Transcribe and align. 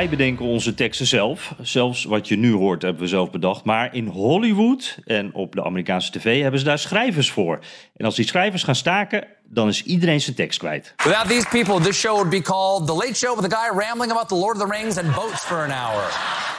Wij 0.00 0.08
bedenken 0.08 0.44
onze 0.44 0.74
teksten 0.74 1.06
zelf. 1.06 1.54
Zelfs 1.62 2.04
wat 2.04 2.28
je 2.28 2.36
nu 2.36 2.52
hoort 2.52 2.82
hebben 2.82 3.02
we 3.02 3.08
zelf 3.08 3.30
bedacht. 3.30 3.64
Maar 3.64 3.94
in 3.94 4.06
Hollywood 4.06 4.98
en 5.04 5.34
op 5.34 5.54
de 5.54 5.64
Amerikaanse 5.64 6.10
tv 6.10 6.42
hebben 6.42 6.60
ze 6.60 6.66
daar 6.66 6.78
schrijvers 6.78 7.30
voor. 7.30 7.58
En 7.96 8.04
als 8.04 8.16
die 8.16 8.26
schrijvers 8.26 8.62
gaan 8.62 8.74
staken, 8.74 9.26
dan 9.44 9.68
is 9.68 9.82
iedereen 9.82 10.20
zijn 10.20 10.36
tekst 10.36 10.58
kwijt. 10.58 10.94
Without 11.04 11.28
these 11.28 11.48
people, 11.48 11.80
this 11.80 12.00
show 12.00 12.12
would 12.12 12.30
be 12.30 12.42
called 12.42 12.86
The 12.86 12.92
Late 12.92 13.14
Show 13.14 13.40
with 13.40 13.52
a 13.52 13.56
guy 13.56 13.78
rambling 13.78 14.12
about 14.12 14.28
the 14.28 14.34
Lord 14.34 14.56
of 14.56 14.68
the 14.68 14.76
Rings 14.78 14.98
and 14.98 15.14
boats 15.14 15.44
for 15.44 15.56
an 15.56 15.70
hour. 15.70 16.02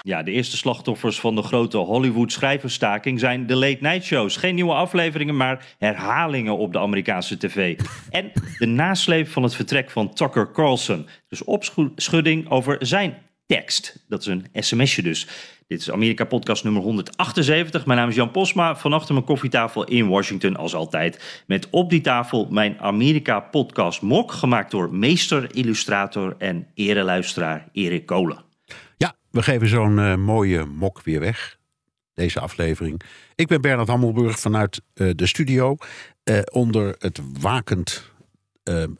Ja, 0.01 0.23
de 0.23 0.31
eerste 0.31 0.57
slachtoffers 0.57 1.19
van 1.19 1.35
de 1.35 1.43
grote 1.43 1.77
Hollywood 1.77 2.31
schrijversstaking 2.31 3.19
zijn 3.19 3.47
de 3.47 3.55
late 3.55 3.77
night 3.79 4.03
shows. 4.03 4.37
Geen 4.37 4.55
nieuwe 4.55 4.73
afleveringen, 4.73 5.37
maar 5.37 5.65
herhalingen 5.77 6.57
op 6.57 6.73
de 6.73 6.79
Amerikaanse 6.79 7.37
tv. 7.37 7.79
En 8.09 8.31
de 8.57 8.65
nasleep 8.65 9.27
van 9.27 9.43
het 9.43 9.55
vertrek 9.55 9.89
van 9.89 10.13
Tucker 10.13 10.51
Carlson. 10.51 11.07
Dus 11.29 11.43
opschudding 11.43 12.49
over 12.49 12.77
zijn 12.79 13.17
tekst. 13.55 14.03
Dat 14.07 14.21
is 14.21 14.25
een 14.25 14.45
sms'je 14.53 15.01
dus. 15.01 15.27
Dit 15.67 15.79
is 15.79 15.91
Amerika 15.91 16.25
podcast 16.25 16.63
nummer 16.63 16.81
178. 16.81 17.85
Mijn 17.85 17.99
naam 17.99 18.09
is 18.09 18.15
Jan 18.15 18.31
Posma. 18.31 18.75
Vanaf 18.75 19.09
mijn 19.09 19.23
koffietafel 19.23 19.83
in 19.83 20.07
Washington 20.07 20.55
als 20.55 20.73
altijd. 20.73 21.43
Met 21.47 21.67
op 21.69 21.89
die 21.89 22.01
tafel 22.01 22.47
mijn 22.49 22.79
Amerika 22.79 23.39
podcast 23.39 24.01
mok. 24.01 24.31
Gemaakt 24.31 24.71
door 24.71 24.93
meester, 24.93 25.55
illustrator 25.55 26.35
en 26.37 26.67
ereluisteraar 26.73 27.69
Erik 27.71 28.05
Kolen. 28.05 28.43
Ja, 28.97 29.15
we 29.31 29.43
geven 29.43 29.67
zo'n 29.67 29.97
uh, 29.97 30.15
mooie 30.15 30.65
mok 30.65 31.01
weer 31.03 31.19
weg. 31.19 31.57
Deze 32.13 32.39
aflevering. 32.39 33.01
Ik 33.35 33.47
ben 33.47 33.61
Bernard 33.61 33.87
Hammelburg 33.87 34.39
vanuit 34.39 34.81
uh, 34.95 35.11
de 35.15 35.25
studio. 35.25 35.75
Uh, 36.23 36.39
onder 36.51 36.95
het 36.99 37.21
wakend, 37.39 38.11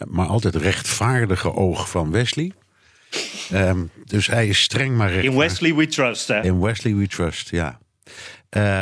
maar 0.08 0.28
altijd 0.28 0.56
rechtvaardige 0.56 1.54
oog 1.54 1.90
van 1.90 2.12
Wesley. 2.12 2.52
Um, 3.54 3.90
dus 4.06 4.28
hij 4.28 4.48
is 4.48 4.62
streng 4.62 4.98
maar 4.98 5.12
recht. 5.12 5.24
In 5.24 5.38
Wesley 5.38 5.76
we 5.76 5.88
trust, 5.88 6.28
hè? 6.28 6.44
In 6.44 6.60
Wesley 6.60 6.96
we 6.96 7.08
trust, 7.08 7.50
ja. 7.50 7.80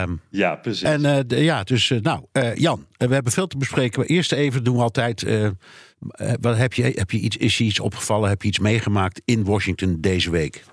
Um, 0.04 0.22
ja, 0.30 0.56
precies. 0.56 0.82
En 0.82 1.02
uh, 1.02 1.18
de, 1.28 1.44
ja, 1.44 1.64
dus 1.64 1.90
uh, 1.90 2.02
nou, 2.02 2.26
uh, 2.34 2.56
Jan, 2.56 2.86
we 2.98 3.14
hebben 3.14 3.32
veel 3.32 3.48
te 3.48 3.58
bespreken. 3.58 4.00
Maar 4.00 4.10
eerst 4.10 4.32
even 4.32 4.64
doen 4.64 4.76
we 4.76 4.82
altijd. 4.82 5.26
wat 6.42 6.58
heb 6.58 6.74
je, 6.74 6.84
heb 6.84 7.12
je 7.12 7.20
iets, 7.20 7.38
is 7.38 7.58
je 7.58 7.64
iets 7.64 7.80
opgevallen? 7.80 8.30
Heb 8.30 8.42
je 8.42 8.48
iets 8.48 8.60
meegemaakt 8.60 9.22
in 9.26 9.44
Washington 9.44 9.98
deze 10.00 10.32
week? 10.32 10.64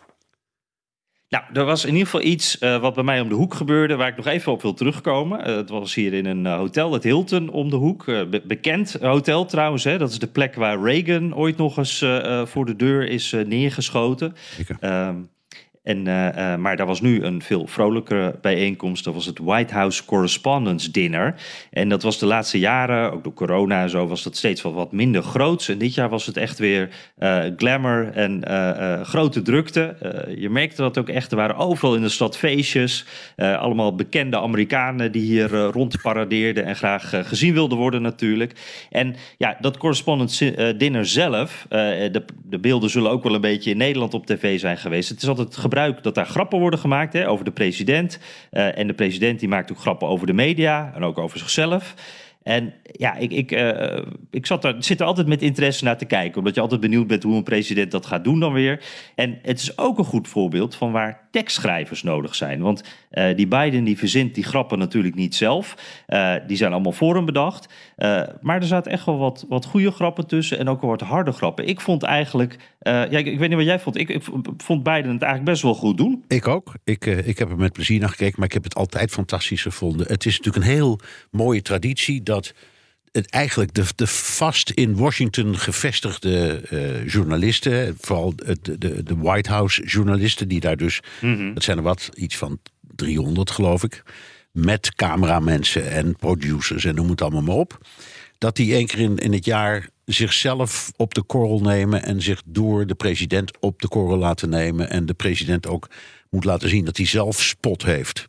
Nou, 1.29 1.45
er 1.53 1.65
was 1.65 1.85
in 1.85 1.93
ieder 1.93 2.05
geval 2.05 2.27
iets 2.27 2.61
uh, 2.61 2.81
wat 2.81 2.95
bij 2.95 3.05
mij 3.05 3.21
om 3.21 3.29
de 3.29 3.35
hoek 3.35 3.55
gebeurde, 3.55 3.97
waar 3.97 4.09
ik 4.09 4.17
nog 4.17 4.27
even 4.27 4.53
op 4.53 4.63
wil 4.63 4.75
terugkomen. 4.75 5.49
Uh, 5.49 5.57
het 5.57 5.69
was 5.69 5.95
hier 5.95 6.13
in 6.13 6.27
een 6.27 6.45
uh, 6.45 6.57
hotel, 6.57 6.93
het 6.93 7.03
Hilton 7.03 7.49
om 7.49 7.71
de 7.71 7.77
hoek. 7.77 8.05
Be 8.05 8.43
bekend 8.47 8.93
hotel 9.01 9.45
trouwens, 9.45 9.85
hè? 9.85 9.99
dat 9.99 10.11
is 10.11 10.19
de 10.19 10.27
plek 10.27 10.55
waar 10.55 10.83
Reagan 10.83 11.35
ooit 11.35 11.57
nog 11.57 11.77
eens 11.77 12.05
voor 12.45 12.65
de 12.65 12.77
deur 12.77 13.09
is 13.09 13.35
neergeschoten. 13.47 14.35
En, 15.87 16.07
uh, 16.07 16.29
uh, 16.37 16.57
maar 16.57 16.77
daar 16.77 16.87
was 16.87 17.01
nu 17.01 17.23
een 17.23 17.43
veel 17.43 17.67
vrolijkere 17.67 18.39
bijeenkomst. 18.41 19.05
Dat 19.05 19.15
was 19.15 19.27
het 19.27 19.39
White 19.39 19.75
House 19.75 20.05
Correspondence 20.05 20.91
Dinner. 20.91 21.35
En 21.71 21.89
dat 21.89 22.03
was 22.03 22.19
de 22.19 22.27
laatste 22.27 22.59
jaren, 22.59 23.13
ook 23.13 23.25
door 23.25 23.33
corona 23.33 23.83
en 23.83 23.91
zo, 23.91 24.07
was 24.07 24.23
dat 24.23 24.37
steeds 24.37 24.63
wel 24.63 24.75
wat 24.75 24.93
minder 24.93 25.23
groots. 25.23 25.69
En 25.69 25.79
dit 25.79 25.95
jaar 25.95 26.09
was 26.09 26.27
het 26.27 26.37
echt 26.37 26.59
weer 26.59 26.89
uh, 27.19 27.45
glamour 27.57 28.13
en 28.13 28.45
grote 29.07 29.43
drukte. 29.43 29.97
je 30.39 30.51
merkte 30.51 30.83
dat 30.83 30.99
ook 30.99 31.09
echt. 31.09 31.31
Er 31.31 31.37
waren 31.37 31.57
overal 31.57 31.95
in 31.95 32.03
de 32.03 32.09
stad 32.09 32.37
feestjes. 32.37 33.05
allemaal 33.37 33.95
bekende 33.95 34.41
Amerikanen 34.41 35.13
die 35.13 35.23
hier 35.23 35.51
rondparadeerden 35.51 36.65
en 36.65 36.77
graag 36.77 37.13
gezien 37.29 37.53
wilden 37.53 37.79
worden 37.79 38.03
natuurlijk. 38.03 38.53
En 38.91 39.15
ja, 39.39 39.57
dat 39.61 39.77
Correspondence 39.77 40.75
Dinner 40.77 41.07
zelf, 41.07 41.67
de, 41.69 42.25
de 42.45 42.59
beelden 42.59 42.91
zullen 42.91 43.11
ook 43.11 43.23
wel 43.23 43.35
een 43.35 43.41
beetje 43.41 43.71
in 43.71 43.77
Nederland 43.77 44.15
op 44.15 44.27
tv 44.27 44.61
zijn 44.61 44.79
geweest. 44.79 45.09
Het 45.09 45.23
is 45.23 45.29
altijd 45.29 45.57
gebruikt 45.57 45.75
dat 46.03 46.15
daar 46.15 46.27
grappen 46.27 46.59
worden 46.59 46.81
gemaakt 46.81 47.13
hè, 47.13 47.29
over 47.29 47.45
de 47.45 47.51
president. 47.51 48.19
Uh, 48.53 48.79
en 48.79 48.87
de 48.87 48.95
president 48.95 49.41
die 49.41 49.49
maakt 49.49 49.73
ook 49.73 49.79
grappen 49.79 50.09
over 50.09 50.27
de 50.27 50.33
media 50.33 50.93
en 50.95 51.03
ook 51.03 51.19
over 51.19 51.39
zichzelf. 51.39 51.95
En 52.43 52.75
ja, 52.93 53.15
ik, 53.15 53.33
ik, 53.33 53.53
uh, 53.53 53.99
ik 54.31 54.47
zat 54.47 54.65
er, 54.65 54.77
zit 54.79 55.01
er 55.01 55.07
altijd 55.07 55.27
met 55.27 55.43
interesse 55.43 55.85
naar 55.85 55.99
te 55.99 56.05
kijken. 56.05 56.39
Omdat 56.39 56.55
je 56.55 56.61
altijd 56.61 56.81
benieuwd 56.81 57.07
bent 57.07 57.23
hoe 57.23 57.37
een 57.37 57.43
president 57.43 57.91
dat 57.91 58.07
gaat 58.07 58.25
doen 58.25 58.41
dan 58.41 58.53
weer. 58.53 58.85
En 59.15 59.39
het 59.43 59.61
is 59.61 59.79
ook 59.79 59.99
een 59.99 60.05
goed 60.05 60.29
voorbeeld 60.29 60.75
van 60.75 60.93
waar 60.93 61.26
tekstschrijvers 61.37 62.03
nodig 62.03 62.35
zijn. 62.35 62.61
Want 62.61 62.83
uh, 63.13 63.37
die 63.37 63.47
Biden 63.47 63.85
die 63.85 63.99
verzint 63.99 64.35
die 64.35 64.45
grappen 64.45 64.79
natuurlijk 64.79 65.15
niet 65.15 65.35
zelf. 65.35 65.75
Uh, 66.09 66.35
die 66.47 66.57
zijn 66.57 66.73
allemaal 66.73 66.93
voor 66.93 67.15
hem 67.15 67.25
bedacht. 67.25 67.73
maar 68.41 68.61
er 68.61 68.67
zaten 68.67 68.93
echt 68.93 69.07
wel 69.07 69.19
wat, 69.19 69.45
wat 69.49 69.65
goede 69.65 69.91
grappen 69.91 70.27
tussen. 70.27 70.59
En 70.59 70.69
ook 70.69 70.81
wat 70.81 71.01
harde 71.01 71.33
grappen. 71.33 71.67
Ik 71.67 71.81
vond 71.81 72.03
eigenlijk... 72.03 72.57
ja, 72.79 73.05
ik, 73.05 73.27
ik, 73.27 73.39
weet 73.39 73.49
niet 73.49 73.59
wat 73.59 73.67
jij 73.67 73.81
vond. 73.81 73.97
Ik, 73.97 74.09
ik, 74.09 74.23
vond 74.57 74.83
Biden 74.83 75.13
het 75.13 75.23
eigenlijk 75.23 75.45
best 75.45 75.63
wel 75.63 75.75
goed 75.75 75.97
doen. 75.97 76.25
Ik 76.29 76.49
ook. 76.49 76.75
Ik, 76.85 77.07
ik 77.07 77.39
heb 77.39 77.51
er 77.51 77.57
met 77.57 77.73
plezier 77.73 78.01
naar 78.01 78.09
gekeken. 78.09 78.35
Maar 78.37 78.47
ik 78.47 78.55
heb 78.55 78.65
het 78.65 78.75
altijd 78.75 79.11
fantastisch 79.11 79.63
gevonden. 79.63 80.07
Het 80.07 80.27
is 80.27 80.37
natuurlijk 80.37 80.65
een 80.67 80.73
heel 80.73 81.01
mooie 81.31 81.63
traditie... 81.63 82.23
dat 82.23 82.55
het 83.17 83.31
eigenlijk 83.31 83.75
de, 83.75 83.85
de 83.95 84.07
vast 84.07 84.71
in 84.71 84.97
Washington 84.97 85.59
gevestigde 85.59 86.63
uh, 86.71 87.09
journalisten, 87.09 87.97
vooral 88.01 88.37
de, 88.37 88.79
de, 88.79 89.03
de 89.03 89.17
White 89.17 89.51
House 89.51 89.85
journalisten, 89.85 90.49
die 90.49 90.61
daar 90.61 90.77
dus, 90.77 91.01
mm 91.21 91.37
-hmm. 91.37 91.55
dat 91.55 91.63
zijn 91.63 91.77
er 91.77 91.83
wat, 91.83 92.11
iets 92.15 92.37
van 92.37 92.59
300 92.81 93.51
geloof 93.51 93.83
ik, 93.85 94.03
met 94.51 94.95
cameramensen 94.95 95.91
en 95.91 96.17
producers 96.17 96.85
en 96.85 96.95
noem 96.95 97.11
het 97.11 97.23
allemaal 97.23 97.43
maar 97.43 97.55
op, 97.55 97.79
dat 98.39 98.57
die 98.57 98.75
één 98.75 98.87
keer 98.87 98.99
in, 98.99 99.17
in 99.17 99.33
het 99.33 99.45
jaar 99.45 99.89
zichzelf 100.05 100.93
op 100.97 101.15
de 101.15 101.23
korrel 101.23 101.61
nemen 101.61 102.03
en 102.03 102.23
zich 102.23 102.43
door 102.45 102.87
de 102.87 102.95
president 102.95 103.59
op 103.61 103.83
de 103.83 103.89
korrel 103.89 104.17
laten 104.17 104.49
nemen 104.49 104.91
en 104.91 105.07
de 105.07 105.15
president 105.15 105.67
ook 105.67 105.89
moet 106.31 106.45
laten 106.45 106.69
zien 106.69 106.85
dat 106.85 106.97
hij 106.97 107.07
zelf 107.07 107.43
spot 107.43 107.83
heeft. 107.83 108.29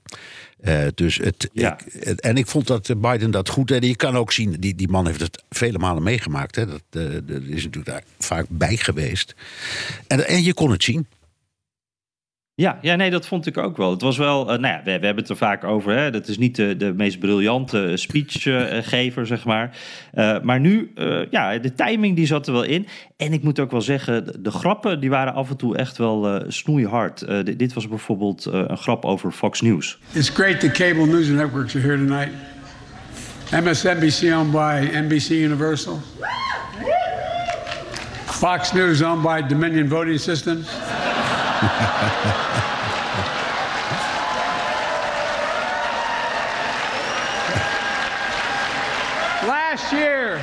Uh, 0.62 0.88
dus 0.96 1.18
het, 1.18 1.50
ja. 1.54 1.80
ik, 1.86 2.20
en 2.20 2.38
ik 2.38 2.48
vond 2.48 2.68
dat 2.68 3.02
Biden 3.02 3.32
dat 3.32 3.50
goed 3.50 3.68
deed. 3.68 3.86
Je 3.86 3.96
kan 3.96 4.18
ook 4.18 4.32
zien, 4.32 4.52
die, 4.60 4.76
die 4.76 4.88
man 4.90 5.06
heeft 5.06 5.20
het 5.20 5.44
vele 5.50 5.78
malen 5.78 6.04
meegemaakt. 6.04 6.56
Hè. 6.56 6.66
Dat, 6.66 6.82
uh, 6.92 7.04
dat 7.12 7.42
is 7.42 7.64
natuurlijk 7.64 7.86
daar 7.86 8.04
vaak 8.20 8.46
bij 8.50 8.78
geweest. 8.78 9.36
En, 10.08 10.28
en 10.28 10.44
je 10.44 10.54
kon 10.54 10.72
het 10.72 10.84
zien. 10.84 11.08
Ja, 12.60 12.78
ja, 12.82 12.96
nee, 12.96 13.10
dat 13.10 13.28
vond 13.28 13.46
ik 13.46 13.58
ook 13.58 13.78
wel. 13.78 13.92
Het 13.92 14.02
was 14.02 14.18
wel, 14.18 14.42
uh, 14.42 14.48
nou 14.48 14.74
ja, 14.74 14.82
we, 14.84 14.84
we, 14.84 15.06
hebben 15.06 15.16
het 15.16 15.30
er 15.30 15.38
vaak 15.38 15.64
over. 15.64 15.94
Hè. 15.98 16.12
Dat 16.12 16.28
is 16.28 16.38
niet 16.38 16.56
de, 16.56 16.78
de 16.78 16.94
meest 16.94 17.20
briljante 17.20 17.92
speechgever, 17.96 19.22
uh, 19.22 19.28
zeg 19.28 19.46
maar. 19.46 19.78
Maar 20.44 20.60
nu, 20.60 20.92
ja, 21.30 21.58
de 21.58 21.74
timing 21.74 22.16
die 22.16 22.26
zat 22.26 22.48
er 22.48 22.54
wel 22.54 22.64
in. 22.64 22.88
En 23.18 23.34
ik 23.34 23.44
moet 23.44 23.60
ook 23.60 23.72
wel 23.72 23.82
zeggen, 23.82 24.44
de, 24.44 24.52
grappen 24.52 25.00
die 25.00 25.10
waren 25.10 25.34
af 25.34 25.50
en 25.50 25.58
toe 25.58 25.78
echt 25.78 25.98
wel 25.98 26.44
snoeihard. 26.48 27.26
dit 27.58 27.74
was 27.74 27.88
bijvoorbeeld 27.88 28.46
een 28.46 28.78
grap 28.78 29.06
over 29.06 29.32
Fox 29.32 29.62
News. 29.62 29.98
It's 30.12 30.30
great 30.30 30.60
the 30.60 30.72
cable 30.72 31.06
news 31.06 31.28
networks 31.28 31.76
are 31.76 31.86
here 31.86 31.98
tonight. 31.98 32.32
MSNBC 33.52 34.34
owned 34.36 34.52
by 34.52 34.90
NBC 34.94 35.30
Universal. 35.30 36.00
Fox 38.26 38.74
News 38.74 39.02
owned 39.02 39.22
by 39.22 39.48
Dominion 39.48 39.88
Voting 39.88 40.20
Systems. 40.20 40.68
Last 49.48 49.92
year, 49.92 50.40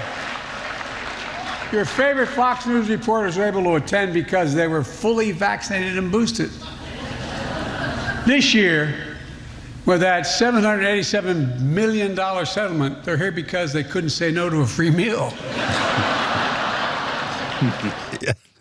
your 1.71 1.85
favorite 1.85 2.27
Fox 2.27 2.67
News 2.67 2.89
reporters 2.89 3.37
were 3.37 3.45
able 3.45 3.63
to 3.63 3.77
attend 3.77 4.13
because 4.13 4.57
they 4.57 4.67
were 4.67 4.83
fully 4.83 5.31
vaccinated 5.31 5.99
and 5.99 6.11
boosted. 6.11 6.51
This 8.27 8.53
year, 8.53 9.17
with 9.87 10.01
that 10.01 10.25
$787 10.25 11.61
million 11.61 12.17
settlement, 12.45 13.05
they're 13.05 13.17
here 13.17 13.31
because 13.31 13.73
they 13.73 13.85
couldn't 13.85 14.11
say 14.11 14.33
no 14.33 14.51
to 14.51 14.63
a 14.63 14.67
free 14.67 14.91
meal. 14.91 15.33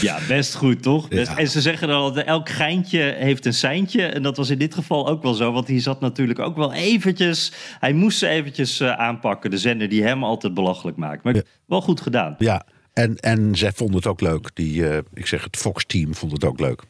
Ja, 0.00 0.18
best 0.28 0.54
goed, 0.54 0.82
toch? 0.82 1.08
En 1.08 1.48
ze 1.48 1.60
zeggen 1.60 1.88
dan 1.88 1.96
altijd, 1.96 2.26
elk 2.26 2.48
geintje 2.48 3.14
heeft 3.18 3.46
een 3.46 3.54
seintje. 3.54 4.02
En 4.02 4.22
dat 4.22 4.36
was 4.36 4.50
in 4.50 4.58
dit 4.58 4.74
geval 4.74 5.08
ook 5.08 5.22
wel 5.22 5.34
zo. 5.34 5.52
Want 5.52 5.68
hij 5.68 5.80
zat 5.80 6.00
natuurlijk 6.00 6.38
ook 6.38 6.56
wel 6.56 6.72
eventjes... 6.72 7.52
Hij 7.80 7.92
moest 7.92 8.18
ze 8.18 8.28
eventjes 8.28 8.80
eh, 8.80 8.92
aanpakken. 8.92 9.50
De 9.50 9.58
zender 9.58 9.88
die 9.88 10.02
hem 10.02 10.24
altijd 10.24 10.54
belachelijk 10.54 10.96
maakt. 10.96 11.24
Maar 11.24 11.42
wel 11.66 11.80
goed 11.80 12.00
gedaan. 12.00 12.34
Ja, 12.38 12.66
en, 12.92 13.16
en 13.16 13.54
zij 13.54 13.72
vonden 13.72 13.96
het 13.96 14.06
ook 14.06 14.20
leuk. 14.20 14.50
Die, 14.54 14.88
eh, 14.88 14.98
ik 15.14 15.26
zeg 15.26 15.44
het 15.44 15.56
Fox-team 15.56 16.14
vond 16.14 16.32
het 16.32 16.44
ook 16.44 16.60
leuk. 16.60 16.82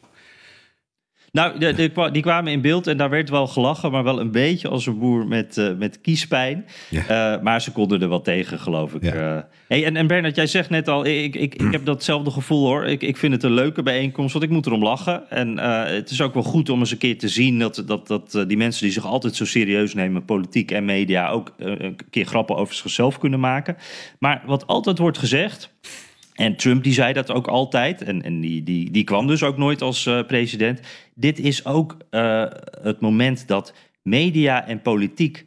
Nou, 1.37 1.59
de, 1.59 1.73
de, 1.73 1.89
kwa- 1.89 2.09
die 2.09 2.21
kwamen 2.21 2.51
in 2.51 2.61
beeld 2.61 2.87
en 2.87 2.97
daar 2.97 3.09
werd 3.09 3.29
wel 3.29 3.47
gelachen, 3.47 3.91
maar 3.91 4.03
wel 4.03 4.19
een 4.19 4.31
beetje 4.31 4.67
als 4.67 4.85
een 4.85 4.99
boer 4.99 5.27
met, 5.27 5.57
eh, 5.57 5.73
met 5.77 6.01
kiespijn. 6.01 6.65
Ja. 6.89 7.01
Eh, 7.35 7.41
maar 7.43 7.61
ze 7.61 7.71
konden 7.71 8.01
er 8.01 8.09
wel 8.09 8.21
tegen, 8.21 8.59
geloof 8.59 8.93
ik. 8.93 9.03
Ja. 9.03 9.13
Eh, 9.13 9.43
hey, 9.67 9.85
en, 9.85 9.95
en 9.95 10.07
Bernard, 10.07 10.35
jij 10.35 10.47
zegt 10.47 10.69
net 10.69 10.87
al, 10.87 11.05
ik, 11.05 11.35
ik, 11.35 11.55
ik 11.55 11.71
heb 11.71 11.85
datzelfde 11.85 12.31
gevoel 12.31 12.65
hoor. 12.65 12.85
Ik, 12.85 13.03
ik 13.03 13.17
vind 13.17 13.33
het 13.33 13.43
een 13.43 13.53
leuke 13.53 13.83
bijeenkomst, 13.83 14.33
want 14.33 14.45
ik 14.45 14.51
moet 14.51 14.65
erom 14.65 14.83
lachen. 14.83 15.29
En 15.29 15.57
het 15.93 16.09
is 16.09 16.21
ook 16.21 16.33
wel 16.33 16.43
goed 16.43 16.69
om 16.69 16.79
eens 16.79 16.91
een 16.91 16.97
keer 16.97 17.17
te 17.17 17.27
zien 17.27 17.59
dat, 17.59 17.83
dat, 17.85 18.07
dat 18.07 18.43
die 18.47 18.57
mensen 18.57 18.83
die 18.83 18.91
zich 18.91 19.05
altijd 19.05 19.35
zo 19.35 19.45
serieus 19.45 19.93
nemen, 19.93 20.25
politiek 20.25 20.71
en 20.71 20.85
media, 20.85 21.29
ook 21.29 21.53
een 21.57 21.97
keer 22.09 22.25
grappen 22.25 22.55
over 22.55 22.75
zichzelf 22.75 23.17
kunnen 23.17 23.39
maken. 23.39 23.77
Maar 24.19 24.43
wat 24.45 24.67
altijd 24.67 24.97
wordt 24.97 25.17
gezegd, 25.17 25.73
en 26.37 26.55
Trump 26.55 26.83
die 26.83 26.93
zei 26.93 27.13
dat 27.13 27.31
ook 27.31 27.47
altijd. 27.47 28.01
En, 28.01 28.21
en 28.21 28.39
die, 28.39 28.63
die, 28.63 28.91
die 28.91 29.03
kwam 29.03 29.27
dus 29.27 29.43
ook 29.43 29.57
nooit 29.57 29.81
als 29.81 30.05
eh, 30.05 30.23
president. 30.27 30.79
Dit 31.15 31.39
is 31.39 31.65
ook 31.65 31.97
eh, 32.09 32.45
het 32.81 32.99
moment 32.99 33.47
dat 33.47 33.73
media 34.01 34.67
en 34.67 34.81
politiek 34.81 35.46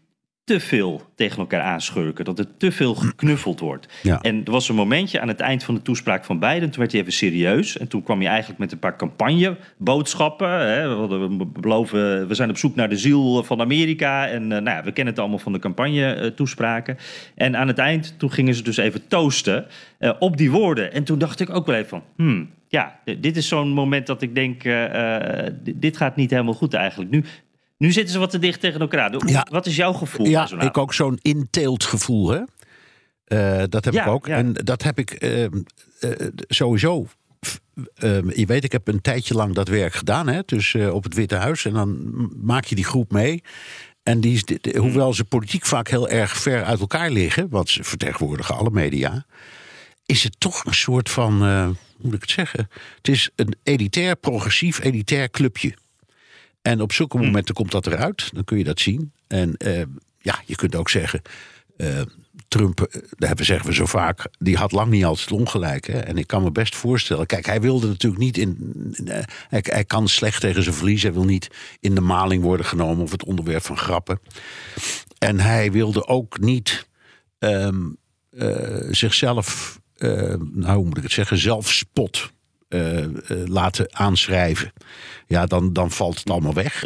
te 0.51 0.61
veel 0.61 1.03
tegen 1.15 1.39
elkaar 1.39 1.61
aanschurken. 1.61 2.25
Dat 2.25 2.39
er 2.39 2.57
te 2.57 2.73
veel 2.73 2.95
geknuffeld 2.95 3.61
wordt. 3.61 3.89
Ja. 4.03 4.21
En 4.21 4.45
er 4.45 4.51
was 4.51 4.69
een 4.69 4.75
momentje 4.75 5.21
aan 5.21 5.29
het 5.29 5.41
eind 5.41 5.65
van 5.65 5.75
de 5.75 5.83
toespraak 5.83 6.25
van 6.25 6.39
Biden. 6.39 6.71
Toen 6.71 6.79
werd 6.79 6.93
hij 6.93 7.01
even 7.01 7.13
serieus. 7.13 7.79
En 7.79 7.89
toen 7.89 8.03
kwam 8.03 8.19
hij 8.21 8.29
eigenlijk 8.29 8.59
met 8.59 8.73
een 8.73 8.79
paar 8.79 8.97
campagneboodschappen. 8.97 10.49
Hè. 10.49 11.07
We, 11.09 11.47
beloven, 11.61 12.29
we 12.29 12.35
zijn 12.35 12.51
op 12.51 12.57
zoek 12.57 12.75
naar 12.75 12.89
de 12.89 12.97
ziel 12.97 13.45
van 13.45 13.61
Amerika. 13.61 14.29
En 14.29 14.43
eh, 14.43 14.49
nou 14.49 14.77
ja, 14.77 14.85
we 14.85 14.93
kennen 14.93 15.13
het 15.13 15.23
allemaal 15.23 15.39
van 15.39 15.53
de 15.53 15.59
campagne-toespraken. 15.59 16.97
En 17.35 17.57
aan 17.57 17.69
het 17.69 17.79
eind, 17.79 18.15
toen 18.19 18.33
gingen 18.33 18.55
ze 18.55 18.63
dus 18.63 18.77
even 18.77 19.07
toasten 19.07 19.67
eh, 19.99 20.13
op 20.19 20.37
die 20.37 20.51
woorden. 20.51 20.93
En 20.93 21.05
toen 21.05 21.19
dacht 21.19 21.41
ik 21.41 21.51
ook 21.51 21.67
wel 21.67 21.77
even 21.77 21.89
van... 21.89 22.03
Hmm, 22.17 22.51
ja, 22.69 23.01
dit 23.19 23.37
is 23.37 23.49
zo'n 23.49 23.69
moment 23.69 24.07
dat 24.07 24.23
ik 24.23 24.35
denk... 24.35 24.65
eh, 24.65 25.47
eh, 25.47 25.55
dit 25.75 25.97
gaat 25.97 26.17
niet 26.17 26.31
helemaal 26.31 26.55
goed 26.55 26.75
eigenlijk. 26.75 27.11
Nu, 27.11 27.25
nu 27.81 27.93
zitten 27.93 28.13
ze 28.13 28.19
wat 28.19 28.31
te 28.31 28.39
dicht 28.39 28.61
tegen 28.61 28.81
elkaar. 28.81 29.13
Hoe- 29.13 29.29
Ja. 29.29 29.47
Wat 29.51 29.67
is 29.67 29.77
jouw 29.77 29.93
gevoel? 29.93 30.27
Ja, 30.27 30.47
zo'n 30.47 30.61
ik 30.61 30.79
ook 30.79 30.95
zo'n 30.95 31.19
inteelt 31.23 31.85
gevoel, 31.85 32.29
hè? 32.31 32.41
Eh, 33.25 33.63
dat 33.69 33.85
heb 33.85 33.95
Ja, 33.95 34.03
ik 34.05 34.11
ook. 34.11 34.27
ja. 34.27 34.37
En 34.37 34.53
dat 34.53 34.83
heb 34.83 34.99
ik 34.99 35.11
ehm, 35.13 35.61
eh, 36.01 36.11
sowieso. 36.49 37.07
ehm, 37.95 38.31
je 38.35 38.47
weet, 38.47 38.65
ik 38.65 38.73
heb 38.73 38.89
een 38.89 39.01
tijdje 39.01 39.35
lang 39.35 39.55
dat 39.55 39.69
werk 39.69 39.95
gedaan, 39.95 40.27
hè? 40.29 40.41
Dus 40.47 40.75
eh, 40.75 40.95
op 40.95 41.05
het 41.05 41.15
Witte 41.15 41.35
Huis. 41.35 41.65
En 41.65 41.73
dan 41.73 42.13
maak 42.43 42.65
je 42.65 42.75
die 42.75 42.85
groep 42.85 43.13
mee. 43.13 43.43
En 44.03 44.21
die, 44.21 44.45
de- 44.45 44.59
de- 44.61 44.79
hoewel 44.79 45.15
ze 45.15 45.25
politiek 45.25 45.67
vaak 45.67 45.89
heel 45.89 46.09
erg 46.09 46.37
ver 46.37 46.65
uit 46.65 46.81
elkaar 46.81 47.11
liggen, 47.11 47.49
want 47.49 47.69
ze 47.69 47.85
vertegenwoordigen 47.85 48.57
alle 48.57 48.71
media, 48.71 49.27
is 50.07 50.23
het 50.23 50.35
toch 50.41 50.65
een 50.65 50.75
soort 50.75 51.11
van, 51.11 51.39
hoe 51.43 51.77
moet 52.01 52.15
ik 52.15 52.21
het 52.21 52.31
zeggen? 52.31 52.69
Het 52.97 53.09
is 53.09 53.31
een 53.37 53.55
elitair, 53.63 54.17
progressief, 54.17 54.81
elitair 54.85 55.31
clubje. 55.31 55.75
En 56.63 56.81
op 56.81 56.93
zulke 56.93 57.19
momenten 57.19 57.55
komt 57.55 57.71
dat 57.71 57.87
eruit. 57.87 58.31
Dan 58.35 58.45
kun 58.45 58.59
je 58.59 58.65
dat 58.65 58.81
zien. 58.81 59.13
En 59.27 59.57
eh, 59.57 59.83
ja, 60.19 60.43
je 60.47 60.55
kunt 60.57 60.75
ook 60.75 60.89
zeggen. 60.91 61.23
eh, 61.77 62.01
Trump, 62.49 62.81
eh, 62.81 63.01
dat 63.11 63.29
hebben- 63.29 63.45
zeggen 63.47 63.67
we 63.67 63.75
zo 63.75 63.87
vaak, 63.87 64.27
die 64.39 64.57
had 64.57 64.73
lang 64.73 64.91
niet 64.91 65.05
altijd 65.05 65.33
ongelijk. 65.33 65.87
Hè? 65.87 65.99
En 65.99 66.19
ik 66.19 66.27
kan 66.27 66.43
me 66.43 66.51
best 66.53 66.77
voorstellen. 66.77 67.27
Kijk, 67.27 67.47
hij 67.47 67.61
wilde 67.61 67.87
natuurlijk 67.87 68.23
niet 68.23 68.39
in. 68.39 68.75
hij, 69.49 69.63
hij 69.63 69.85
kan 69.85 70.09
slecht 70.09 70.41
tegen 70.41 70.63
zijn 70.63 70.75
verlies. 70.75 71.03
Hij 71.03 71.13
wil 71.13 71.25
niet 71.25 71.49
in 71.81 71.95
de 71.95 72.01
maling 72.01 72.43
worden 72.43 72.67
genomen 72.67 73.03
of 73.05 73.11
het 73.11 73.25
onderwerp 73.25 73.63
van 73.65 73.77
grappen. 73.77 74.21
En 75.19 75.41
hij 75.41 75.73
wilde 75.73 76.07
ook 76.07 76.39
niet 76.41 76.89
ehm, 77.39 77.89
eh, 78.31 78.87
zichzelf, 78.91 79.81
nou 79.99 80.75
hoe 80.77 80.85
moet 80.85 80.97
ik 80.97 81.03
het 81.03 81.13
zeggen, 81.13 81.39
zelfspot 81.39 82.33
eh, 82.71 83.03
eh, 83.05 83.11
laten 83.45 83.97
aanschrijven. 83.97 84.73
Ja, 85.27 85.47
dan, 85.47 85.73
dan 85.73 85.91
valt 85.91 86.19
het 86.19 86.31
allemaal 86.31 86.55
weg. 86.55 86.85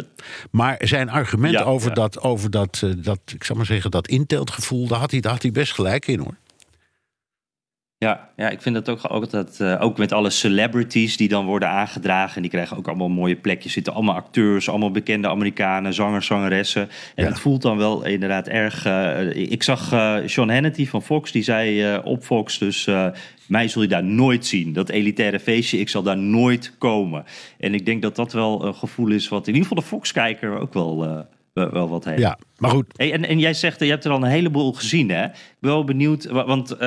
Maar 0.51 0.75
zijn 0.79 1.09
argument 1.09 1.53
Ja, 1.53 1.63
over, 1.63 1.89
ja. 1.89 1.93
Dat, 1.95 2.21
over 2.21 2.49
dat, 2.49 2.81
eh, 2.83 2.89
dat, 2.97 3.19
ik 3.25 3.43
zal 3.43 3.55
maar 3.55 3.65
zeggen, 3.65 3.91
dat 3.91 4.07
inteeltgevoel, 4.07 4.87
daar 4.87 4.99
had 4.99 5.11
hij, 5.11 5.19
daar 5.19 5.31
had 5.31 5.41
hij 5.41 5.51
best 5.51 5.73
gelijk 5.73 6.07
in 6.07 6.19
hoor. 6.19 6.35
Ja, 8.05 8.29
ja, 8.35 8.49
ik 8.49 8.61
vind 8.61 8.75
dat 8.75 8.89
ook 8.89 9.01
altijd, 9.01 9.59
eh, 9.59 9.77
ook 9.81 9.97
met 9.97 10.11
alle 10.11 10.29
celebrities 10.29 11.17
die 11.17 11.27
dan 11.27 11.45
worden 11.45 11.69
aangedragen. 11.69 12.35
En 12.35 12.41
die 12.41 12.51
krijgen 12.51 12.77
ook 12.77 12.87
allemaal 12.87 13.09
mooie 13.09 13.35
plekjes. 13.35 13.73
Zitten 13.73 13.93
allemaal 13.93 14.15
acteurs, 14.15 14.69
allemaal 14.69 14.91
bekende 14.91 15.27
Amerikanen, 15.29 15.93
zangers, 15.93 16.25
zangeressen. 16.25 16.89
En 17.15 17.23
Ja. 17.23 17.29
het 17.29 17.39
voelt 17.39 17.61
dan 17.61 17.77
wel 17.77 18.05
inderdaad 18.05 18.47
erg. 18.47 18.85
eh, 18.85 19.51
ik 19.51 19.63
zag 19.63 19.91
eh 19.91 20.15
Sean 20.25 20.49
Hannity 20.49 20.87
van 20.87 21.01
Fox, 21.01 21.31
die 21.31 21.43
zei 21.43 21.97
op 22.03 22.23
Fox 22.23 22.57
dus. 22.57 22.89
mij 23.47 23.67
zul 23.67 23.81
je 23.81 23.87
daar 23.87 24.03
nooit 24.03 24.45
zien. 24.45 24.73
Dat 24.73 24.89
elitaire 24.89 25.39
feestje, 25.39 25.77
ik 25.79 25.89
zal 25.89 26.03
daar 26.03 26.17
nooit 26.17 26.73
komen. 26.77 27.23
En 27.59 27.73
ik 27.73 27.85
denk 27.85 28.01
dat 28.01 28.15
dat 28.15 28.33
wel 28.33 28.65
een 28.65 28.75
gevoel 28.75 29.09
is 29.11 29.27
wat 29.27 29.47
in 29.47 29.53
ieder 29.53 29.67
geval 29.67 29.83
de 29.83 29.89
Fox-kijker 29.89 30.59
ook 30.59 30.73
wel, 30.73 31.25
wel, 31.53 31.89
wat 31.89 32.05
heeft. 32.05 32.19
Ja, 32.21 32.37
maar 32.57 32.69
goed. 32.71 32.85
Hey, 32.95 33.13
en, 33.13 33.25
en 33.27 33.39
jij 33.39 33.53
zegt, 33.53 33.79
je 33.79 33.85
hebt 33.85 34.05
er 34.05 34.11
al 34.11 34.17
een 34.23 34.29
heleboel 34.29 34.73
gezien, 34.73 35.09
hè? 35.09 35.25
Ik 35.25 35.31
ben 35.59 35.71
wel 35.71 35.83
benieuwd, 35.83 36.25
wa- 36.25 36.45
want 36.45 36.77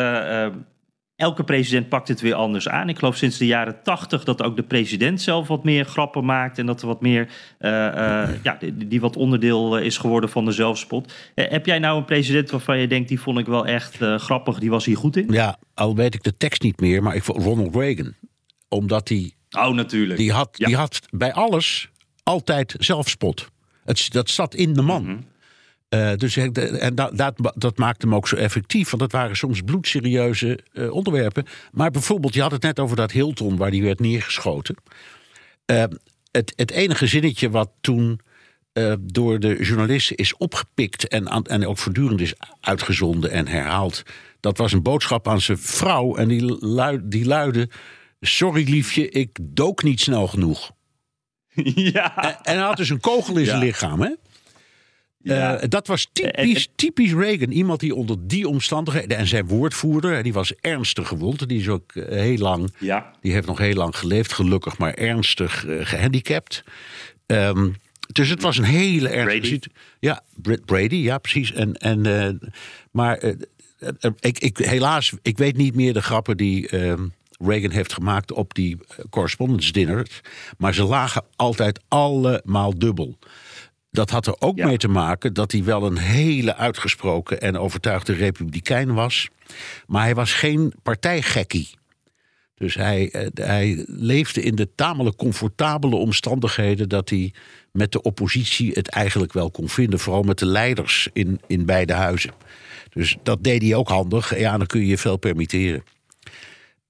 elke 1.19 1.45
president 1.45 1.89
pakt 1.89 2.09
het 2.09 2.21
weer 2.21 2.35
anders 2.35 2.69
aan. 2.69 2.89
Ik 2.89 2.99
geloof 2.99 3.17
sinds 3.17 3.39
de 3.39 3.47
jaren 3.47 3.83
tachtig 3.83 4.25
dat 4.25 4.43
ook 4.43 4.57
de 4.57 4.63
president 4.63 5.21
zelf 5.21 5.49
wat 5.49 5.65
meer 5.65 5.85
grappen 5.85 6.25
maakt... 6.25 6.59
en 6.59 6.67
dat 6.67 6.81
er 6.81 6.87
wat 6.87 7.01
meer, 7.01 7.29
eh, 7.59 8.23
eh, 8.23 8.29
ja, 8.43 8.57
die, 8.61 8.89
die 8.89 9.01
wat 9.01 9.17
onderdeel 9.17 9.79
eh, 9.79 9.85
is 9.85 9.99
geworden 9.99 10.31
van 10.31 10.45
de 10.45 10.53
zelfspot. 10.53 11.13
Heb 11.35 11.67
jij 11.67 11.79
nou 11.79 11.99
een 11.99 12.05
president 12.05 12.51
waarvan 12.51 12.79
je 12.79 12.87
denkt, 12.89 13.09
die 13.09 13.21
vond 13.21 13.39
ik 13.39 13.47
wel 13.47 13.67
echt 13.67 13.97
grappig, 14.17 14.59
die 14.59 14.71
was 14.71 14.85
hier 14.85 14.97
goed 14.97 15.17
in? 15.17 15.27
Ja, 15.31 15.59
al 15.75 15.95
weet 15.95 16.15
ik 16.15 16.23
de 16.23 16.37
tekst 16.37 16.63
niet 16.63 16.81
meer, 16.81 17.03
maar 17.03 17.15
ik 17.15 17.23
vond 17.23 17.43
Ronald 17.43 17.75
Reagan. 17.75 18.15
Omdat 18.69 19.09
hij 19.09 19.33
Oh, 19.51 19.75
natuurlijk. 19.75 20.19
Die 20.19 20.33
had, 20.33 20.49
Ja. 20.53 20.67
die 20.67 20.77
had 20.77 21.01
bij 21.11 21.33
alles 21.33 21.89
altijd 22.23 22.75
zelfspot. 22.79 23.49
Het, 23.85 24.13
dat 24.13 24.31
zat 24.31 24.55
in 24.55 24.73
de 24.73 24.83
man. 24.83 25.03
Mhm. 25.03 25.19
Eh, 25.89 26.13
dus 26.15 26.35
de- 26.35 26.51
en 26.79 26.95
dat, 26.95 27.17
dat, 27.17 27.53
dat 27.55 27.79
maakte 27.79 28.07
hem 28.07 28.15
ook 28.15 28.29
zo 28.29 28.37
effectief. 28.37 28.91
Want 28.91 29.03
dat 29.03 29.13
waren 29.13 29.37
soms 29.37 29.61
bloedserieuze 29.61 30.59
eh, 30.73 30.91
onderwerpen. 30.93 31.47
Maar 31.73 31.91
bijvoorbeeld, 31.91 32.35
je 32.35 32.41
had 32.43 32.51
het 32.51 32.63
net 32.63 32.79
over 32.81 32.97
dat 32.97 33.11
Hilton 33.13 33.57
waar 33.57 33.71
die 33.71 33.83
werd 33.83 34.01
neergeschoten. 34.01 34.75
Eh, 35.65 35.85
het, 36.31 36.53
het 36.57 36.71
enige 36.71 37.07
zinnetje 37.07 37.51
wat 37.51 37.71
toen 37.81 38.21
eh, 38.73 38.93
door 39.01 39.41
de 39.41 39.57
journalisten 39.65 40.17
is 40.17 40.37
opgepikt 40.37 41.09
en, 41.09 41.31
aan- 41.31 41.45
en 41.45 41.67
ook 41.67 41.79
voortdurend 41.79 42.21
is 42.21 42.35
uitgezonden 42.61 43.31
en 43.31 43.47
herhaald. 43.47 44.03
Dat 44.41 44.59
was 44.59 44.73
een 44.73 44.83
boodschap 44.83 45.29
aan 45.29 45.41
zijn 45.41 45.59
vrouw 45.59 46.17
en 46.17 46.29
die, 46.29 46.67
luid, 46.67 47.01
die 47.11 47.25
luidde: 47.27 47.69
Sorry 48.21 48.71
liefje, 48.71 49.09
ik 49.09 49.39
dook 49.43 49.83
niet 49.83 50.01
snel 50.01 50.27
genoeg. 50.27 50.71
ja. 51.95 52.43
En 52.45 52.57
hij 52.57 52.65
had 52.67 52.77
dus 52.77 52.89
een 52.91 53.01
kogel 53.01 53.37
in 53.37 53.45
zijn 53.45 53.59
Ja. 53.59 53.65
lichaam, 53.65 54.01
hè? 54.01 54.11
Ja. 55.35 55.57
Eh, 55.59 55.69
dat 55.69 55.87
was 55.87 56.09
typisch, 56.13 56.67
en- 56.67 56.73
typisch 56.77 57.13
Reagan. 57.13 57.51
Iemand 57.51 57.81
die 57.81 57.95
onder 57.95 58.17
die 58.21 58.49
omstandigheden. 58.49 59.17
En 59.17 59.27
zijn 59.27 59.47
woordvoerder, 59.47 60.23
die 60.23 60.33
was 60.33 60.53
ernstig 60.61 61.09
gewond. 61.09 61.49
Die 61.49 61.61
is 61.61 61.69
ook 61.69 61.93
eh, 61.95 62.21
heel 62.21 62.37
lang. 62.39 62.75
ja. 62.79 63.11
Die 63.21 63.33
heeft 63.33 63.47
nog 63.47 63.59
heel 63.59 63.75
lang 63.75 63.97
geleefd, 63.97 64.33
gelukkig, 64.33 64.79
maar 64.79 64.95
ernstig 64.95 65.67
eh, 65.67 65.77
gehandicapt. 65.87 66.65
Ehm, 67.27 67.69
dus 68.13 68.29
het 68.29 68.43
was 68.43 68.59
een 68.59 68.65
hele 68.65 69.09
ernstige 69.09 69.61
Ja, 70.01 70.23
Br- 70.37 70.61
Brady, 70.65 70.97
ja, 70.97 71.19
precies. 71.19 71.53
En, 71.53 71.75
en, 71.75 72.07
eh, 72.07 72.49
maar 72.91 73.17
eh, 73.19 73.35
eh, 73.79 74.11
ik, 74.21 74.39
ik, 74.39 74.57
helaas, 74.59 75.13
ik 75.23 75.39
weet 75.39 75.57
niet 75.57 75.75
meer 75.75 75.93
de 75.93 76.03
grappen 76.03 76.37
die 76.37 76.69
ehm, 76.69 77.07
Reagan 77.41 77.71
heeft 77.71 77.93
gemaakt 77.93 78.33
op 78.33 78.55
die 78.55 78.77
eh, 78.89 79.05
correspondence 79.11 79.73
dinners. 79.73 80.21
Maar 80.59 80.75
ze 80.75 80.83
lagen 80.85 81.25
altijd 81.37 81.81
allemaal 81.89 82.79
dubbel. 82.79 83.19
Dat 83.99 84.11
had 84.11 84.27
er 84.27 84.37
ook 84.39 84.57
Ja. 84.57 84.67
mee 84.67 84.77
te 84.77 84.89
maken 84.89 85.33
dat 85.33 85.53
hij 85.53 85.65
wel 85.65 85.83
een 85.87 85.99
hele 85.99 86.57
uitgesproken 86.57 87.41
en 87.41 87.59
overtuigde 87.59 88.13
republikein 88.13 88.95
was. 88.95 89.29
Maar 89.87 90.03
hij 90.03 90.15
was 90.15 90.33
geen 90.33 90.73
partijgekkie. 90.83 91.69
Dus 92.55 92.75
hij, 92.75 93.11
eh, 93.11 93.27
hij 93.35 93.85
leefde 93.87 94.43
in 94.43 94.55
de 94.55 94.69
tamelijk 94.75 95.17
comfortabele 95.17 95.97
omstandigheden 95.97 96.89
dat 96.89 97.09
hij 97.09 97.33
met 97.73 97.93
de 97.93 98.03
oppositie 98.03 98.71
het 98.73 98.89
eigenlijk 98.89 99.33
wel 99.33 99.51
kon 99.51 99.69
vinden. 99.69 99.99
Vooral 99.99 100.23
met 100.23 100.39
de 100.39 100.47
leiders 100.47 101.09
in, 101.13 101.41
in 101.47 101.67
beide 101.67 101.93
huizen. 101.93 102.33
Dus 102.93 103.17
dat 103.23 103.45
deed 103.45 103.63
hij 103.63 103.75
ook 103.75 103.89
handig. 103.89 104.39
Ja, 104.39 104.59
dan 104.59 104.67
kun 104.67 104.81
je 104.81 104.87
je 104.87 104.99
veel 104.99 105.17
permitteren. 105.17 105.83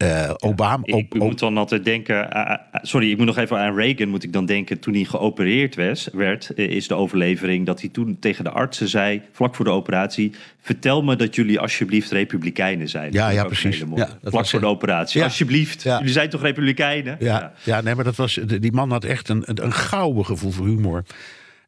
Uh, 0.04 0.30
Obama. 0.36 0.82
Ik, 0.82 0.94
ik 0.94 1.14
moet 1.14 1.38
dan 1.38 1.56
altijd 1.56 1.84
denken. 1.84 2.36
Uh, 2.36 2.54
sorry, 2.82 3.10
ik 3.10 3.16
moet 3.16 3.26
nog 3.26 3.36
even 3.36 3.58
aan 3.58 3.74
Reagan. 3.74 4.08
Moet 4.08 4.22
ik 4.22 4.32
dan 4.32 4.46
denken. 4.46 4.78
Toen 4.78 4.94
hij 4.94 5.04
geopereerd 5.04 5.76
was, 5.76 6.08
werd, 6.12 6.56
is 6.56 6.88
de 6.88 6.94
overlevering 6.94 7.66
dat 7.66 7.80
hij 7.80 7.88
toen 7.88 8.16
tegen 8.20 8.44
de 8.44 8.50
artsen 8.50 8.88
zei. 8.88 9.22
vlak 9.32 9.54
voor 9.54 9.64
de 9.64 9.70
operatie. 9.70 10.32
Vertel 10.60 11.02
me 11.02 11.16
dat 11.16 11.34
jullie 11.34 11.60
alsjeblieft 11.60 12.10
Republikeinen 12.10 12.88
zijn. 12.88 13.12
Ja, 13.12 13.28
ja, 13.28 13.44
precies. 13.44 13.84
Ja, 13.94 14.08
vlak 14.22 14.46
voor 14.46 14.60
de 14.60 14.66
operatie. 14.66 15.22
Alsjeblieft. 15.22 15.82
Jullie 15.82 16.08
zijn 16.08 16.30
toch 16.30 16.42
Republikeinen? 16.42 17.16
Ja, 17.18 17.52
ja. 17.64 17.80
nee, 17.80 17.94
maar 17.94 18.04
dat 18.04 18.16
was. 18.16 18.34
Die 18.58 18.72
man 18.72 18.90
had 18.90 19.04
echt 19.04 19.28
een, 19.28 19.42
een, 19.46 19.64
een 19.64 19.72
gouden 19.72 20.24
gevoel 20.24 20.50
voor 20.50 20.66
humor. 20.66 21.04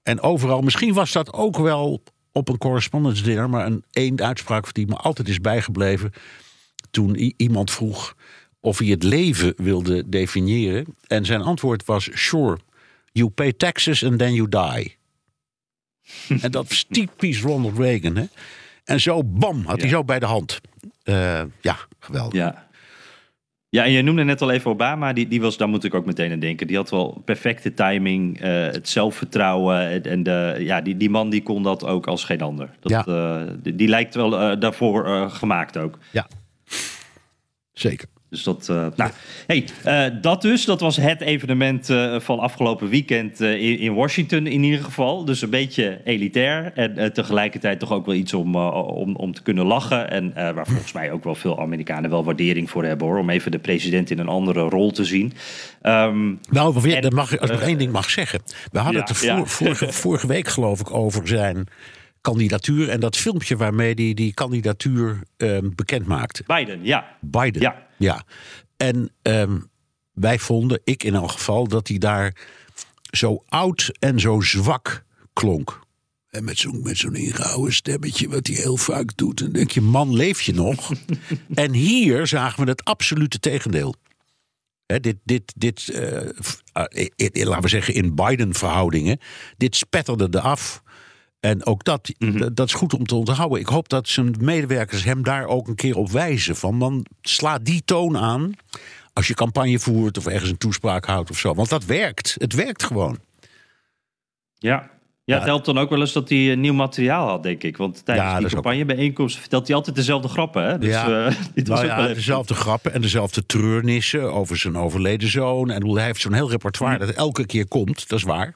En 0.02 0.20
overal, 0.20 0.60
misschien 0.60 0.94
was 0.94 1.12
dat 1.12 1.32
ook 1.32 1.58
wel 1.58 2.02
op 2.32 2.48
een 2.48 2.58
correspondence 2.58 3.22
dinner. 3.22 3.50
Maar 3.50 3.66
een 3.66 3.84
één 3.90 4.22
uitspraak 4.22 4.74
die 4.74 4.86
me 4.86 4.94
altijd 4.94 5.28
is 5.28 5.40
bijgebleven. 5.40 6.12
Toen 6.90 7.32
iemand 7.36 7.70
vroeg 7.70 8.14
of 8.60 8.78
hij 8.78 8.88
het 8.88 9.02
leven 9.02 9.54
wilde 9.56 10.08
definiëren. 10.08 10.84
En 11.06 11.24
zijn 11.24 11.42
antwoord 11.42 11.84
was: 11.84 12.08
Sure, 12.12 12.58
you 13.12 13.28
pay 13.28 13.52
taxes 13.52 14.04
and 14.04 14.18
then 14.18 14.34
you 14.34 14.48
die. 14.48 14.96
en 16.42 16.50
dat 16.50 16.68
was 16.68 16.86
typisch 16.90 17.40
Ronald 17.40 17.78
Reagan. 17.78 18.16
Hè? 18.16 18.24
En 18.84 19.00
zo, 19.00 19.24
bam, 19.24 19.64
had 19.64 19.80
hij 19.80 19.88
zo 19.88 20.04
bij 20.04 20.18
de 20.18 20.26
hand. 20.26 20.60
Uh, 21.04 21.42
ja, 21.60 21.76
geweldig. 21.98 22.34
Ja. 22.34 22.68
Ja, 23.68 23.84
en 23.84 23.90
je 23.90 24.02
noemde 24.02 24.24
net 24.24 24.42
al 24.42 24.50
even 24.50 24.70
Obama. 24.70 25.12
Die, 25.12 25.28
die 25.28 25.40
was, 25.40 25.56
daar 25.56 25.68
moet 25.68 25.84
ik 25.84 25.94
ook 25.94 26.06
meteen 26.06 26.32
aan 26.32 26.38
denken. 26.38 26.66
Die 26.66 26.76
had 26.76 26.90
wel 26.90 27.22
perfecte 27.24 27.74
timing, 27.74 28.42
uh, 28.42 28.48
het 28.48 28.88
zelfvertrouwen. 28.88 30.04
En 30.04 30.22
de, 30.22 30.56
ja, 30.58 30.80
die, 30.80 30.96
die 30.96 31.10
man 31.10 31.30
die 31.30 31.42
kon 31.42 31.62
dat 31.62 31.84
ook 31.84 32.06
als 32.06 32.24
geen 32.24 32.40
ander. 32.40 32.70
Dat, 32.80 32.90
ja. 32.90 33.04
uh, 33.06 33.52
die, 33.62 33.74
die, 33.74 33.88
lijkt 33.88 34.14
wel 34.14 34.40
uh, 34.40 34.60
daarvoor 34.60 35.30
gemaakt 35.30 35.76
ook. 35.76 35.98
Ja, 36.10 36.26
zeker. 37.80 38.08
Dus 38.30 38.42
dat, 38.42 38.68
uh, 38.70 38.86
nou, 38.96 39.10
hey, 39.46 39.64
uh, 39.86 40.20
dat 40.22 40.42
dus, 40.42 40.64
dat 40.64 40.80
was 40.80 40.96
het 40.96 41.20
evenement 41.20 41.88
uh, 41.88 42.20
van 42.20 42.38
afgelopen 42.38 42.88
weekend 42.88 43.40
in, 43.40 43.78
in, 43.78 43.94
Washington 43.94 44.46
in 44.46 44.62
ieder 44.62 44.84
geval. 44.84 45.24
Dus 45.24 45.42
een 45.42 45.50
beetje 45.50 46.00
elitair 46.04 46.72
en 46.74 47.12
tegelijkertijd 47.12 47.78
toch 47.78 47.92
ook 47.92 48.06
wel 48.06 48.14
iets 48.14 48.34
om, 48.34 48.56
om, 48.56 49.16
om 49.16 49.34
te 49.34 49.42
kunnen 49.42 49.66
lachen. 49.66 50.10
En 50.10 50.32
waar 50.34 50.66
volgens 50.66 50.92
mij 50.92 51.12
ook 51.12 51.24
wel 51.24 51.34
veel 51.34 51.60
Amerikanen 51.60 52.10
wel 52.10 52.24
waardering 52.24 52.70
voor 52.70 52.84
hebben 52.84 53.06
hoor, 53.06 53.18
om 53.18 53.30
even 53.30 53.50
de 53.50 53.58
president 53.58 54.10
in 54.10 54.18
een 54.18 54.28
andere 54.28 54.60
rol 54.60 54.90
te 54.90 55.04
zien. 55.04 55.32
Um, 55.82 56.40
nou, 56.50 56.90
en, 56.90 57.02
dat 57.02 57.12
mag, 57.12 57.38
als 57.38 57.50
ik 57.50 57.56
nog 57.56 57.66
één 57.66 57.78
ding 57.78 57.92
mag 57.92 58.10
zeggen. 58.10 58.40
We 58.72 58.78
hadden 58.78 59.04
ja, 59.20 59.44
het 59.60 59.94
vorige 59.94 60.26
week 60.26 60.48
geloof 60.48 60.80
ik 60.80 60.94
over 60.94 61.28
zijn 61.28 61.68
kandidatuur 62.20 62.88
en 62.88 63.00
dat 63.00 63.16
filmpje 63.16 63.56
waarmee 63.56 63.86
hij 63.86 63.94
die, 63.94 64.14
die 64.14 64.34
kandidatuur 64.34 65.20
um, 65.36 65.72
bekend 65.74 66.06
maakte. 66.06 66.42
Biden, 66.46 66.84
ja. 66.84 67.16
Biden. 67.20 67.60
Ja. 67.62 67.86
Ja, 67.98 68.24
en 68.76 69.10
um, 69.22 69.70
wij 70.12 70.38
vonden, 70.38 70.80
ik 70.84 71.02
in 71.02 71.14
elk 71.14 71.30
geval, 71.30 71.68
dat 71.68 71.88
hij 71.88 71.98
daar 71.98 72.36
zo 73.10 73.44
oud 73.48 73.90
en 73.98 74.20
zo 74.20 74.40
zwak 74.40 75.04
klonk. 75.32 75.80
En 76.30 76.44
met 76.44 76.58
zo'n 76.58 76.82
met 76.82 76.96
zo'n 76.96 77.14
ingehouden 77.14 77.72
stemmetje, 77.72 78.28
wat 78.28 78.46
hij 78.46 78.56
heel 78.56 78.76
vaak 78.76 79.16
doet. 79.16 79.40
En 79.40 79.52
denk 79.52 79.70
je, 79.70 79.80
man, 79.80 80.14
leef 80.14 80.42
je 80.42 80.52
nog? 80.52 80.92
en 81.54 81.72
hier 81.72 82.26
zagen 82.26 82.64
we 82.64 82.70
het 82.70 82.84
absolute 82.84 83.38
tegendeel. 83.38 83.94
He, 84.86 85.00
dit, 85.00 85.16
dit, 85.24 85.52
dit 85.56 85.88
uh, 85.92 86.00
uh, 86.16 87.44
laten 87.46 87.62
we 87.62 87.68
zeggen, 87.68 87.94
in 87.94 88.14
Biden-verhoudingen. 88.14 89.18
Dit 89.56 89.76
spetterde 89.76 90.28
er 90.30 90.44
af. 90.44 90.82
En 91.40 91.66
ook 91.66 91.84
dat, 91.84 92.12
mm-hmm. 92.18 92.54
dat 92.54 92.66
is 92.66 92.74
goed 92.74 92.94
om 92.94 93.06
te 93.06 93.14
onthouden. 93.14 93.60
Ik 93.60 93.66
hoop 93.66 93.88
dat 93.88 94.08
zijn 94.08 94.34
medewerkers 94.40 95.04
hem 95.04 95.22
daar 95.22 95.46
ook 95.46 95.68
een 95.68 95.74
keer 95.74 95.96
op 95.96 96.10
wijzen. 96.10 96.56
Van 96.56 96.78
dan 96.78 97.06
sla 97.20 97.58
die 97.58 97.82
toon 97.84 98.18
aan 98.18 98.52
als 99.12 99.26
je 99.26 99.34
campagne 99.34 99.78
voert 99.78 100.18
of 100.18 100.26
ergens 100.26 100.50
een 100.50 100.58
toespraak 100.58 101.04
houdt 101.04 101.30
of 101.30 101.38
zo. 101.38 101.54
Want 101.54 101.68
dat 101.68 101.84
werkt. 101.84 102.36
Het 102.38 102.54
werkt 102.54 102.82
gewoon. 102.82 103.18
Ja, 104.54 104.90
ja, 105.30 105.36
het 105.36 105.44
helpt 105.44 105.64
dan 105.64 105.78
ook 105.78 105.90
wel 105.90 106.00
eens 106.00 106.12
dat 106.12 106.28
hij 106.28 106.54
nieuw 106.54 106.72
materiaal 106.72 107.28
had, 107.28 107.42
denk 107.42 107.62
ik. 107.62 107.76
Want 107.76 108.04
tijdens 108.04 108.28
ja, 108.28 108.38
die 108.38 108.48
campagnebijeenkomst 108.48 109.34
ook... 109.34 109.40
vertelt 109.40 109.66
hij 109.66 109.76
altijd 109.76 109.96
dezelfde 109.96 110.28
grappen. 110.28 110.64
Hè? 110.64 110.78
Dus, 110.78 110.90
ja, 110.90 111.08
uh, 111.28 111.64
nou 111.64 111.86
ja, 111.86 112.06
dezelfde 112.06 112.54
grappen 112.54 112.92
en 112.92 113.00
dezelfde 113.00 113.46
treurnissen 113.46 114.32
over 114.32 114.56
zijn 114.56 114.76
overleden 114.76 115.28
zoon. 115.28 115.70
En 115.70 115.88
hij 115.88 116.04
heeft 116.04 116.20
zo'n 116.20 116.32
heel 116.32 116.50
repertoire 116.50 116.98
mm. 116.98 117.06
dat 117.06 117.14
elke 117.14 117.46
keer 117.46 117.68
komt, 117.68 118.08
dat 118.08 118.18
is 118.18 118.24
waar. 118.24 118.54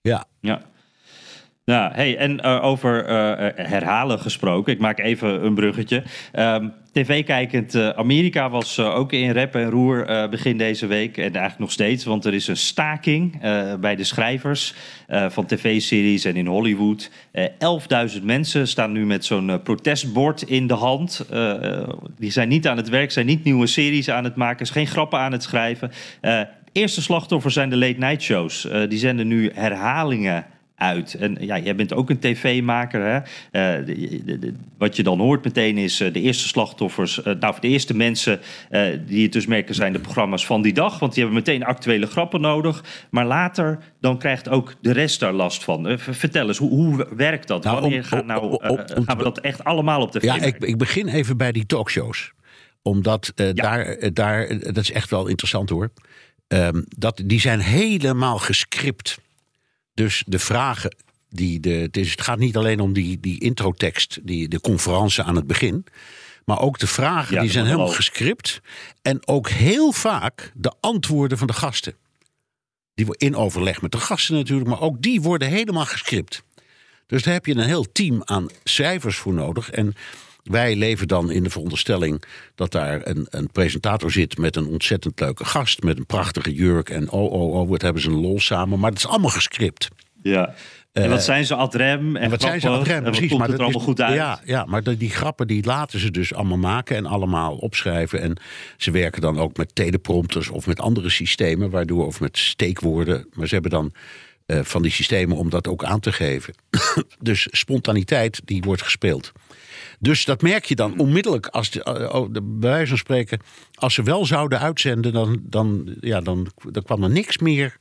Ja. 0.00 0.24
ja. 0.40 0.62
Ja, 1.70 1.90
hey, 1.94 2.16
en 2.16 2.40
uh, 2.44 2.64
over 2.64 3.08
uh, 3.08 3.48
herhalen 3.54 4.18
gesproken. 4.18 4.72
Ik 4.72 4.78
maak 4.78 4.98
even 4.98 5.44
een 5.44 5.54
bruggetje. 5.54 6.02
Um, 6.38 6.72
TV-kijkend 6.92 7.94
Amerika 7.94 8.50
was 8.50 8.78
ook 8.78 9.12
in 9.12 9.30
rep 9.30 9.54
en 9.54 9.70
roer 9.70 10.28
begin 10.30 10.56
deze 10.56 10.86
week. 10.86 11.16
En 11.16 11.22
eigenlijk 11.22 11.58
nog 11.58 11.72
steeds, 11.72 12.04
want 12.04 12.24
er 12.24 12.34
is 12.34 12.48
een 12.48 12.56
staking 12.56 13.40
bij 13.80 13.96
de 13.96 14.04
schrijvers 14.04 14.74
van 15.28 15.46
tv-series 15.46 16.24
en 16.24 16.36
in 16.36 16.46
Hollywood. 16.46 17.10
11.000 18.16 18.22
mensen 18.22 18.68
staan 18.68 18.92
nu 18.92 19.06
met 19.06 19.24
zo'n 19.24 19.60
protestbord 19.62 20.42
in 20.42 20.66
de 20.66 20.74
hand. 20.74 21.26
die 22.18 22.30
zijn 22.30 22.48
niet 22.48 22.68
aan 22.68 22.76
het 22.76 22.88
werk, 22.88 23.10
zijn 23.10 23.26
niet 23.26 23.44
nieuwe 23.44 23.66
series 23.66 24.10
aan 24.10 24.24
het 24.24 24.36
maken, 24.36 24.62
is 24.62 24.70
geen 24.70 24.86
grappen 24.86 25.18
aan 25.18 25.32
het 25.32 25.42
schrijven. 25.42 25.90
eerste 26.72 27.02
slachtoffers 27.02 27.54
zijn 27.54 27.70
de 27.70 27.76
late 27.76 27.98
night 27.98 28.22
shows. 28.22 28.68
die 28.88 28.98
zenden 28.98 29.28
nu 29.28 29.50
herhalingen 29.54 30.46
uit. 30.80 31.14
En 31.14 31.36
ja, 31.40 31.58
jij 31.58 31.74
bent 31.74 31.94
ook 31.94 32.10
een 32.10 32.18
tv-maker. 32.18 33.00
Hè? 33.00 33.16
Uh, 33.18 33.86
de, 33.86 34.22
de, 34.24 34.38
de, 34.38 34.52
wat 34.78 34.96
je 34.96 35.02
dan 35.02 35.18
hoort 35.18 35.44
meteen 35.44 35.78
is 35.78 36.00
uh, 36.00 36.12
de 36.12 36.20
eerste 36.20 36.48
slachtoffers. 36.48 37.18
Uh, 37.18 37.34
nou, 37.40 37.54
de 37.60 37.68
eerste 37.68 37.96
mensen 37.96 38.40
die 39.06 39.22
het 39.22 39.32
dus 39.32 39.46
merken 39.46 39.74
zijn 39.74 39.92
de 39.92 39.98
programma's 39.98 40.46
van 40.46 40.62
die 40.62 40.72
dag. 40.72 40.98
Want 40.98 41.14
die 41.14 41.22
hebben 41.24 41.42
meteen 41.42 41.64
actuele 41.64 42.06
grappen 42.06 42.40
nodig. 42.40 42.84
Maar 43.10 43.26
later 43.26 43.78
dan 44.00 44.18
krijgt 44.18 44.48
ook 44.48 44.74
de 44.80 44.92
rest 44.92 45.20
daar 45.20 45.32
last 45.32 45.64
van. 45.64 45.98
vertel 45.98 46.48
eens, 46.48 46.58
hoe, 46.58 46.70
hoe 46.70 47.06
werkt 47.16 47.48
dat? 47.48 47.64
Nou, 47.64 47.80
Wanneer 47.80 48.04
gaan, 48.04 48.26
nou, 48.26 48.58
gaan 49.04 49.16
we 49.16 49.24
dat 49.24 49.38
echt 49.38 49.64
allemaal 49.64 50.00
op 50.00 50.12
de 50.12 50.18
Ja, 50.22 50.40
ik, 50.40 50.56
ik, 50.64 50.78
begin 50.78 51.08
even 51.08 51.36
bij 51.36 51.52
die 51.52 51.66
talkshows. 51.66 52.32
Omdat 52.82 53.32
ja. 53.34 53.52
daar, 53.52 54.10
daar, 54.12 54.58
dat 54.60 54.76
is 54.76 54.92
echt 54.92 55.10
wel 55.10 55.26
interessant 55.26 55.70
hoor. 55.70 55.90
Um, 56.52 56.84
dat, 56.88 57.22
die 57.24 57.40
zijn 57.40 57.60
helemaal 57.60 58.38
gescript. 58.38 59.18
Dus 60.00 60.22
de 60.26 60.38
vragen 60.38 60.96
die 61.28 61.60
de. 61.60 61.70
Het, 61.70 61.96
is, 61.96 62.10
het 62.10 62.20
gaat 62.20 62.38
niet 62.38 62.56
alleen 62.56 62.80
om 62.80 62.92
die, 62.92 63.20
die 63.20 63.40
introtekst, 63.40 64.18
die, 64.22 64.48
de 64.48 64.60
conferentie 64.60 65.22
aan 65.22 65.36
het 65.36 65.46
begin. 65.46 65.84
Maar 66.44 66.60
ook 66.60 66.78
de 66.78 66.86
vragen 66.86 67.40
die 67.40 67.50
zijn 67.50 67.64
helemaal 67.64 67.88
gescript. 67.88 68.60
En 69.02 69.26
ook 69.26 69.48
heel 69.48 69.92
vaak 69.92 70.52
de 70.54 70.72
antwoorden 70.80 71.38
van 71.38 71.46
de 71.46 71.52
gasten. 71.52 71.94
Die 72.94 73.06
in 73.16 73.36
overleg 73.36 73.82
met 73.82 73.92
de 73.92 73.98
gasten 73.98 74.34
natuurlijk, 74.34 74.68
maar 74.68 74.80
ook 74.80 75.02
die 75.02 75.20
worden 75.20 75.48
helemaal 75.48 75.86
gescript. 75.86 76.42
Dus 77.06 77.22
daar 77.22 77.34
heb 77.34 77.46
je 77.46 77.54
een 77.54 77.60
heel 77.60 77.92
team 77.92 78.22
aan 78.24 78.46
schrijvers 78.64 79.16
voor 79.16 79.32
nodig. 79.32 79.70
En 79.70 79.94
wij 80.50 80.76
leven 80.76 81.08
dan 81.08 81.30
in 81.30 81.42
de 81.42 81.50
veronderstelling 81.50 82.22
dat 82.54 82.72
daar 82.72 83.00
een, 83.06 83.26
een 83.30 83.50
presentator 83.50 84.10
zit 84.10 84.38
met 84.38 84.56
een 84.56 84.66
ontzettend 84.66 85.20
leuke 85.20 85.44
gast, 85.44 85.82
met 85.82 85.98
een 85.98 86.06
prachtige 86.06 86.54
jurk. 86.54 86.90
En 86.90 87.10
oh, 87.10 87.32
oh, 87.32 87.54
oh, 87.54 87.68
wat 87.68 87.82
hebben 87.82 88.02
ze 88.02 88.08
een 88.08 88.20
lol 88.20 88.40
samen. 88.40 88.78
Maar 88.78 88.90
het 88.90 88.98
is 88.98 89.06
allemaal 89.06 89.30
gescript. 89.30 89.88
Ja. 90.22 90.54
En 90.92 91.10
wat 91.10 91.22
zijn 91.22 91.46
ze 91.46 91.54
ad 91.54 91.74
rem 91.74 92.16
en, 92.16 92.22
en 92.22 92.30
wat 92.30 92.40
zijn 92.40 92.60
ze 92.60 92.68
ad 92.68 92.86
rem, 92.86 93.02
precies. 93.02 93.32
maar 93.32 93.48
het 93.48 93.56
er 93.56 93.62
allemaal 93.62 93.80
goed 93.80 94.00
uit? 94.00 94.14
Ja, 94.14 94.40
ja 94.44 94.64
maar 94.64 94.82
die 94.82 95.10
grappen 95.10 95.46
die 95.46 95.64
laten 95.64 95.98
ze 95.98 96.10
dus 96.10 96.34
allemaal 96.34 96.58
maken 96.58 96.96
en 96.96 97.06
allemaal 97.06 97.56
opschrijven. 97.56 98.20
En 98.20 98.36
ze 98.76 98.90
werken 98.90 99.20
dan 99.20 99.38
ook 99.38 99.56
met 99.56 99.74
teleprompters 99.74 100.48
of 100.48 100.66
met 100.66 100.80
andere 100.80 101.10
systemen, 101.10 101.70
waardoor 101.70 102.06
of 102.06 102.20
met 102.20 102.38
steekwoorden. 102.38 103.26
Maar 103.32 103.46
ze 103.46 103.54
hebben 103.54 103.70
dan 103.70 103.92
uh, 104.46 104.60
van 104.62 104.82
die 104.82 104.90
systemen 104.90 105.36
om 105.36 105.50
dat 105.50 105.68
ook 105.68 105.84
aan 105.84 106.00
te 106.00 106.12
geven. 106.12 106.54
dus 107.20 107.48
spontaniteit 107.50 108.40
die 108.44 108.62
wordt 108.62 108.82
gespeeld. 108.82 109.32
Dus 110.02 110.24
dat 110.24 110.42
merk 110.42 110.64
je 110.64 110.74
dan 110.74 110.98
onmiddellijk 110.98 111.46
als 111.46 111.70
de, 111.70 112.08
uh, 112.10 112.14
oh, 112.14 112.30
bij 112.30 112.42
wijze 112.70 112.88
van 112.88 112.98
spreken, 112.98 113.40
als 113.74 113.94
ze 113.94 114.02
wel 114.02 114.26
zouden 114.26 114.60
uitzenden, 114.60 115.12
dan, 115.12 115.40
dan, 115.42 115.96
ja, 116.00 116.20
dan, 116.20 116.50
dan 116.70 116.82
kwam 116.82 117.02
er 117.02 117.10
niks 117.10 117.38
meer 117.38 117.78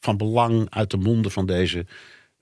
van 0.00 0.16
belang 0.16 0.66
uit 0.70 0.90
de 0.90 0.96
monden 0.96 1.30
van 1.30 1.46
deze 1.46 1.86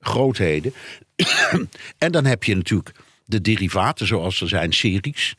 grootheden. 0.01 0.73
en 1.99 2.13
dan 2.13 2.25
heb 2.25 2.45
je 2.45 2.57
natuurlijk 2.57 2.95
de 3.25 3.41
derivaten, 3.41 4.07
zoals 4.07 4.41
er 4.41 4.49
zijn 4.49 4.73
series. 4.73 5.35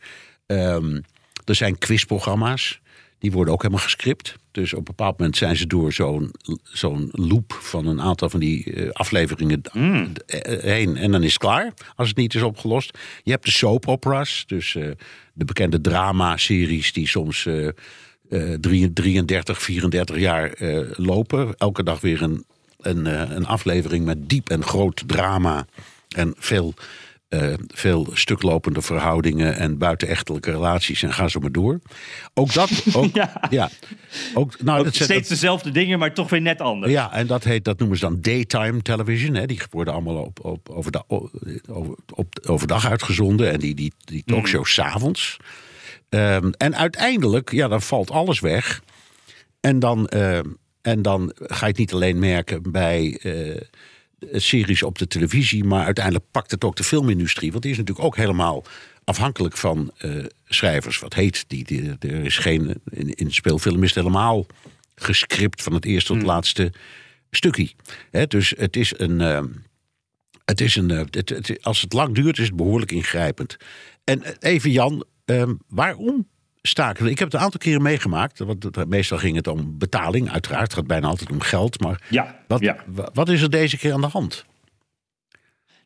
Um, 0.46 1.04
er 1.46 1.56
zijn 1.56 1.78
quizprogramma's. 1.78 2.80
Die 3.20 3.32
worden 3.32 3.54
ook 3.54 3.62
helemaal 3.62 3.84
gescript. 3.84 4.36
Dus 4.52 4.74
op 4.74 4.78
een 4.78 4.84
bepaald 4.84 5.18
moment 5.18 5.38
zijn 5.38 5.56
ze 5.56 5.68
door 5.68 5.94
zo'n 5.94 6.32
zo'n 6.64 7.10
loop 7.12 7.54
van 7.54 7.88
een 7.88 8.02
aantal 8.02 8.30
van 8.30 8.40
die 8.40 8.72
uh, 8.72 8.92
afleveringen 8.92 9.62
mm. 9.74 10.14
heen. 10.62 10.98
En 10.98 11.12
dan 11.12 11.24
is 11.24 11.34
het 11.34 11.42
klaar, 11.42 11.74
als 11.96 12.08
het 12.08 12.18
niet 12.18 12.36
is 12.36 12.42
opgelost. 12.42 12.98
Je 13.24 13.32
hebt 13.32 13.46
de 13.46 13.52
soap 13.52 13.88
operas, 13.88 14.44
dus 14.48 14.74
uh, 14.74 14.92
de 15.34 15.46
bekende 15.46 15.82
drama-series 15.82 16.94
die 16.94 17.08
soms 17.08 17.46
uh, 17.46 17.70
33, 18.60 19.62
34 19.62 20.20
jaar 20.20 20.52
lopen. 20.96 21.56
Elke 21.58 21.84
dag 21.84 22.02
weer 22.02 22.22
een, 22.22 22.46
een, 22.78 23.06
een 23.36 23.46
aflevering 23.46 24.06
met 24.06 24.30
diep 24.30 24.50
en 24.50 24.64
groot 24.64 25.04
drama 25.06 25.66
en 26.16 26.34
veel 26.38 26.74
eh, 27.30 27.54
veel 27.68 28.08
stuklopende 28.14 28.82
verhoudingen 28.82 29.56
en 29.56 29.78
buitenechtelijke 29.78 30.52
relaties 30.52 31.04
en 31.04 31.14
ga 31.14 31.28
zo 31.28 31.40
maar 31.40 31.52
door. 31.52 31.80
Ook 32.34 32.54
dat, 32.54 32.70
ook, 32.94 33.16
ja. 33.16 33.48
Ja. 33.50 33.70
ook, 34.34 34.64
nou, 34.64 34.80
Ook 34.80 34.86
dat, 34.86 34.96
steeds 34.96 35.10
dat, 35.10 35.28
dezelfde 35.28 35.72
dingen, 35.72 36.00
maar 36.00 36.14
toch 36.14 36.30
weer 36.30 36.42
net 36.42 36.62
anders. 36.62 36.92
ja, 36.92 37.14
en 37.14 37.28
dat, 37.28 37.44
heet, 37.44 37.66
dat 37.66 37.80
noemen 37.80 37.98
ze 37.98 38.06
dan 38.06 38.22
daytime 38.22 38.82
television. 38.82 39.36
Hè. 39.36 39.46
Die 39.46 39.62
worden 39.70 39.94
allemaal 39.94 40.16
op, 40.16 40.46
op, 40.46 40.70
overdag, 40.70 41.04
over, 41.08 41.96
op, 42.14 42.40
overdag 42.48 42.88
uitgezonden 42.90 43.52
en 43.52 43.60
die, 43.60 43.76
die, 43.76 43.94
die 43.98 44.24
talkshows 44.26 44.72
's 44.72 44.74
s'avonds. 44.74 45.38
Ehm, 46.10 46.50
en 46.58 46.76
uiteindelijk, 46.76 47.52
ja, 47.52 47.68
dan 47.68 47.82
valt 47.82 48.12
alles 48.12 48.40
weg. 48.40 48.82
En 49.60 49.80
dan, 49.80 50.08
ehm, 50.08 50.46
en 50.82 51.02
dan 51.02 51.32
ga 51.36 51.66
je 51.66 51.72
het 51.72 51.78
niet 51.78 51.94
alleen 51.94 52.20
merken 52.20 52.72
bij 52.72 53.20
eh, 53.22 53.62
series 54.32 54.84
op 54.84 54.98
de 54.98 55.08
televisie, 55.08 55.64
maar 55.64 55.86
uiteindelijk 55.86 56.26
pakt 56.32 56.52
het 56.52 56.64
ook 56.64 56.76
de 56.76 56.84
filmindustrie. 56.84 57.52
Want 57.52 57.64
die 57.64 57.72
is 57.72 57.78
natuurlijk 57.78 58.06
ook 58.06 58.16
helemaal 58.16 58.64
afhankelijk 59.04 59.58
van 59.58 59.92
eh, 59.98 60.26
schrijvers. 60.46 61.00
Wat 61.00 61.14
heet 61.14 61.46
die, 61.48 61.64
die? 61.64 61.96
Er 62.00 62.26
is 62.26 62.38
geen. 62.38 62.82
In, 62.90 63.10
in 63.14 63.34
speelfilm 63.34 63.84
is 63.84 63.94
het 63.94 64.04
helemaal 64.04 64.46
gescript 64.96 65.64
van 65.64 65.74
het 65.74 65.86
eerste 65.86 66.08
tot 66.08 66.18
het 66.18 66.26
laatste 66.26 66.74
stukje. 67.32 67.70
Dus 68.28 68.54
het 68.58 68.76
is 68.76 68.94
een. 69.00 69.22
ehm, 69.22 69.48
het 70.46 70.62
is 70.62 70.76
een, 70.76 70.92
eh, 70.92 70.98
het, 71.10 71.30
het- 71.30 71.64
als 71.64 71.82
het 71.82 71.94
lang 71.94 72.16
duurt, 72.16 72.38
is 72.40 72.48
het 72.48 72.56
behoorlijk 72.56 72.92
ingrijpend. 72.92 73.58
En 74.04 74.24
eh, 74.24 74.52
even 74.52 74.72
Jan, 74.72 75.06
waarom 75.68 76.28
staken? 76.68 77.06
Ik 77.06 77.20
heb 77.20 77.28
het 77.28 77.38
een 77.38 77.44
aantal 77.44 77.60
keren 77.60 77.82
meegemaakt. 77.82 78.40
Want 78.40 78.86
meestal 78.88 79.18
ging 79.18 79.36
het 79.36 79.48
om 79.48 79.78
betaling, 79.78 80.32
uiteraard. 80.32 80.64
Het 80.64 80.74
gaat 80.74 80.88
bijna 80.88 81.08
altijd 81.08 81.32
om 81.32 81.42
geld. 81.42 81.80
Maar 81.82 82.02
Ja, 82.10 82.36
wat, 82.48 82.60
ja. 82.60 82.76
wat 83.14 83.30
is 83.30 83.42
er 83.42 83.50
deze 83.50 83.78
keer 83.78 83.94
aan 83.94 84.02
de 84.02 84.08
hand? 84.08 84.46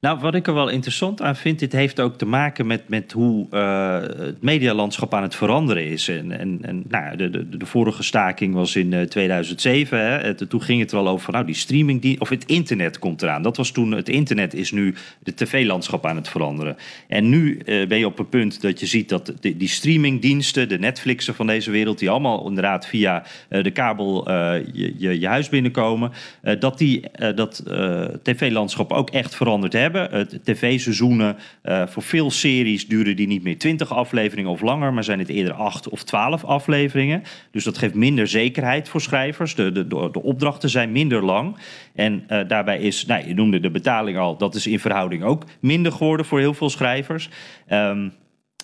Nou, 0.01 0.19
wat 0.19 0.35
ik 0.35 0.47
er 0.47 0.53
wel 0.53 0.69
interessant 0.69 1.21
aan 1.21 1.35
vind, 1.35 1.59
dit 1.59 1.71
heeft 1.71 1.99
ook 1.99 2.17
te 2.17 2.25
maken 2.25 2.67
met, 2.67 2.89
met 2.89 3.11
hoe 3.11 3.47
eh, 3.49 4.01
het 4.01 4.41
medialandschap 4.41 5.13
aan 5.13 5.21
het 5.23 5.35
veranderen 5.35 5.85
is. 5.85 6.07
En, 6.07 6.31
en, 6.39 6.57
en 6.61 6.83
nou, 6.87 7.15
de, 7.17 7.29
de, 7.29 7.57
de 7.57 7.65
vorige 7.65 8.03
staking 8.03 8.53
was 8.53 8.75
in 8.75 8.93
eh, 8.93 9.01
2007. 9.01 9.99
Hè. 9.99 10.17
Het- 10.17 10.49
toen 10.49 10.61
ging 10.61 10.79
het 10.79 10.91
wel 10.91 11.07
over 11.07 11.23
van, 11.25 11.33
nou, 11.33 11.45
die 11.45 11.55
streaming, 11.55 12.01
die, 12.01 12.21
of 12.21 12.29
het 12.29 12.45
internet 12.45 12.99
komt 12.99 13.21
eraan. 13.21 13.41
Dat 13.41 13.57
was 13.57 13.71
toen, 13.71 13.91
het 13.91 14.09
internet 14.09 14.53
is 14.53 14.71
nu 14.71 14.93
de 15.19 15.33
tv-landschap 15.33 16.05
aan 16.05 16.15
het 16.15 16.29
veranderen. 16.29 16.75
En 17.07 17.29
nu 17.29 17.57
eh, 17.57 17.87
ben 17.87 17.97
je 17.97 18.05
op 18.05 18.19
een 18.19 18.29
punt 18.29 18.61
dat 18.61 18.79
je 18.79 18.85
ziet 18.85 19.09
dat 19.09 19.33
die, 19.39 19.57
die 19.57 19.67
streamingdiensten, 19.67 20.69
de 20.69 20.79
Netflixen 20.79 21.35
van 21.35 21.47
deze 21.47 21.71
wereld, 21.71 21.99
die 21.99 22.09
allemaal 22.09 22.47
inderdaad 22.47 22.87
via 22.87 23.23
eh, 23.49 23.63
de 23.63 23.71
kabel 23.71 24.27
eh, 24.27 24.53
je, 24.73 24.93
je, 24.97 25.19
je 25.19 25.27
huis 25.27 25.49
binnenkomen, 25.49 26.11
eh, 26.41 26.59
dat 26.59 26.77
die 26.77 27.09
eh, 27.09 27.35
dat 27.35 27.59
eh, 27.67 28.03
tv-landschap 28.23 28.91
ook 28.91 29.09
echt 29.09 29.35
veranderd 29.35 29.73
hebben. 29.73 29.89
Het 29.99 30.39
tv-seizoenen, 30.43 31.37
eh, 31.61 31.87
voor 31.87 32.03
veel 32.03 32.31
series 32.31 32.87
duren 32.87 33.15
die 33.15 33.27
niet 33.27 33.43
meer 33.43 33.57
20 33.57 33.93
afleveringen 33.93 34.51
of 34.51 34.61
langer, 34.61 34.93
maar 34.93 35.03
zijn 35.03 35.19
het 35.19 35.29
eerder 35.29 35.53
8 35.53 35.89
of 35.89 36.03
12 36.03 36.43
afleveringen. 36.43 37.23
Dus 37.51 37.63
dat 37.63 37.77
geeft 37.77 37.93
minder 37.93 38.27
zekerheid 38.27 38.89
voor 38.89 39.01
schrijvers. 39.01 39.55
De, 39.55 39.71
de, 39.71 39.87
de, 39.87 40.21
opdrachten 40.21 40.69
zijn 40.69 40.91
minder 40.91 41.23
lang. 41.23 41.57
En 41.95 42.23
eh, 42.27 42.47
daarbij 42.47 42.79
is, 42.79 43.05
nou, 43.05 43.27
je 43.27 43.33
noemde 43.33 43.59
de 43.59 43.71
betaling 43.71 44.17
al, 44.17 44.37
dat 44.37 44.55
is 44.55 44.67
in 44.67 44.79
verhouding 44.79 45.23
ook 45.23 45.43
minder 45.59 45.91
geworden 45.91 46.25
voor 46.25 46.39
heel 46.39 46.53
veel 46.53 46.69
schrijvers. 46.69 47.29
Ehm, 47.67 48.07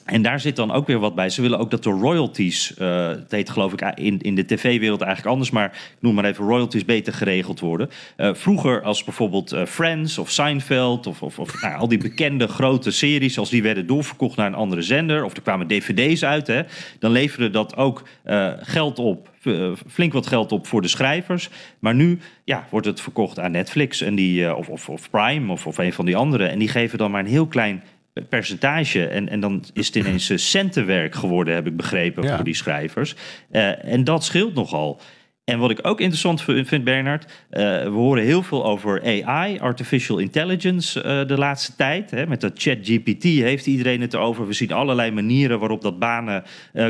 en 0.08 0.22
daar 0.22 0.40
zit 0.40 0.56
dan 0.56 0.72
ook 0.72 0.88
weer 0.88 1.00
wat 1.00 1.16
bij. 1.16 1.30
Ze 1.30 1.42
willen 1.42 1.60
ook 1.60 1.72
dat 1.72 1.84
de 1.84 1.90
royalties, 1.90 2.74
eh 2.78 3.08
het 3.08 3.32
heet 3.32 3.50
geloof 3.50 3.74
ik 3.74 3.82
in, 3.82 4.20
in 4.22 4.36
de 4.36 4.46
tv-wereld 4.46 5.02
eigenlijk 5.02 5.32
anders, 5.32 5.52
maar 5.52 5.66
ik 5.66 5.98
noem 6.00 6.16
maar 6.16 6.26
even 6.26 6.46
royalties 6.46 6.86
beter 6.86 7.14
geregeld 7.14 7.60
worden. 7.60 7.90
Eh, 8.16 8.30
vroeger 8.34 8.84
als 8.84 9.04
bijvoorbeeld 9.04 9.52
eh, 9.52 9.66
Friends 9.66 10.18
of 10.18 10.32
Seinfeld 10.32 11.08
of, 11.08 11.22
of, 11.22 11.40
of 11.40 11.62
nou, 11.62 11.76
al 11.76 11.88
die 11.88 11.98
bekende 11.98 12.48
grote 12.48 12.92
series, 12.92 13.40
als 13.40 13.50
die 13.50 13.64
werden 13.64 13.88
doorverkocht 13.88 14.38
naar 14.38 14.48
een 14.48 14.54
andere 14.54 14.82
zender 14.82 15.24
of 15.24 15.36
er 15.36 15.42
kwamen 15.42 15.68
dvd's 15.68 16.24
uit, 16.24 16.48
hè, 16.48 16.62
dan 17.00 17.12
leverde 17.12 17.50
dat 17.50 17.76
ook 17.76 18.04
eh, 18.24 18.52
geld 18.60 19.00
op. 19.00 19.30
eh, 19.44 19.72
Flink 19.88 20.14
wat 20.14 20.28
geld 20.28 20.52
op 20.52 20.68
voor 20.68 20.82
de 20.82 20.88
schrijvers. 20.88 21.50
Maar 21.80 21.96
nu 21.96 22.20
ja, 22.44 22.68
wordt 22.70 22.88
het 22.88 23.02
verkocht 23.02 23.40
aan 23.40 23.52
Netflix 23.52 24.02
en 24.02 24.16
die, 24.16 24.46
eh, 24.46 24.58
of, 24.58 24.70
of, 24.70 24.90
of 24.90 25.10
Prime 25.10 25.52
of, 25.52 25.68
of 25.68 25.78
een 25.78 25.94
van 25.94 26.06
die 26.06 26.16
andere. 26.16 26.46
En 26.46 26.60
die 26.60 26.68
geven 26.68 26.98
dan 26.98 27.12
maar 27.12 27.20
een 27.20 27.28
heel 27.28 27.48
klein 27.48 27.84
percentage. 28.30 29.08
En, 29.08 29.30
en 29.30 29.40
dan 29.40 29.64
is 29.74 29.86
het 29.86 29.96
ineens 29.96 30.30
eh, 30.30 30.38
centenwerk 30.38 31.16
geworden, 31.16 31.54
heb 31.54 31.68
ik 31.68 31.76
begrepen, 31.78 32.24
Ja. 32.24 32.36
voor 32.36 32.46
die 32.46 32.56
schrijvers. 32.56 33.16
Eh, 33.52 33.86
en 33.86 34.04
dat 34.04 34.24
scheelt 34.24 34.54
nogal. 34.54 35.00
En 35.44 35.60
wat 35.60 35.72
ik 35.72 35.80
ook 35.82 36.00
interessant 36.00 36.42
vind, 36.42 36.84
Bernard, 36.84 37.32
eh, 37.50 37.62
we 37.84 37.90
horen 37.90 38.24
heel 38.24 38.44
veel 38.44 38.66
over 38.66 39.02
AI, 39.26 39.60
artificial 39.60 40.18
intelligence, 40.18 41.02
de 41.28 41.38
laatste 41.38 41.76
tijd. 41.76 42.12
Hè. 42.12 42.28
Met 42.28 42.42
dat 42.42 42.52
ChatGPT 42.56 43.24
heeft 43.24 43.66
iedereen 43.68 44.02
het 44.02 44.16
over. 44.16 44.48
We 44.48 44.54
zien 44.54 44.72
allerlei 44.72 45.12
manieren 45.12 45.60
waarop 45.60 45.82
dat 45.82 46.00
banen 46.00 46.44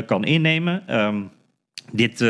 kan 0.06 0.24
innemen. 0.24 0.82
Ehm, 0.86 1.20
dit, 1.92 2.24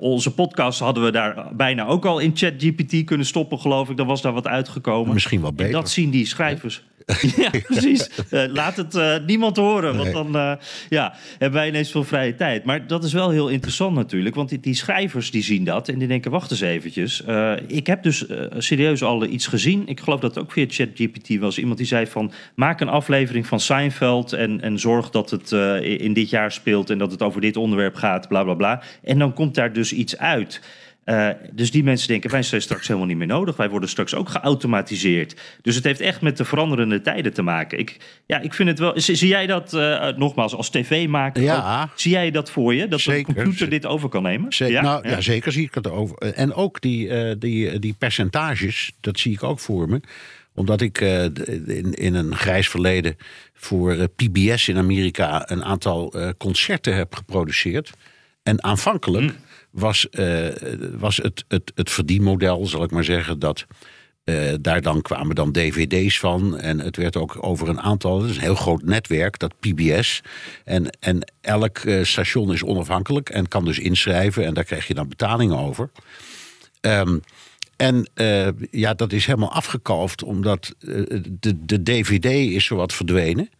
onze 0.00 0.34
podcast 0.34 0.78
hadden 0.80 1.04
we 1.04 1.10
daar 1.10 1.48
bijna 1.56 1.86
ook 1.86 2.04
al 2.04 2.18
in 2.18 2.30
ChatGPT 2.34 3.04
kunnen 3.04 3.26
stoppen, 3.26 3.58
geloof 3.58 3.90
ik. 3.90 3.96
Dan 3.96 4.06
was 4.06 4.22
daar 4.22 4.32
wat 4.32 4.46
uitgekomen. 4.46 5.14
Misschien 5.14 5.40
wel 5.40 5.50
En 5.50 5.56
beter. 5.56 5.72
dat 5.72 5.90
zien 5.90 6.10
die 6.10 6.26
schrijvers. 6.26 6.84
ja, 7.36 7.50
precies. 7.66 8.08
Eh, 8.30 8.44
laat 8.48 8.76
het 8.76 8.94
eh, 8.94 9.14
niemand 9.26 9.56
horen, 9.56 9.96
want 9.96 10.04
Nee. 10.04 10.12
dan 10.12 10.36
eh, 10.36 10.52
ja, 10.88 11.14
hebben 11.38 11.58
wij 11.58 11.68
ineens 11.68 11.90
veel 11.90 12.04
vrije 12.04 12.34
tijd. 12.34 12.64
Maar 12.64 12.86
dat 12.86 13.04
is 13.04 13.12
wel 13.12 13.30
heel 13.30 13.48
interessant 13.48 13.94
natuurlijk, 13.94 14.34
want 14.34 14.48
die, 14.48 14.60
die 14.60 14.74
schrijvers 14.74 15.30
die 15.30 15.42
zien 15.42 15.64
dat 15.64 15.88
en 15.88 15.98
die 15.98 16.08
denken, 16.08 16.30
wacht 16.30 16.50
eens 16.50 16.60
eventjes. 16.60 17.22
Ik 17.66 17.86
heb 17.86 18.02
dus 18.02 18.24
serieus 18.58 19.02
al 19.02 19.24
iets 19.24 19.46
gezien. 19.46 19.82
Ik 19.86 20.00
geloof 20.00 20.20
dat 20.20 20.34
het 20.34 20.44
ook 20.44 20.52
via 20.52 20.64
ChatGPT 20.68 21.38
was. 21.38 21.58
Iemand 21.58 21.78
die 21.78 21.86
zei 21.86 22.06
van, 22.06 22.32
maak 22.54 22.80
een 22.80 22.88
aflevering 22.88 23.46
van 23.46 23.60
Seinfeld 23.60 24.32
en, 24.32 24.60
en 24.60 24.78
zorg 24.78 25.10
dat 25.10 25.30
het 25.30 25.52
in 25.82 26.12
dit 26.12 26.30
jaar 26.30 26.52
speelt 26.52 26.90
en 26.90 26.98
dat 26.98 27.10
het 27.10 27.22
over 27.22 27.40
dit 27.40 27.56
onderwerp 27.56 27.94
gaat, 27.94 28.28
bla 28.28 28.42
bla 28.42 28.54
bla. 28.54 28.82
En 29.02 29.18
dan 29.18 29.32
komt 29.32 29.54
daar 29.54 29.72
dus 29.72 29.92
iets 29.92 30.18
uit. 30.18 30.60
Eh, 31.04 31.28
dus 31.52 31.70
die 31.70 31.84
mensen 31.84 32.08
denken, 32.08 32.30
wij 32.30 32.42
zijn 32.42 32.62
straks 32.62 32.86
helemaal 32.86 33.08
niet 33.08 33.16
meer 33.16 33.26
nodig. 33.26 33.56
Wij 33.56 33.70
worden 33.70 33.88
straks 33.88 34.14
ook 34.14 34.28
geautomatiseerd. 34.28 35.36
Dus 35.62 35.74
het 35.74 35.84
heeft 35.84 36.00
echt 36.00 36.20
met 36.20 36.36
de 36.36 36.44
veranderende 36.44 37.00
tijden 37.00 37.32
te 37.32 37.42
maken. 37.42 37.78
Ik, 37.78 37.96
ja, 38.26 38.40
ik 38.40 38.54
vind 38.54 38.68
het 38.68 38.78
wel. 38.78 39.00
Zie, 39.00 39.14
zie 39.14 39.28
jij 39.28 39.46
dat, 39.46 39.72
eh, 39.74 40.08
nogmaals, 40.16 40.54
als 40.54 40.70
tv-maker? 40.70 41.42
Ja. 41.42 41.82
ook? 41.82 41.98
Zie 41.98 42.12
jij 42.12 42.30
dat 42.30 42.50
voor 42.50 42.74
je? 42.74 42.88
Dat 42.88 43.00
Zeker. 43.00 43.28
een 43.28 43.34
computer 43.34 43.68
dit 43.68 43.86
over 43.86 44.08
kan 44.08 44.22
nemen? 44.22 44.52
Ze- 44.52 44.68
nou, 44.68 45.08
ja. 45.08 45.20
zeker 45.20 45.52
zie 45.52 45.64
ik 45.64 45.74
het 45.74 45.90
over. 45.90 46.16
En 46.18 46.52
ook 46.54 46.80
die, 46.80 47.08
eh, 47.08 47.34
die, 47.38 47.78
die 47.78 47.94
percentages, 47.98 48.92
dat 49.00 49.18
zie 49.18 49.32
ik 49.32 49.42
ook 49.42 49.60
voor 49.60 49.88
me. 49.88 50.00
Omdat 50.54 50.80
ik 50.80 51.00
eh, 51.00 51.24
in, 51.24 51.92
in 51.92 52.14
een 52.14 52.36
grijs 52.36 52.68
verleden 52.68 53.16
voor 53.54 53.92
eh, 53.92 54.04
PBS 54.16 54.68
in 54.68 54.76
Amerika 54.76 55.50
een 55.50 55.64
aantal 55.64 56.12
eh, 56.12 56.28
concerten 56.38 56.96
heb 56.96 57.14
geproduceerd. 57.14 57.90
En 58.42 58.62
aanvankelijk 58.64 59.32
was, 59.74 60.08
eh, 60.08 60.48
was 60.98 61.16
het, 61.16 61.44
het, 61.48 61.72
het 61.74 61.90
verdienmodel, 61.90 62.66
zal 62.66 62.82
ik 62.82 62.90
maar 62.90 63.04
zeggen, 63.04 63.38
dat. 63.38 63.66
eh, 64.24 64.54
daar 64.60 64.82
dan 64.82 65.02
kwamen 65.02 65.34
dan 65.34 65.52
dvd's 65.52 66.18
van. 66.18 66.58
En 66.58 66.78
het 66.78 66.96
werd 66.96 67.16
ook 67.16 67.36
over 67.40 67.68
een 67.68 67.80
aantal. 67.80 68.20
Het 68.20 68.30
is 68.30 68.36
een 68.36 68.42
heel 68.42 68.54
groot 68.54 68.82
netwerk, 68.82 69.38
dat 69.38 69.58
PBS. 69.60 70.20
En, 70.64 70.90
en 71.00 71.32
elk 71.40 71.78
eh, 71.78 72.04
station 72.04 72.52
is 72.52 72.62
onafhankelijk 72.62 73.28
en 73.30 73.48
kan 73.48 73.64
dus 73.64 73.78
inschrijven. 73.78 74.44
En 74.44 74.54
daar 74.54 74.64
krijg 74.64 74.86
je 74.86 74.94
dan 74.94 75.08
betalingen 75.08 75.58
over. 75.58 75.90
Ehm, 76.80 77.18
en 77.76 78.08
ja, 78.70 78.94
dat 78.94 79.12
is 79.12 79.26
helemaal 79.26 79.52
afgekalfd, 79.52 80.22
omdat 80.22 80.74
de, 80.78 81.64
de 81.64 81.82
DVD 81.82 82.24
is 82.24 82.64
zowat 82.64 82.92
verdwenen. 82.92 83.50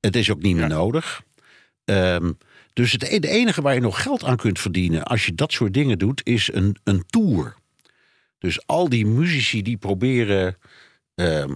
Het 0.00 0.16
is 0.16 0.30
ook 0.30 0.42
niet 0.42 0.56
meer 0.56 0.68
nodig. 0.68 1.22
Ehm, 1.84 2.32
dus 2.76 2.92
het, 2.92 3.02
e- 3.02 3.18
de 3.18 3.28
enige 3.28 3.62
waar 3.62 3.74
je 3.74 3.80
nog 3.80 4.02
geld 4.02 4.24
aan 4.24 4.36
kunt 4.36 4.58
verdienen 4.58 5.02
als 5.02 5.26
je 5.26 5.34
dat 5.34 5.52
soort 5.52 5.74
dingen 5.74 5.98
doet, 5.98 6.20
is 6.24 6.52
een, 6.52 6.76
een 6.84 7.04
tour. 7.06 7.54
Dus 8.38 8.66
al 8.66 8.88
die 8.88 9.06
muzici 9.06 9.62
die 9.62 9.76
proberen 9.76 10.56
ehm, 11.14 11.52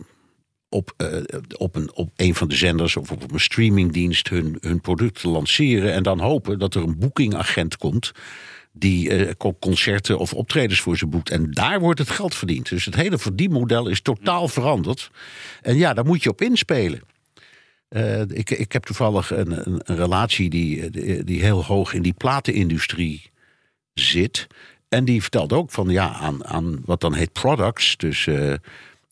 op, 0.68 0.94
eh, 0.96 1.16
op, 1.56 1.76
een, 1.76 1.94
op 1.94 2.10
van 2.16 2.48
de 2.48 2.54
zenders 2.54 2.96
of 2.96 3.10
op 3.10 3.32
een 3.32 3.40
streamingdienst 3.40 4.28
hun, 4.28 4.56
hun 4.60 4.80
product 4.80 5.20
te 5.20 5.28
lanceren. 5.28 5.92
En 5.92 6.02
dan 6.02 6.20
hopen 6.20 6.58
dat 6.58 6.74
er 6.74 6.82
een 6.82 6.98
boekingagent 6.98 7.76
komt 7.76 8.12
die 8.72 9.10
eh, 9.10 9.34
co- 9.36 9.56
concerten 9.58 10.18
of 10.18 10.34
optredens 10.34 10.80
voor 10.80 10.96
ze 10.96 11.06
boekt. 11.06 11.30
En 11.30 11.50
daar 11.50 11.80
wordt 11.80 11.98
het 11.98 12.10
geld 12.10 12.34
verdiend. 12.34 12.68
Dus 12.68 12.84
het 12.84 12.94
hele 12.94 13.18
verdienmodel 13.18 13.88
is 13.88 14.00
totaal 14.00 14.48
veranderd. 14.48 15.10
En 15.62 15.76
ja, 15.76 15.94
daar 15.94 16.06
moet 16.06 16.22
je 16.22 16.30
op 16.30 16.40
inspelen. 16.40 17.02
Eh, 17.90 18.20
ik, 18.20 18.50
ik 18.50 18.72
heb 18.72 18.84
toevallig 18.84 19.30
een, 19.30 19.66
een, 19.68 19.80
een 19.84 19.96
relatie 19.96 20.50
die, 20.50 20.90
die- 20.90 21.24
die 21.24 21.42
heel 21.42 21.64
hoog 21.64 21.92
in 21.94 22.02
die 22.02 22.12
platenindustrie 22.12 23.30
zit. 23.94 24.46
En 24.88 25.04
die 25.04 25.20
vertelt 25.22 25.52
ook 25.52 25.70
van 25.70 25.88
ja, 25.88 26.12
aan, 26.12 26.44
aan 26.46 26.80
wat 26.84 27.00
dan 27.00 27.14
heet 27.14 27.32
products. 27.32 27.96
Dus 27.96 28.26
eh, 28.26 28.54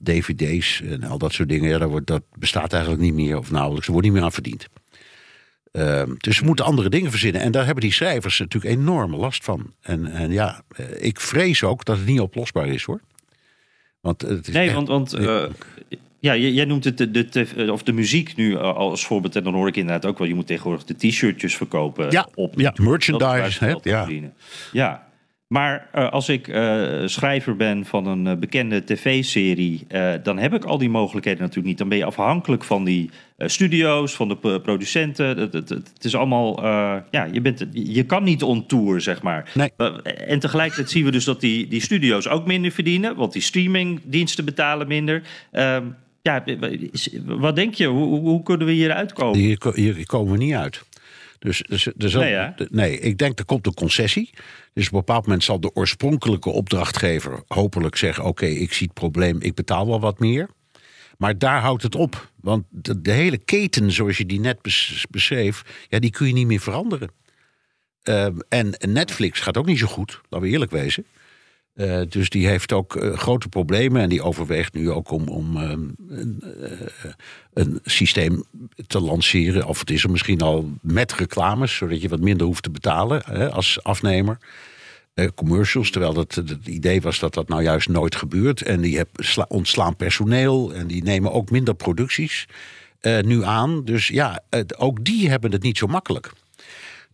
dvd's 0.03 0.81
en 0.81 1.03
al 1.05 1.19
dat 1.19 1.33
soort 1.33 1.49
dingen. 1.49 1.71
Ja, 1.71 1.79
dat, 1.79 1.91
wordt, 1.91 2.07
dat 2.07 2.23
bestaat 2.39 2.73
eigenlijk 2.73 3.03
niet 3.03 3.15
meer 3.15 3.39
of 3.39 3.51
nauwelijks. 3.51 3.87
Er 3.87 3.93
wordt 3.93 4.07
niet 4.07 4.17
meer 4.17 4.25
aan 4.25 4.33
verdiend. 4.33 4.67
Ehm, 5.73 6.15
dus 6.19 6.37
ze 6.37 6.45
moeten 6.45 6.65
andere 6.65 6.89
dingen 6.89 7.11
verzinnen. 7.11 7.41
En 7.41 7.53
daar 7.53 7.65
hebben 7.65 7.83
die 7.85 7.93
schrijvers 7.93 8.39
natuurlijk 8.39 8.75
enorme 8.75 9.17
last 9.17 9.45
van. 9.45 9.75
En, 9.81 10.07
en 10.07 10.31
ja, 10.33 10.63
eh, 10.77 10.87
ik 10.99 11.21
vrees 11.21 11.63
ook 11.65 11.85
dat 11.85 11.97
het 11.97 12.07
niet 12.07 12.21
oplosbaar 12.21 12.67
is 12.69 12.83
hoor. 12.85 13.01
Want 14.01 14.23
het 14.23 14.49
is 14.49 14.55
Nee, 14.55 14.67
echt- 14.67 14.75
want, 14.75 14.89
want 14.89 15.13
eh, 15.13 15.45
ja, 16.21 16.37
jij 16.37 16.65
noemt 16.65 16.85
het 16.85 16.99
de, 16.99 17.11
de, 17.11 17.73
of 17.73 17.83
de 17.83 17.93
muziek 17.93 18.37
nu 18.37 18.57
als 18.57 19.07
voorbeeld. 19.07 19.37
En 19.37 19.45
dan 19.45 19.55
hoor 19.55 19.69
ik 19.69 19.77
inderdaad 19.77 20.11
ook 20.11 20.19
wel, 20.19 20.29
je 20.29 20.35
moet 20.35 20.47
tegenwoordig 20.47 20.85
de 20.85 21.09
t-shirtjes 21.09 21.57
verkopen. 21.57 22.11
Ja, 22.11 22.29
op, 22.35 22.61
ja 22.61 22.73
merchandise. 22.77 23.65
Hè? 23.65 23.75
Ja. 23.83 24.09
ja, 24.73 25.09
maar 25.49 25.89
uh, 25.95 26.11
als 26.11 26.29
ik 26.29 26.49
uh, 26.49 27.07
schrijver 27.07 27.57
ben 27.57 27.85
van 27.85 28.07
een 28.07 28.27
uh, 28.27 28.37
bekende 28.37 28.85
tv-serie, 28.85 29.87
dan 30.23 30.39
heb 30.39 30.55
ik 30.55 30.65
al 30.65 30.79
die 30.79 30.89
mogelijkheden 30.89 31.41
natuurlijk 31.41 31.69
niet. 31.69 31.79
Dan 31.79 31.89
ben 31.89 31.99
je 31.99 32.05
afhankelijk 32.05 32.65
van 32.65 32.85
die 32.85 33.11
studio's, 33.39 34.15
van 34.15 34.29
de 34.29 34.61
producenten. 34.63 35.39
Het, 35.39 35.53
het, 35.53 35.69
het, 35.69 36.05
is 36.05 36.15
allemaal, 36.15 36.63
ja, 37.11 37.29
je, 37.33 37.41
bent, 37.41 37.67
je 37.73 38.05
kan 38.05 38.25
niet 38.25 38.43
on 38.43 38.67
tour, 38.67 39.01
zeg 39.01 39.23
maar. 39.23 39.51
Nee. 39.55 39.73
en 40.05 40.39
tegelijkertijd 40.39 40.91
zien 40.91 41.05
we 41.05 41.11
dus 41.11 41.25
dat 41.25 41.41
die, 41.41 41.69
die 41.69 41.81
studio's 41.81 42.29
ook 42.29 42.47
minder 42.47 42.71
verdienen, 42.71 43.17
want 43.17 43.33
die 43.33 43.43
streamingdiensten 43.43 44.45
betalen 44.45 44.89
minder. 44.89 45.23
Ehm, 46.37 46.89
ja, 46.89 47.35
wat 47.39 47.57
denk 47.57 47.75
je? 47.75 47.87
Hoe, 47.87 48.19
hoe 48.19 48.43
kunnen 48.43 48.67
we 48.67 48.73
hier 48.73 48.93
uitkomen? 48.93 49.39
Hier, 49.39 49.73
hier 49.75 50.07
komen 50.07 50.33
we 50.33 50.39
niet 50.39 50.55
uit. 50.55 50.87
Dus, 51.39 51.63
dus, 51.69 51.89
dus 51.97 52.15
nee, 52.15 52.53
nee, 52.71 53.01
ik 53.01 53.19
denk 53.19 53.39
er 53.39 53.45
komt 53.45 53.67
een 53.67 53.75
concessie. 53.75 54.31
Dus 54.73 54.87
op 54.87 54.93
een 54.93 54.99
bepaald 54.99 55.25
moment 55.25 55.45
zal 55.45 55.61
de 55.61 55.75
oorspronkelijke 55.75 56.51
opdrachtgever 56.51 57.43
hopelijk 57.47 57.97
zeggen: 57.97 58.25
Oké, 58.25 58.47
ik 58.47 58.73
zie 58.73 58.87
het 58.87 58.95
probleem, 58.95 59.41
ik 59.41 59.55
betaal 59.55 59.87
wel 59.87 60.01
wat 60.01 60.19
meer. 60.19 60.49
Maar 61.19 61.39
daar 61.39 61.61
houdt 61.61 61.83
het 61.83 61.95
op. 61.95 62.31
Want 62.41 62.65
de, 62.71 63.11
hele 63.11 63.39
keten, 63.39 63.93
zoals 63.93 64.17
je 64.17 64.27
die 64.27 64.41
net 64.41 64.59
beschreef, 65.11 65.87
ja, 65.89 65.99
die 65.99 66.11
kun 66.11 66.27
je 66.27 66.33
niet 66.33 66.47
meer 66.47 66.61
veranderen. 66.61 67.11
Uh, 68.05 68.27
en 68.49 68.75
Netflix 68.79 69.41
gaat 69.41 69.57
ook 69.57 69.67
niet 69.67 69.79
zo 69.79 69.87
goed, 69.87 70.21
laten 70.29 70.47
we 70.47 70.53
eerlijk 70.53 70.71
wezen. 70.71 71.05
Uh, 71.79 72.01
dus 72.09 72.31
die 72.31 72.49
heeft 72.49 72.73
ook 72.73 72.97
uh, 72.97 73.17
grote 73.17 73.49
problemen 73.49 74.03
en 74.03 74.09
die 74.09 74.23
overweegt 74.23 74.75
nu 74.75 74.91
ook 74.91 75.11
om, 75.11 75.29
om 75.29 75.57
uh, 75.57 75.73
een, 77.53 77.81
systeem 77.85 78.45
te 78.87 79.01
lanceren. 79.01 79.67
Of 79.67 79.81
het 79.81 79.91
is 79.91 80.03
er 80.03 80.11
misschien 80.11 80.41
al 80.41 80.71
met 80.83 81.13
reclames, 81.13 81.77
zodat 81.77 82.03
je 82.03 82.09
wat 82.09 82.21
minder 82.21 82.47
hoeft 82.47 82.63
te 82.63 82.71
betalen 82.71 83.23
hè, 83.25 83.51
als 83.51 83.83
afnemer. 83.83 84.39
commercials, 85.35 85.91
terwijl 85.91 86.17
het, 86.17 86.35
het 86.35 86.67
idee 86.67 87.01
was 87.01 87.19
dat 87.19 87.35
dat 87.35 87.49
nou 87.49 87.63
juist 87.63 87.89
nooit 87.89 88.17
gebeurt. 88.17 88.63
En 88.63 88.81
die 88.81 88.97
heb, 88.97 89.09
ontslaan 89.49 89.97
personeel 89.97 90.75
en 90.75 90.87
die 90.87 91.03
nemen 91.03 91.33
ook 91.33 91.51
minder 91.51 91.75
producties 91.75 92.47
nu 93.21 93.45
aan. 93.45 93.85
Dus 93.85 94.09
ja, 94.09 94.43
ook 94.77 95.05
die 95.05 95.31
hebben 95.31 95.53
het 95.53 95.63
niet 95.63 95.79
zo 95.79 95.87
makkelijk. 95.87 96.33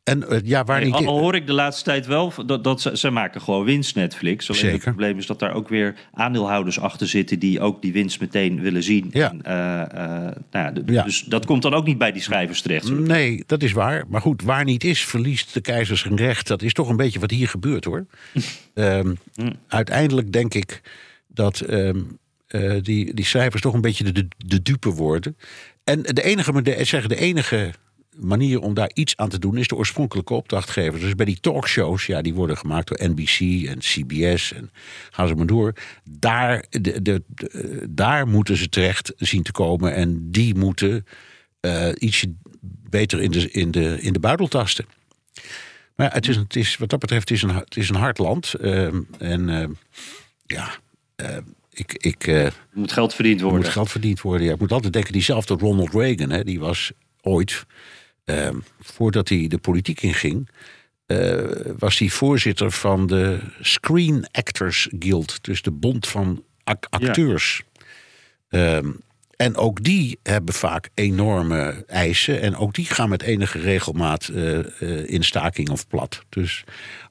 En 0.04 0.24
uh, 0.28 0.38
ja, 0.42 0.64
waar 0.64 0.84
niet... 0.84 0.94
Al 0.94 1.18
hoor 1.18 1.34
ik 1.34 1.46
de 1.46 1.52
laatste 1.52 1.84
tijd 1.84 2.06
wel 2.06 2.32
dat, 2.46 2.64
dat 2.64 2.80
ze, 2.80 2.96
ze 2.96 3.10
maken 3.10 3.40
gewoon 3.40 3.64
winst 3.64 3.94
Netflix. 3.94 4.48
Alleen 4.48 4.60
Zeker. 4.60 4.74
het 4.74 4.84
probleem 4.84 5.18
is 5.18 5.26
dat 5.26 5.38
daar 5.38 5.54
ook 5.54 5.68
weer 5.68 5.94
aandeelhouders 6.12 6.80
achter 6.80 7.06
zitten 7.06 7.38
die 7.38 7.60
ook 7.60 7.82
die 7.82 7.92
winst 7.92 8.20
meteen 8.20 8.60
willen 8.60 8.82
zien. 8.82 9.10
Ja. 9.12 9.30
En, 9.30 9.36
uh, 9.36 10.32
nou 10.50 10.82
ja, 10.86 11.02
Dus 11.02 11.20
dat 11.20 11.46
komt 11.46 11.62
dan 11.62 11.74
ook 11.74 11.86
niet 11.86 11.98
bij 11.98 12.12
die 12.12 12.22
schrijvers 12.22 12.60
terecht. 12.60 12.90
Nee, 12.90 13.44
dat 13.46 13.62
is 13.62 13.72
waar. 13.72 14.04
Maar 14.08 14.20
goed, 14.20 14.42
waar 14.42 14.64
niet 14.64 14.84
is, 14.84 15.04
verliest 15.04 15.54
de 15.54 15.60
keizer 15.60 15.96
zijn 15.96 16.16
recht. 16.16 16.46
Dat 16.46 16.62
is 16.62 16.72
toch 16.72 16.88
een 16.88 16.96
beetje 16.96 17.20
wat 17.20 17.30
hier 17.30 17.48
gebeurt 17.48 17.84
hoor. 17.84 18.06
um, 18.74 19.18
uiteindelijk 19.68 20.32
denk 20.32 20.54
ik 20.54 20.80
dat 21.26 21.62
um, 21.70 22.18
uh, 22.48 22.82
die, 22.82 23.14
die 23.14 23.24
schrijvers 23.24 23.62
toch 23.62 23.74
een 23.74 23.80
beetje 23.80 24.04
de, 24.04 24.12
de, 24.12 24.28
de 24.36 24.62
dupe 24.62 24.90
worden. 24.90 25.36
En 25.84 26.02
de 26.02 26.22
enige, 26.22 26.62
de, 26.62 26.84
zeggen 26.84 27.08
de 27.08 27.16
enige 27.16 27.72
manier 28.16 28.60
om 28.60 28.74
daar 28.74 28.90
iets 28.94 29.16
aan 29.16 29.28
te 29.28 29.38
doen 29.38 29.56
is 29.56 29.68
de 29.68 29.76
oorspronkelijke 29.76 30.34
opdrachtgever. 30.34 31.00
Dus 31.00 31.14
bij 31.14 31.26
die 31.26 31.40
talkshows, 31.40 32.06
ja, 32.06 32.22
die 32.22 32.34
worden 32.34 32.56
gemaakt 32.56 32.88
door 32.88 33.08
NBC 33.10 33.66
en 33.68 33.78
CBS 33.78 34.52
en 34.52 34.70
gaan 35.10 35.28
ze 35.28 35.34
maar 35.34 35.46
door. 35.46 35.72
Daar, 36.04 36.64
de, 36.70 37.02
de, 37.02 37.22
daar 37.90 38.28
moeten 38.28 38.56
ze 38.56 38.68
terecht 38.68 39.12
zien 39.16 39.42
te 39.42 39.52
komen 39.52 39.94
en 39.94 40.30
die 40.30 40.54
moeten 40.54 41.06
uh, 41.60 41.88
ietsje 41.98 42.34
beter 42.90 43.20
in 43.20 43.30
de, 43.30 43.50
in, 43.50 43.70
de, 43.70 44.00
in 44.00 44.12
de 44.12 44.20
buidel 44.20 44.48
tasten. 44.48 44.86
Maar 45.96 46.12
het 46.12 46.28
is, 46.28 46.36
het 46.36 46.56
is, 46.56 46.76
wat 46.76 46.88
dat 46.88 46.98
betreft 46.98 47.28
het 47.28 47.38
is 47.38 47.42
een, 47.42 47.54
het 47.54 47.76
is 47.76 47.88
een 47.88 47.94
hard 47.94 48.18
land. 48.18 48.54
Uh, 48.60 48.84
en 49.18 49.48
uh, 49.48 49.66
ja, 50.46 50.70
ik... 51.72 51.92
ik 51.92 52.52
moet 52.72 52.92
geld 52.92 53.14
verdiend 53.14 53.40
worden. 53.40 53.60
Moet 53.60 53.68
geld 53.68 53.90
verdiend 53.90 54.20
worden, 54.20 54.46
ja. 54.46 54.52
Ik 54.52 54.60
moet 54.60 54.72
altijd 54.72 54.92
denken, 54.92 55.12
diezelfde 55.12 55.54
Ronald 55.54 55.92
Reagan, 55.92 56.30
hè, 56.30 56.44
die 56.44 56.60
was 56.60 56.92
ooit 57.20 57.66
Ehm, 58.24 58.58
voordat 58.80 59.28
hij 59.28 59.46
de 59.48 59.58
politiek 59.58 60.02
inging, 60.02 60.48
uh, 61.06 61.42
was 61.78 61.98
hij 61.98 62.08
voorzitter 62.08 62.70
van 62.70 63.06
de 63.06 63.38
Screen 63.60 64.26
Actors 64.30 64.88
Guild, 64.98 65.44
dus 65.44 65.62
de 65.62 65.70
bond 65.70 66.06
van 66.06 66.44
acteurs. 66.90 67.62
Ehm, 68.48 68.90
en 69.36 69.56
ook 69.56 69.82
die 69.82 70.18
hebben 70.22 70.54
vaak 70.54 70.88
enorme 70.94 71.84
eisen. 71.86 72.40
En 72.40 72.56
ook 72.56 72.74
die 72.74 72.84
gaan 72.84 73.08
met 73.08 73.22
enige 73.22 73.58
regelmaat 73.58 74.28
uh, 74.28 74.58
in 75.10 75.24
staking 75.24 75.70
of 75.70 75.86
plat. 75.88 76.22
Dus 76.28 76.64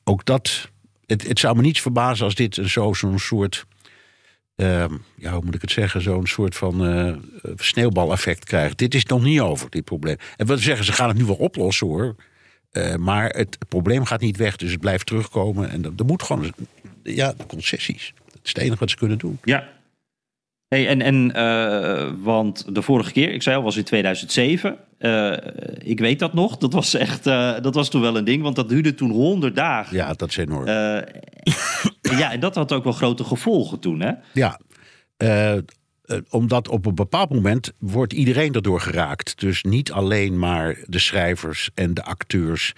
ook 0.03 0.25
dat. 0.25 0.69
Het, 1.05 1.27
het 1.27 1.39
zou 1.39 1.55
me 1.55 1.61
niets 1.61 1.81
verbazen 1.81 2.25
als 2.25 2.35
dit 2.35 2.59
zo, 2.63 2.93
zo'n 2.93 3.19
soort 3.19 3.65
Ehm, 4.55 4.93
ja, 5.15 5.31
hoe 5.31 5.43
moet 5.45 5.55
ik 5.55 5.61
het 5.61 5.71
zeggen, 5.71 6.01
zo'n 6.01 6.27
soort 6.27 6.55
van 6.55 6.85
uh, 6.85 7.15
sneeuwbaleffect 7.55 8.45
krijgt. 8.45 8.77
Dit 8.77 8.95
is 8.95 9.05
nog 9.05 9.23
niet 9.23 9.39
over, 9.39 9.69
dit 9.69 9.83
probleem. 9.83 10.17
En 10.37 10.45
wat 10.45 10.59
zeggen, 10.59 10.85
ze 10.85 10.93
gaan 10.93 11.07
het 11.07 11.17
nu 11.17 11.25
wel 11.25 11.35
oplossen 11.35 11.87
hoor. 11.87 12.15
Uh, 12.71 12.95
maar 12.95 13.29
het, 13.29 13.57
probleem 13.67 14.05
gaat 14.05 14.21
niet 14.21 14.37
weg, 14.37 14.55
dus 14.55 14.71
het 14.71 14.79
blijft 14.79 15.05
terugkomen. 15.05 15.69
En 15.69 15.83
er 15.83 16.05
moet 16.05 16.23
gewoon, 16.23 16.53
ja, 17.03 17.33
concessies. 17.47 18.13
Dat 18.25 18.39
is 18.43 18.49
het 18.49 18.57
enige 18.57 18.79
wat 18.79 18.89
ze 18.89 18.95
kunnen 18.95 19.17
doen. 19.17 19.39
Ja. 19.43 19.69
Hey, 20.67 20.87
en, 20.87 21.01
en 21.01 21.31
uh, 21.35 22.11
want 22.23 22.75
de 22.75 22.81
vorige 22.81 23.11
keer, 23.11 23.33
ik 23.33 23.41
zei 23.41 23.55
al, 23.55 23.63
was 23.63 23.77
in 23.77 23.83
2007. 23.83 24.77
ik 25.77 25.99
weet 25.99 26.19
dat 26.19 26.33
nog. 26.33 26.57
Dat 26.57 26.73
was 26.73 26.93
echt, 26.93 27.23
dat 27.63 27.75
was 27.75 27.89
toen 27.89 28.01
wel 28.01 28.17
een 28.17 28.25
ding, 28.25 28.41
want 28.43 28.55
dat 28.55 28.69
duurde 28.69 28.95
toen 28.95 29.11
100 29.11 29.55
dagen. 29.55 29.95
Ja, 29.95 30.13
dat 30.13 30.29
is 30.29 30.37
enorm. 30.37 30.65
Ja, 32.17 32.31
en 32.31 32.39
dat 32.39 32.55
had 32.55 32.71
ook 32.71 32.83
wel 32.83 32.93
grote 32.93 33.23
gevolgen 33.23 33.79
toen, 33.79 33.99
hè? 33.99 34.11
Ja. 34.33 34.59
Uh, 35.17 35.57
omdat 36.29 36.67
op 36.67 36.85
een 36.85 36.95
bepaald 36.95 37.29
moment 37.29 37.71
wordt 37.79 38.13
iedereen 38.13 38.53
erdoor 38.53 38.81
geraakt. 38.81 39.39
Dus 39.39 39.63
niet 39.63 39.91
alleen 39.91 40.39
maar 40.39 40.77
de 40.85 40.99
schrijvers 40.99 41.69
en 41.73 41.93
de 41.93 42.03
acteurs, 42.03 42.73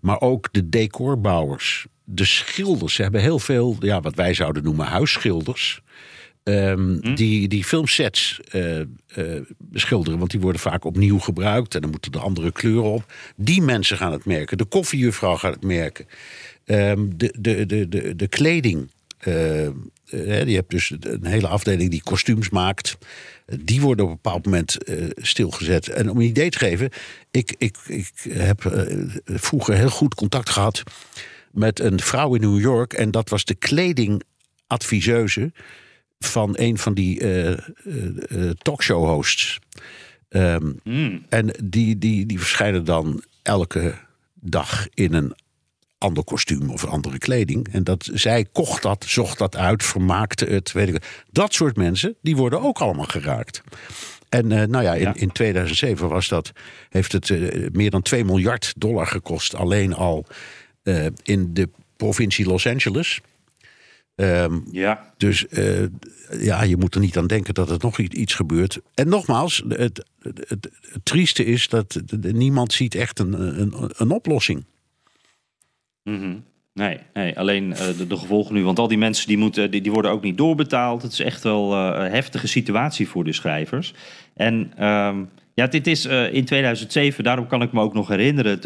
maar 0.00 0.20
ook 0.20 0.48
de 0.52 0.68
decorbouwers, 0.68 1.86
de 2.04 2.24
schilders. 2.24 2.94
Ze 2.94 3.02
hebben 3.02 3.20
heel 3.20 3.38
veel, 3.38 3.76
ja, 3.80 4.00
wat 4.00 4.14
wij 4.14 4.34
zouden 4.34 4.62
noemen 4.62 4.86
huisschilders. 4.86 5.80
Um, 6.42 6.98
hm? 7.02 7.14
die, 7.14 7.48
die 7.48 7.64
filmsets 7.64 8.40
uh, 8.52 8.78
uh, 8.78 9.40
beschilderen, 9.58 10.18
want 10.18 10.30
die 10.30 10.40
worden 10.40 10.60
vaak 10.60 10.84
opnieuw 10.84 11.18
gebruikt 11.18 11.74
en 11.74 11.80
dan 11.80 11.90
moeten 11.90 12.12
er 12.12 12.20
andere 12.20 12.52
kleuren 12.52 12.90
op. 12.90 13.12
Die 13.36 13.62
mensen 13.62 13.96
gaan 13.96 14.12
het 14.12 14.24
merken. 14.24 14.58
De 14.58 14.64
koffiejuffrouw 14.64 15.36
gaat 15.36 15.54
het 15.54 15.64
merken. 15.64 16.06
Um, 16.70 17.18
de, 17.18 17.34
de, 17.38 17.66
de, 17.66 17.88
de, 17.88 18.16
de 18.16 18.28
kleding. 18.28 18.90
Uh, 19.26 19.68
je 20.44 20.54
hebt 20.54 20.70
dus 20.70 20.92
een 21.00 21.26
hele 21.26 21.48
afdeling 21.48 21.90
die 21.90 22.02
kostuums 22.02 22.50
maakt. 22.50 22.98
Die 23.60 23.80
worden 23.80 24.04
op 24.04 24.10
een 24.10 24.18
bepaald 24.22 24.44
moment 24.44 24.76
uh, 24.88 25.04
stilgezet. 25.16 25.88
En 25.88 26.10
om 26.10 26.16
een 26.16 26.26
idee 26.26 26.50
te 26.50 26.58
geven, 26.58 26.90
ik, 27.30 27.54
ik, 27.58 27.76
ik 27.86 28.10
heb 28.28 28.64
uh, 28.64 29.08
vroeger 29.24 29.74
heel 29.74 29.90
goed 29.90 30.14
contact 30.14 30.50
gehad 30.50 30.82
met 31.52 31.80
een 31.80 32.00
vrouw 32.00 32.34
in 32.34 32.40
New 32.40 32.60
York. 32.60 32.92
En 32.92 33.10
dat 33.10 33.28
was 33.28 33.44
de 33.44 33.54
kledingadviseuse 33.54 35.52
van 36.18 36.52
een 36.58 36.78
van 36.78 36.94
die 36.94 37.22
talkshow-hosts. 38.58 39.58
Um, 40.28 40.80
mm. 40.84 41.24
En 41.28 41.50
die, 41.64 41.98
die, 41.98 42.26
die 42.26 42.38
verschijnen 42.38 42.84
dan 42.84 43.22
elke 43.42 43.94
dag 44.34 44.88
in 44.94 45.14
een 45.14 45.34
ander 45.98 46.24
kostuum 46.24 46.70
of 46.70 46.84
andere 46.84 47.18
kleding. 47.18 47.68
En 47.72 47.84
dat 47.84 48.10
zij 48.12 48.44
kocht 48.52 48.82
dat, 48.82 49.04
zocht 49.08 49.38
dat 49.38 49.56
uit, 49.56 49.82
vermaakte 49.82 50.44
het. 50.44 50.72
Weet 50.72 50.88
ik. 50.88 51.24
Dat 51.30 51.54
soort 51.54 51.76
mensen, 51.76 52.16
die 52.22 52.36
worden 52.36 52.60
ook 52.60 52.78
allemaal 52.78 53.04
geraakt. 53.04 53.62
En 54.28 54.50
uh, 54.50 54.62
nou 54.62 54.84
ja, 54.84 54.94
in, 54.94 55.14
in 55.14 55.32
2007 55.32 56.08
was 56.08 56.28
dat, 56.28 56.52
heeft 56.88 57.12
het 57.12 57.28
uh, 57.28 57.68
meer 57.72 57.90
dan 57.90 58.02
2 58.02 58.24
miljard 58.24 58.72
dollar 58.76 59.06
gekost. 59.06 59.54
Alleen 59.54 59.94
al 59.94 60.26
uh, 60.82 61.06
in 61.22 61.54
de 61.54 61.68
provincie 61.96 62.46
Los 62.46 62.66
Angeles. 62.66 63.20
Um, 64.14 64.64
ja. 64.70 65.12
Dus 65.16 65.46
ja, 66.38 66.62
je 66.62 66.76
moet 66.76 66.94
er 66.94 67.00
niet 67.00 67.16
aan 67.16 67.26
denken 67.26 67.54
dat 67.54 67.70
er 67.70 67.76
nog 67.80 67.98
iets 67.98 68.34
gebeurt. 68.34 68.80
En 68.94 69.08
nogmaals, 69.08 69.64
het, 69.68 69.78
het, 69.78 70.04
het, 70.48 70.70
het 70.80 71.04
trieste 71.04 71.44
is 71.44 71.68
dat 71.68 72.00
niemand 72.20 72.72
ziet 72.72 72.94
echt 72.94 73.18
een, 73.18 73.60
een, 73.60 73.90
een 73.96 74.10
oplossing. 74.10 74.64
Mm 76.08 76.46
Nee, 76.78 76.98
nee, 77.12 77.38
alleen 77.38 77.70
uh, 77.70 77.76
de, 77.76 78.06
de, 78.06 78.16
gevolgen 78.16 78.54
nu. 78.54 78.64
Want 78.64 78.78
al 78.78 78.88
die 78.88 78.98
mensen 78.98 79.28
die, 79.28 79.38
moeten, 79.38 79.70
die, 79.70 79.92
worden 79.92 80.10
ook 80.10 80.22
niet 80.22 80.38
doorbetaald. 80.38 81.02
Het 81.02 81.12
is 81.12 81.20
echt 81.20 81.42
wel 81.42 81.74
uh, 81.74 82.04
een 82.04 82.10
heftige 82.10 82.46
situatie 82.46 83.08
voor 83.08 83.24
de 83.24 83.32
schrijvers. 83.32 83.94
En 84.34 84.84
um, 84.86 85.28
Ja, 85.58 85.66
dit 85.66 85.86
is 85.86 86.06
uh, 86.06 86.32
in 86.32 86.44
2007, 86.44 87.24
daarom 87.24 87.46
kan 87.46 87.62
ik 87.62 87.72
me 87.72 87.80
ook 87.80 87.94
nog 87.94 88.08
herinneren. 88.08 88.60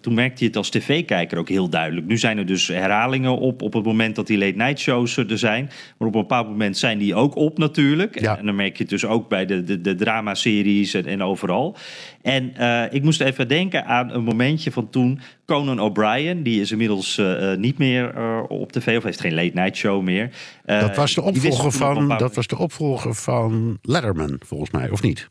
Toen 0.00 0.14
merkte 0.14 0.42
je 0.42 0.46
het 0.46 0.56
als 0.56 0.70
tv-kijker 0.70 1.38
ook 1.38 1.48
heel 1.48 1.68
duidelijk. 1.68 2.06
Nu 2.06 2.18
zijn 2.18 2.38
er 2.38 2.46
dus 2.46 2.68
herhalingen 2.68 3.38
op 3.38 3.62
op 3.62 3.72
het 3.72 3.84
moment 3.84 4.16
dat 4.16 4.26
die 4.26 4.38
late 4.38 4.56
night 4.56 4.78
shows 4.78 5.16
er 5.16 5.38
zijn. 5.38 5.70
Maar 5.98 6.08
op 6.08 6.14
een 6.14 6.20
bepaald 6.20 6.48
moment 6.48 6.76
zijn 6.76 6.98
die 6.98 7.14
ook 7.14 7.36
op 7.36 7.58
natuurlijk. 7.58 8.20
Ja. 8.20 8.38
En, 8.38 8.46
dan 8.46 8.54
merk 8.54 8.76
je 8.76 8.82
het 8.82 8.90
dus 8.90 9.04
ook 9.04 9.28
bij 9.28 9.46
de, 9.46 9.64
de, 9.64 9.80
de 9.80 9.94
dramaseries 9.94 10.94
en, 10.94 11.06
en 11.06 11.22
overal. 11.22 11.76
En 12.22 12.52
uh, 12.58 12.82
ik 12.90 13.02
moest 13.02 13.20
even 13.20 13.48
denken 13.48 13.86
aan 13.86 14.10
een 14.10 14.24
momentje 14.24 14.72
van 14.72 14.90
toen 14.90 15.20
Conan 15.46 15.80
O'Brien, 15.80 16.42
die 16.42 16.60
is 16.60 16.70
inmiddels 16.70 17.18
uh, 17.18 17.54
niet 17.54 17.78
meer 17.78 18.14
op 18.48 18.72
tv 18.72 18.96
of 18.96 19.02
heeft 19.02 19.20
geen 19.20 19.34
late 19.34 19.52
night 19.54 19.76
show 19.76 20.02
meer. 20.02 20.30
dat 20.64 20.96
was 20.96 21.14
de 21.14 21.22
opvolger 21.22 21.72
van, 21.72 22.08
dat 22.08 22.34
was 22.34 22.46
de 22.46 22.58
opvolger 22.58 23.14
van 23.14 23.78
Letterman, 23.82 24.40
volgens 24.44 24.70
mij, 24.70 24.90
of 24.90 25.02
niet? 25.02 25.28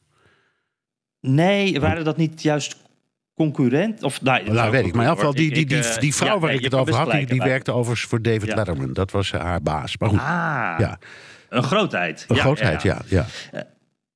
Nee, 1.28 1.80
waren 1.80 2.04
dat 2.04 2.18
niet 2.18 2.42
juist 2.42 2.76
concurrent? 3.36 4.04
Of, 4.04 4.22
nou, 4.22 4.52
nou 4.52 4.72
weet 4.72 4.86
ik. 4.86 4.94
Maar 4.94 5.06
in 5.06 5.12
ieder 5.12 5.36
die, 5.36 5.54
die, 5.54 5.66
die, 5.66 5.82
die, 6.00 6.12
eh, 6.12 6.18
vrouw 6.18 6.40
waar 6.40 6.54
ik 6.54 6.64
het 6.64 6.74
over 6.74 6.96
had, 6.96 7.12
die, 7.12 7.26
die 7.26 7.42
werkte 7.42 7.72
overigens 7.72 8.10
voor 8.10 8.22
David 8.22 8.56
Letterman. 8.56 8.94
Dat 8.94 9.12
was 9.12 9.32
haar 9.32 9.62
baas. 9.62 9.98
Maar 9.98 10.10
goed, 10.10 10.20
ah, 10.20 10.76
ja. 10.78 11.00
Een 11.50 11.64
grootheid. 11.64 12.26
Een 12.28 12.36
grootheid, 12.36 12.82
ja. 12.82 13.02
ja. 13.06 13.26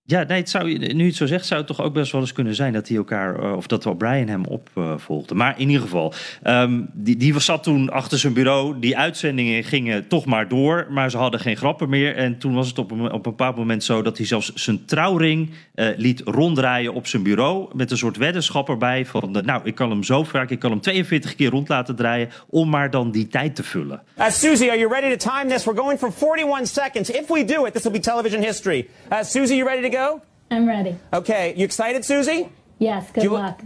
Ja, 0.10 0.24
nee, 0.24 0.39
het 0.39 0.50
zou, 0.50 0.78
nu 0.78 1.06
het 1.06 1.15
zo 1.15 1.26
zegt, 1.26 1.45
zou 1.45 1.60
het 1.60 1.67
toch 1.69 1.82
ook 1.82 1.93
best 1.93 2.12
wel 2.12 2.22
eens 2.22 2.34
kunnen 2.34 2.56
zijn 2.56 2.74
dat 2.74 2.88
hij 2.88 2.98
elkaar, 2.98 3.43
uh, 3.43 3.56
of 3.56 3.67
dat 3.67 3.98
Brian 3.98 4.28
hem 4.28 4.45
opvolgde. 4.45 5.36
Maar 5.36 5.60
in 5.60 5.67
ieder 5.67 5.82
geval, 5.82 6.13
um, 6.43 6.89
die, 6.93 7.17
die 7.17 7.39
zat 7.39 7.63
toen 7.63 7.89
achter 7.89 8.19
zijn 8.19 8.34
bureau. 8.34 8.80
Die 8.80 8.98
uitzendingen 8.98 9.63
gingen 9.63 10.08
toch 10.08 10.26
maar 10.26 10.48
door, 10.48 10.88
maar 10.89 11.12
ze 11.12 11.17
hadden 11.17 11.39
geen 11.39 11.58
grappen 11.58 11.89
meer. 11.89 12.15
En 12.15 12.38
toen 12.38 12.54
was 12.54 12.67
het 12.67 12.78
op 12.78 12.91
een, 12.91 13.02
op 13.02 13.13
een 13.13 13.22
bepaald 13.22 13.56
moment 13.56 13.84
zo 13.84 14.02
dat 14.02 14.17
hij 14.17 14.26
zelfs 14.26 14.54
zijn 14.54 14.86
trouwring 14.86 15.50
uh, 15.76 15.88
liet 15.98 16.22
ronddraaien 16.26 16.93
op 16.93 17.08
zijn 17.08 17.24
bureau. 17.24 17.69
Met 17.74 17.91
een 17.91 17.98
soort 17.98 18.17
weddenschap 18.17 18.69
erbij 18.69 19.06
van, 19.06 19.34
de, 19.34 19.41
nou, 19.41 19.62
ik 19.63 19.76
kan 19.76 19.89
hem 19.89 20.04
zo 20.04 20.24
vaak, 20.24 20.50
ik 20.50 20.60
kan 20.60 20.72
hem 20.72 20.82
42 20.82 21.36
keer 21.36 21.50
rond 21.50 21.69
laten 21.69 21.95
draaien, 21.95 22.30
om 22.50 22.69
maar 22.69 22.89
dan 22.89 23.12
die 23.12 23.28
tijd 23.28 23.56
te 23.56 23.63
vullen. 23.63 24.02
Uh, 24.17 24.30
Susie, 24.30 24.69
are 24.69 24.80
you 24.80 24.91
ready 24.91 25.15
to 25.15 25.30
time 25.32 25.50
this? 25.50 25.65
We're 25.65 25.80
going 25.80 26.00
for 26.00 26.12
41 26.12 26.67
seconds. 26.67 27.10
If 27.10 27.28
we 27.28 27.45
do 27.45 27.65
it, 27.65 27.74
this 27.74 27.84
will 27.84 27.91
be 27.91 28.00
television 28.00 28.41
history. 28.41 28.88
Uh, 29.12 29.17
Susie, 29.24 29.58
you 29.58 29.69
ready 29.69 29.89
to 29.89 29.98
go? 29.98 29.99
Go? 30.00 30.22
I'm 30.52 30.68
ready. 30.68 30.96
Okay, 31.12 31.54
you 31.56 31.64
excited, 31.64 32.06
Susie? 32.06 32.48
Yes, 32.78 33.04
good 33.14 33.24
you... 33.24 33.34
luck. 33.34 33.58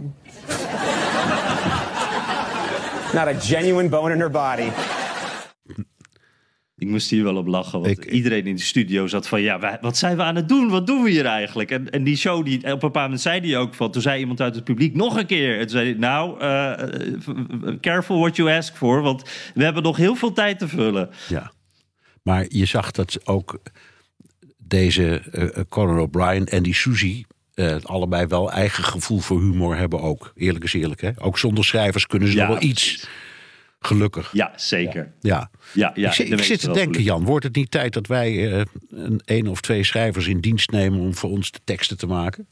Not 3.12 3.28
a 3.28 3.34
genuine 3.34 3.88
bone 3.88 4.12
in 4.12 4.20
her 4.20 4.30
body. 4.30 4.70
Ik 6.76 6.88
moest 6.88 7.10
hier 7.10 7.24
wel 7.24 7.36
op 7.36 7.46
lachen, 7.46 7.80
want 7.80 7.90
ik, 7.90 8.04
iedereen 8.04 8.46
in 8.46 8.56
de 8.56 8.62
studio 8.62 9.06
zat 9.06 9.28
van... 9.28 9.40
ja, 9.40 9.78
wat 9.80 9.96
zijn 9.96 10.16
we 10.16 10.22
aan 10.22 10.36
het 10.36 10.48
doen? 10.48 10.68
Wat 10.68 10.86
doen 10.86 11.02
we 11.02 11.10
hier 11.10 11.26
eigenlijk? 11.26 11.70
En, 11.70 11.90
en 11.90 12.04
die 12.04 12.16
show, 12.16 12.44
die, 12.44 12.58
op 12.58 12.64
een 12.64 12.78
bepaald 12.78 12.94
moment 12.94 13.20
zei 13.20 13.40
die 13.40 13.56
ook 13.56 13.74
van... 13.74 13.90
toen 13.90 14.02
zei 14.02 14.20
iemand 14.20 14.40
uit 14.40 14.54
het 14.54 14.64
publiek 14.64 14.96
nog 14.96 15.16
een 15.16 15.26
keer... 15.26 15.54
en 15.54 15.60
toen 15.60 15.68
zei 15.68 15.94
nou, 15.94 16.42
uh, 16.42 17.74
careful 17.80 18.18
what 18.18 18.36
you 18.36 18.56
ask 18.56 18.76
for... 18.76 19.02
want 19.02 19.22
we 19.54 19.64
hebben 19.64 19.82
nog 19.82 19.96
heel 19.96 20.14
veel 20.14 20.32
tijd 20.32 20.58
te 20.58 20.68
vullen. 20.68 21.10
Ja, 21.28 21.52
maar 22.22 22.44
je 22.48 22.64
zag 22.64 22.90
dat 22.90 23.26
ook 23.26 23.60
deze 24.66 25.22
uh, 25.32 25.48
Conan 25.68 25.98
O'Brien 25.98 26.46
en 26.46 26.62
die 26.62 26.74
Suzy 26.74 27.24
uh, 27.54 27.76
allebei 27.82 28.26
wel 28.26 28.52
eigen 28.52 28.84
gevoel 28.84 29.18
voor 29.18 29.40
humor 29.40 29.76
hebben 29.76 30.00
ook. 30.00 30.32
Eerlijk 30.36 30.64
is 30.64 30.72
eerlijk, 30.72 31.00
hè? 31.00 31.10
Ook 31.18 31.38
zonder 31.38 31.64
schrijvers 31.64 32.06
kunnen 32.06 32.28
ze 32.28 32.36
wel 32.36 32.62
iets. 32.62 33.08
Gelukkig. 33.80 34.30
Ja, 34.32 34.52
zeker. 34.56 35.12
Ja. 35.20 35.50
ja. 35.72 35.92
ja, 35.94 36.10
ik, 36.10 36.28
ik 36.28 36.42
zit 36.42 36.60
te 36.60 36.70
denken, 36.70 37.02
Jan, 37.02 37.24
wordt 37.24 37.44
het 37.44 37.56
niet 37.56 37.70
tijd 37.70 37.92
dat 37.92 38.06
wij 38.06 38.50
een, 38.90 39.20
een 39.24 39.48
of 39.48 39.60
twee 39.60 39.84
schrijvers 39.84 40.26
in 40.26 40.40
dienst 40.40 40.70
nemen 40.70 41.00
om 41.00 41.14
voor 41.14 41.30
ons 41.30 41.50
de 41.50 41.60
teksten 41.64 41.96
te 41.98 42.06
maken? 42.06 42.46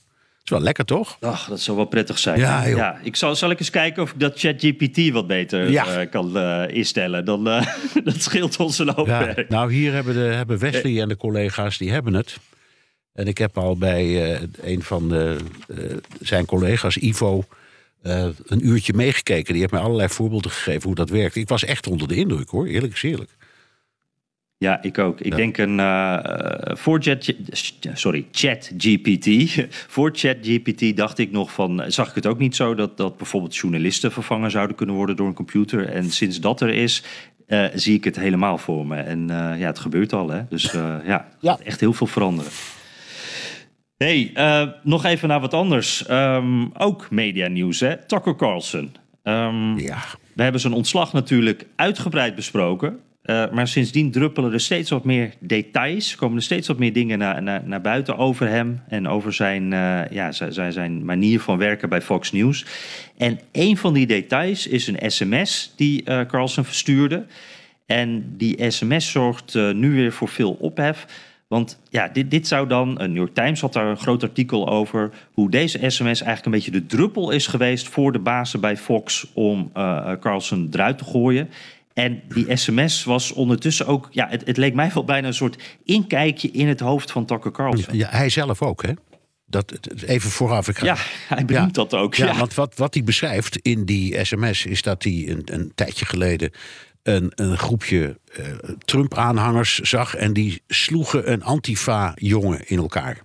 Is 0.45 0.51
wel 0.51 0.61
lekker, 0.61 0.85
toch? 0.85 1.17
Ach, 1.21 1.49
dat 1.49 1.61
zou 1.61 1.77
wel 1.77 1.87
prettig 1.87 2.19
zijn. 2.19 2.39
Ja, 2.39 2.65
ja 2.65 2.99
ik 3.03 3.17
zal, 3.17 3.37
zal 3.37 3.51
ik 3.51 3.59
eens 3.59 3.71
kijken 3.71 4.03
of 4.03 4.11
ik 4.11 4.21
dat 4.21 4.39
ChatGPT 4.39 5.11
wat 5.11 5.27
beter 5.27 5.71
ja. 5.71 6.01
uh, 6.01 6.11
kan 6.11 6.37
uh, 6.37 6.65
instellen. 6.69 7.25
Dan, 7.25 7.49
uh, 7.49 7.67
dat 8.05 8.23
scheelt 8.23 8.57
ons 8.57 8.79
een 8.79 8.93
hoop 8.95 9.07
ja, 9.07 9.25
werk. 9.25 9.49
Nou, 9.49 9.73
hier 9.73 9.93
hebben, 9.93 10.15
de, 10.15 10.21
hebben 10.21 10.59
Wesley 10.59 11.01
en 11.01 11.09
de 11.09 11.17
collega's, 11.17 11.79
die 11.79 11.91
hebben 11.91 12.15
het. 12.15 12.39
En 13.13 13.27
ik 13.27 13.39
heb 13.39 13.59
al 13.59 13.77
bij 13.77 14.39
een 14.63 14.83
van 14.83 15.09
de, 15.09 15.37
zijn 16.21 16.47
collega's, 16.47 16.97
Ivo, 16.97 17.45
een 18.03 18.67
uurtje 18.67 18.93
meegekeken. 18.93 19.53
Die 19.53 19.61
heeft 19.61 19.73
mij 19.73 19.83
allerlei 19.83 20.09
voorbeelden 20.09 20.51
gegeven 20.51 20.83
hoe 20.83 20.95
dat 20.95 21.11
werkt. 21.11 21.37
Ik 21.37 21.49
was 21.49 21.65
echt 21.65 21.87
onder 21.87 22.09
de 22.09 22.15
indruk, 22.15 22.49
hoor. 22.49 22.67
Eerlijk 22.67 22.93
is 22.93 23.03
eerlijk. 23.03 23.31
Ja, 24.63 24.83
ik 24.83 24.99
ook. 24.99 25.21
Ik 25.21 25.37
denk 25.37 25.59
een 25.59 25.79
uh, 25.79 26.19
voor 26.65 27.03
Chat, 27.03 27.35
sorry, 27.93 28.27
Chat 28.31 28.73
GPT. 28.77 29.29
voor 29.95 30.11
Chat 30.15 30.37
GPT 30.41 30.97
dacht 30.97 31.19
ik 31.19 31.31
nog 31.31 31.53
van, 31.53 31.83
zag 31.87 32.09
ik 32.09 32.15
het 32.15 32.27
ook 32.27 32.39
niet 32.39 32.57
zo 32.57 32.75
dat, 32.75 32.97
dat 32.97 33.17
bijvoorbeeld 33.17 33.57
journalisten 33.57 34.13
vervangen 34.13 34.51
zouden 34.51 34.77
kunnen 34.77 34.95
worden 34.95 35.17
door 35.17 35.27
een 35.27 35.35
computer. 35.35 35.89
En 35.89 36.11
sinds 36.11 36.41
dat 36.41 36.61
er 36.61 36.69
is, 36.69 37.03
uh, 37.49 37.67
zie 37.75 37.95
ik 37.95 38.05
het 38.05 38.17
helemaal 38.17 38.59
voor 38.59 38.87
me. 38.87 38.97
En 38.97 39.21
uh, 39.21 39.61
ja, 39.61 39.67
het 39.67 39.79
gebeurt 39.79 40.13
al, 40.13 40.29
hè. 40.29 40.43
Dus 40.49 40.73
ja, 41.13 41.29
ja, 41.41 41.59
echt 41.65 41.81
heel 41.81 41.93
veel 41.93 42.07
veranderen. 42.07 42.53
hey, 43.97 44.33
nog 44.83 45.05
even 45.05 45.29
naar 45.29 45.41
wat 45.41 45.55
anders. 45.55 46.11
Um, 46.11 46.73
ook 46.73 47.11
media 47.11 47.49
nieuws, 47.49 47.81
hè. 47.81 47.97
Tucker 48.07 48.37
Carlson. 48.37 48.95
Um, 49.23 49.79
ja. 49.79 49.99
We 50.33 50.43
hebben 50.43 50.61
zijn 50.61 50.73
ontslag 50.73 51.13
natuurlijk 51.13 51.67
uitgebreid 51.77 52.35
besproken. 52.35 53.01
Uh, 53.23 53.51
maar 53.51 53.69
sindsdien 53.69 54.11
druppelen 54.11 54.53
er 54.53 54.61
steeds 54.61 54.91
wat 54.91 55.05
meer 55.05 55.35
details. 55.39 56.15
Komen 56.17 56.37
er 56.37 56.43
steeds 56.43 56.69
wat 56.69 56.79
meer 56.79 56.93
dingen 56.93 57.19
naar, 57.19 57.43
naar, 57.65 57.81
buiten 57.81 58.17
over 58.17 58.49
hem. 58.49 58.81
En 58.89 59.09
over 59.09 59.33
zijn, 59.33 59.73
uh, 59.73 60.09
ja, 60.11 60.33
zijn, 60.33 60.73
zijn 60.73 61.05
manier 61.05 61.41
van 61.41 61.59
werken 61.59 61.89
bij 61.89 62.03
Fox 62.03 62.33
News. 62.33 62.67
En 63.17 63.41
een 63.53 63.77
van 63.77 63.95
die 63.95 64.07
details 64.07 64.67
is 64.67 64.87
een 64.87 65.11
sms 65.11 65.73
die 65.77 66.03
uh, 66.05 66.21
Carlson 66.21 66.65
verstuurde. 66.65 67.27
En 67.87 68.35
die 68.37 68.71
sms 68.71 69.11
zorgt 69.11 69.55
nu 69.55 69.95
weer 69.95 70.13
voor 70.13 70.29
veel 70.29 70.53
ophef. 70.53 71.07
Want 71.49 71.81
ja, 71.91 72.09
dit, 72.09 72.31
dit 72.31 72.47
zou 72.47 72.69
dan, 72.69 73.01
een 73.01 73.09
New 73.09 73.19
York 73.19 73.35
Times 73.35 73.61
had 73.61 73.73
daar 73.73 73.87
een 73.87 73.97
groot 73.97 74.23
artikel 74.23 74.69
over, 74.69 75.11
hoe 75.33 75.51
deze 75.51 75.79
sms 75.79 76.05
eigenlijk 76.05 76.45
een 76.45 76.53
beetje 76.53 76.71
de 76.71 76.87
druppel 76.87 77.31
is 77.31 77.47
geweest 77.47 77.89
voor 77.89 78.13
de 78.13 78.19
bazen 78.19 78.61
bij 78.61 78.77
Fox 78.77 79.27
om 79.35 79.73
Carlson 80.21 80.69
eruit 80.73 80.99
te 80.99 81.05
gooien. 81.05 81.49
En 81.95 82.23
die 82.29 82.57
sms 82.57 83.05
was 83.05 83.33
ondertussen 83.33 83.87
ook, 83.87 84.09
ja, 84.11 84.29
het, 84.29 84.47
het, 84.47 84.57
leek 84.57 84.75
mij 84.75 84.91
wel 84.95 85.05
bijna 85.05 85.27
een 85.27 85.35
soort 85.35 85.63
inkijkje 85.85 86.51
in 86.51 86.69
het 86.69 86.81
hoofd 86.81 87.11
van 87.11 87.25
Tucker 87.25 87.51
Carlson. 87.51 87.97
Ja, 87.97 88.09
hij 88.11 88.29
zelf 88.29 88.63
ook, 88.63 88.83
hè? 88.83 88.93
Dat, 89.47 89.79
even 90.07 90.31
vooraf. 90.31 90.69
Ik 90.69 90.79
ga... 90.79 90.85
Ja, 90.85 90.97
hij 91.29 91.45
benoemt 91.45 91.75
dat 91.75 91.95
ook. 91.95 92.15
Ja, 92.15 92.37
want 92.37 92.55
wat, 92.55 92.77
wat 92.77 92.95
hij 92.95 93.05
beschrijft 93.05 93.57
in 93.57 93.85
die 93.85 94.25
sms 94.25 94.67
is 94.67 94.83
dat 94.83 95.03
hij 95.03 95.25
een, 95.29 95.43
een 95.45 95.73
tijdje 95.75 96.05
geleden 96.05 96.51
een, 97.03 97.33
een 97.35 97.59
groepje 97.59 98.19
uh, 98.39 98.47
Trump-aanhangers 98.79 99.79
zag 99.79 100.15
en 100.15 100.33
die 100.33 100.63
sloegen 100.69 101.33
een 101.33 101.43
Antifa-jongen 101.43 102.69
in 102.69 102.79
elkaar. 102.79 103.23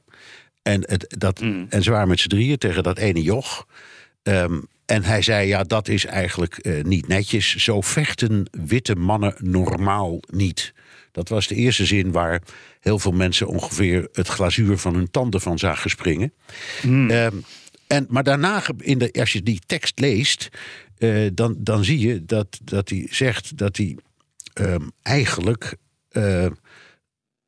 En, 0.61 0.81
het, 0.85 1.15
dat, 1.17 1.41
mm. 1.41 1.65
en 1.69 1.83
ze 1.83 1.91
waren 1.91 2.07
met 2.07 2.19
z'n 2.19 2.27
drieën 2.27 2.57
tegen 2.57 2.83
dat 2.83 2.97
ene 2.97 3.21
joch. 3.21 3.67
Um, 4.23 4.67
en 4.87 5.03
hij 5.03 5.21
zei, 5.21 5.47
ja, 5.47 5.63
dat 5.63 5.87
is 5.87 6.05
eigenlijk 6.05 6.59
uh, 6.61 6.83
niet 6.83 7.07
netjes. 7.07 7.55
Zo 7.55 7.81
vechten 7.81 8.49
witte 8.51 8.95
mannen 8.95 9.35
normaal 9.37 10.19
niet. 10.31 10.73
Dat 11.11 11.29
was 11.29 11.47
de 11.47 11.55
eerste 11.55 11.85
zin 11.85 12.11
waar 12.11 12.41
heel 12.79 12.99
veel 12.99 13.11
mensen 13.11 13.47
ongeveer 13.47 14.09
het 14.11 14.27
glazuur 14.27 14.77
van 14.77 14.95
hun 14.95 15.11
tanden 15.11 15.41
van 15.41 15.59
zagen 15.59 15.89
springen. 15.89 16.33
Mm. 16.81 17.09
Uh, 17.09 17.25
en, 17.87 18.05
maar 18.09 18.23
daarna, 18.23 18.63
in 18.77 18.97
de, 18.97 19.11
als 19.11 19.33
je 19.33 19.43
die 19.43 19.61
tekst 19.65 19.99
leest, 19.99 20.49
uh, 20.97 21.29
dan, 21.33 21.55
dan 21.57 21.83
zie 21.83 21.99
je 21.99 22.25
dat, 22.25 22.59
dat 22.63 22.89
hij 22.89 23.07
zegt 23.09 23.57
dat 23.57 23.77
hij 23.77 23.97
um, 24.53 24.91
eigenlijk 25.01 25.75
uh, 26.11 26.45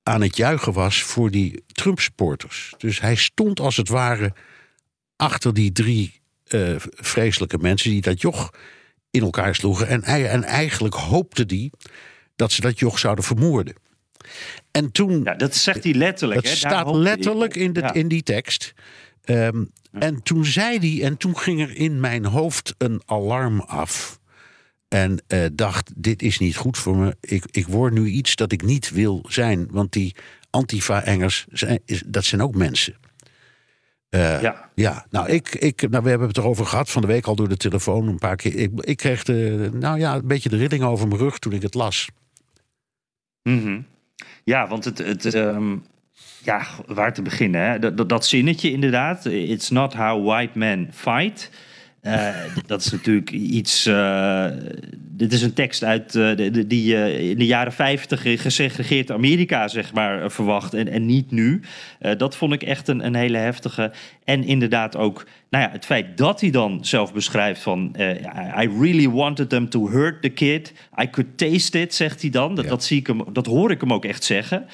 aan 0.04 0.22
het 0.22 0.38
juichen 0.38 0.74
was 0.74 1.04
voor 1.04 1.32
die 1.32 1.64
Trump-supporters. 1.68 2.74
Dus 2.78 3.02
hij 3.02 3.16
stond 3.16 3.60
als 3.60 3.78
het 3.78 3.90
ware 3.90 4.34
achter 5.16 5.54
die 5.54 5.72
drie 5.72 6.19
uh, 6.50 6.76
vreselijke 6.96 7.58
mensen 7.58 7.90
die 7.90 8.02
dat 8.02 8.22
joch 8.22 8.54
in 9.12 9.22
elkaar 9.22 9.56
sloegen. 9.56 9.88
En, 9.88 10.04
en 10.04 10.44
eigenlijk 10.44 10.96
hoopte 10.96 11.46
die 11.46 11.72
dat 12.36 12.52
ze 12.52 12.62
dat 12.62 12.80
joch 12.80 13.00
zouden 13.00 13.24
vermoorden. 13.24 13.76
En 14.72 14.92
toen. 14.92 15.24
Ja, 15.24 15.36
dat 15.36 15.56
zegt 15.56 15.84
hij 15.84 15.94
letterlijk. 15.94 16.44
Dat 16.44 16.52
staat 16.52 16.96
letterlijk 16.96 17.56
in, 17.56 17.74
de, 17.74 17.90
in 17.94 18.08
die 18.08 18.24
tekst. 18.24 18.74
Um, 19.26 19.72
En 19.92 20.24
toen 20.24 20.46
zei 20.46 20.78
hij, 20.78 21.06
en 21.06 21.18
toen 21.18 21.38
ging 21.38 21.62
er 21.62 21.76
in 21.76 22.00
mijn 22.00 22.26
hoofd 22.26 22.76
een 22.78 23.02
alarm 23.06 23.60
af. 23.60 24.20
En 24.88 25.24
uh, 25.28 25.46
dacht: 25.54 25.92
dit 25.96 26.22
is 26.22 26.40
niet 26.40 26.56
goed 26.56 26.78
voor 26.78 26.98
me. 26.98 27.16
Ik, 27.22 27.44
ik 27.52 27.68
word 27.68 27.94
nu 27.94 28.08
iets 28.08 28.36
dat 28.36 28.52
ik 28.52 28.62
niet 28.62 28.90
wil 28.90 29.26
zijn. 29.28 29.68
Want 29.72 29.92
die 29.92 30.16
Antifa-engers, 30.50 31.46
dat 32.06 32.26
zijn 32.26 32.42
ook 32.42 32.56
mensen. 32.56 32.96
Uh, 34.10 34.42
ja. 34.42 34.70
ja, 34.76 35.06
nou, 35.10 35.30
ik, 35.30 35.56
ik, 35.56 35.90
nou, 35.90 36.04
we 36.04 36.10
hebben 36.10 36.28
het 36.28 36.38
erover 36.38 36.66
gehad 36.66 36.90
van 36.90 37.02
de 37.02 37.08
week 37.08 37.26
al 37.26 37.36
door 37.36 37.50
de 37.50 37.58
telefoon 37.58 38.08
een 38.08 38.18
paar 38.18 38.36
keer. 38.36 38.56
Ik, 38.56 38.72
ik 38.80 38.98
kreeg 38.98 39.24
de, 39.24 39.70
nou 39.74 40.00
ja, 40.00 40.16
een 40.16 40.28
beetje 40.28 40.50
de 40.50 40.58
rilling 40.58 40.84
over 40.84 41.08
mijn 41.08 41.20
rug 41.20 41.40
toen 41.40 41.54
ik 41.54 41.62
het 41.62 41.74
las. 41.74 42.10
Mm 43.44 43.62
-hmm. 43.62 43.86
Ja, 44.44 44.68
want 44.68 44.86
het, 44.86 44.98
het, 44.98 45.34
um, 45.34 45.84
ja, 46.44 46.68
waar 46.86 47.14
te 47.14 47.22
beginnen? 47.22 47.62
Hè? 47.62 47.80
Dat, 47.80 47.98
dat, 47.98 48.10
dat 48.10 48.26
zinnetje 48.26 48.72
inderdaad. 48.72 49.26
It's 49.26 49.70
not 49.70 49.94
how 49.94 50.26
white 50.26 50.58
men 50.58 50.90
fight. 50.94 51.50
Uh, 52.02 52.36
dat 52.66 52.82
is 52.82 52.92
natuurlijk 52.92 53.32
iets. 53.32 53.88
Uh, 53.88 54.46
dit 54.92 55.34
is 55.34 55.42
een 55.42 55.54
tekst 55.54 55.84
uit 55.84 56.16
uh, 56.16 56.36
de, 56.36 56.68
die 56.68 56.86
je 56.86 57.30
in 57.30 57.38
de 57.38 57.46
jaren 57.46 57.74
50 57.74 58.26
in 58.26 58.38
gesegregeerd 58.38 59.12
Amerika, 59.12 59.68
zeg 59.68 59.94
maar, 59.94 60.32
verwacht. 60.32 60.74
En, 60.74 60.88
en 60.88 61.06
niet 61.06 61.32
nu. 61.32 61.62
dat 62.18 62.36
vond 62.36 62.54
ik 62.54 62.64
echt 62.64 62.88
een, 62.88 63.06
een 63.06 63.16
hele 63.16 63.38
heftige. 63.38 63.92
En 64.24 64.44
inderdaad 64.44 64.98
ook. 64.98 65.26
Nou 65.50 65.64
ja, 65.64 65.72
het 65.72 65.86
feit 65.86 66.18
dat 66.18 66.42
hij 66.42 66.50
dan 66.50 66.86
zelf 66.86 67.14
beschrijft 67.14 67.62
van. 67.62 67.96
I 68.62 68.70
really 68.80 69.10
wanted 69.10 69.50
them 69.50 69.70
to 69.70 69.90
hurt 69.90 70.22
the 70.22 70.30
kid. 70.30 70.74
I 71.02 71.10
could 71.10 71.38
taste 71.38 71.80
it, 71.80 71.94
zegt 71.94 72.22
hij 72.22 72.30
dan. 72.30 72.56
Dat, 72.56 72.64
ja. 72.64 72.70
dat, 72.70 72.84
zie 72.84 73.00
ik 73.00 73.08
hem, 73.08 73.24
dat 73.34 73.46
hoor 73.46 73.72
ik 73.72 73.82
hem 73.82 73.94
ook 73.94 74.06
echt 74.06 74.24
zeggen. 74.24 74.66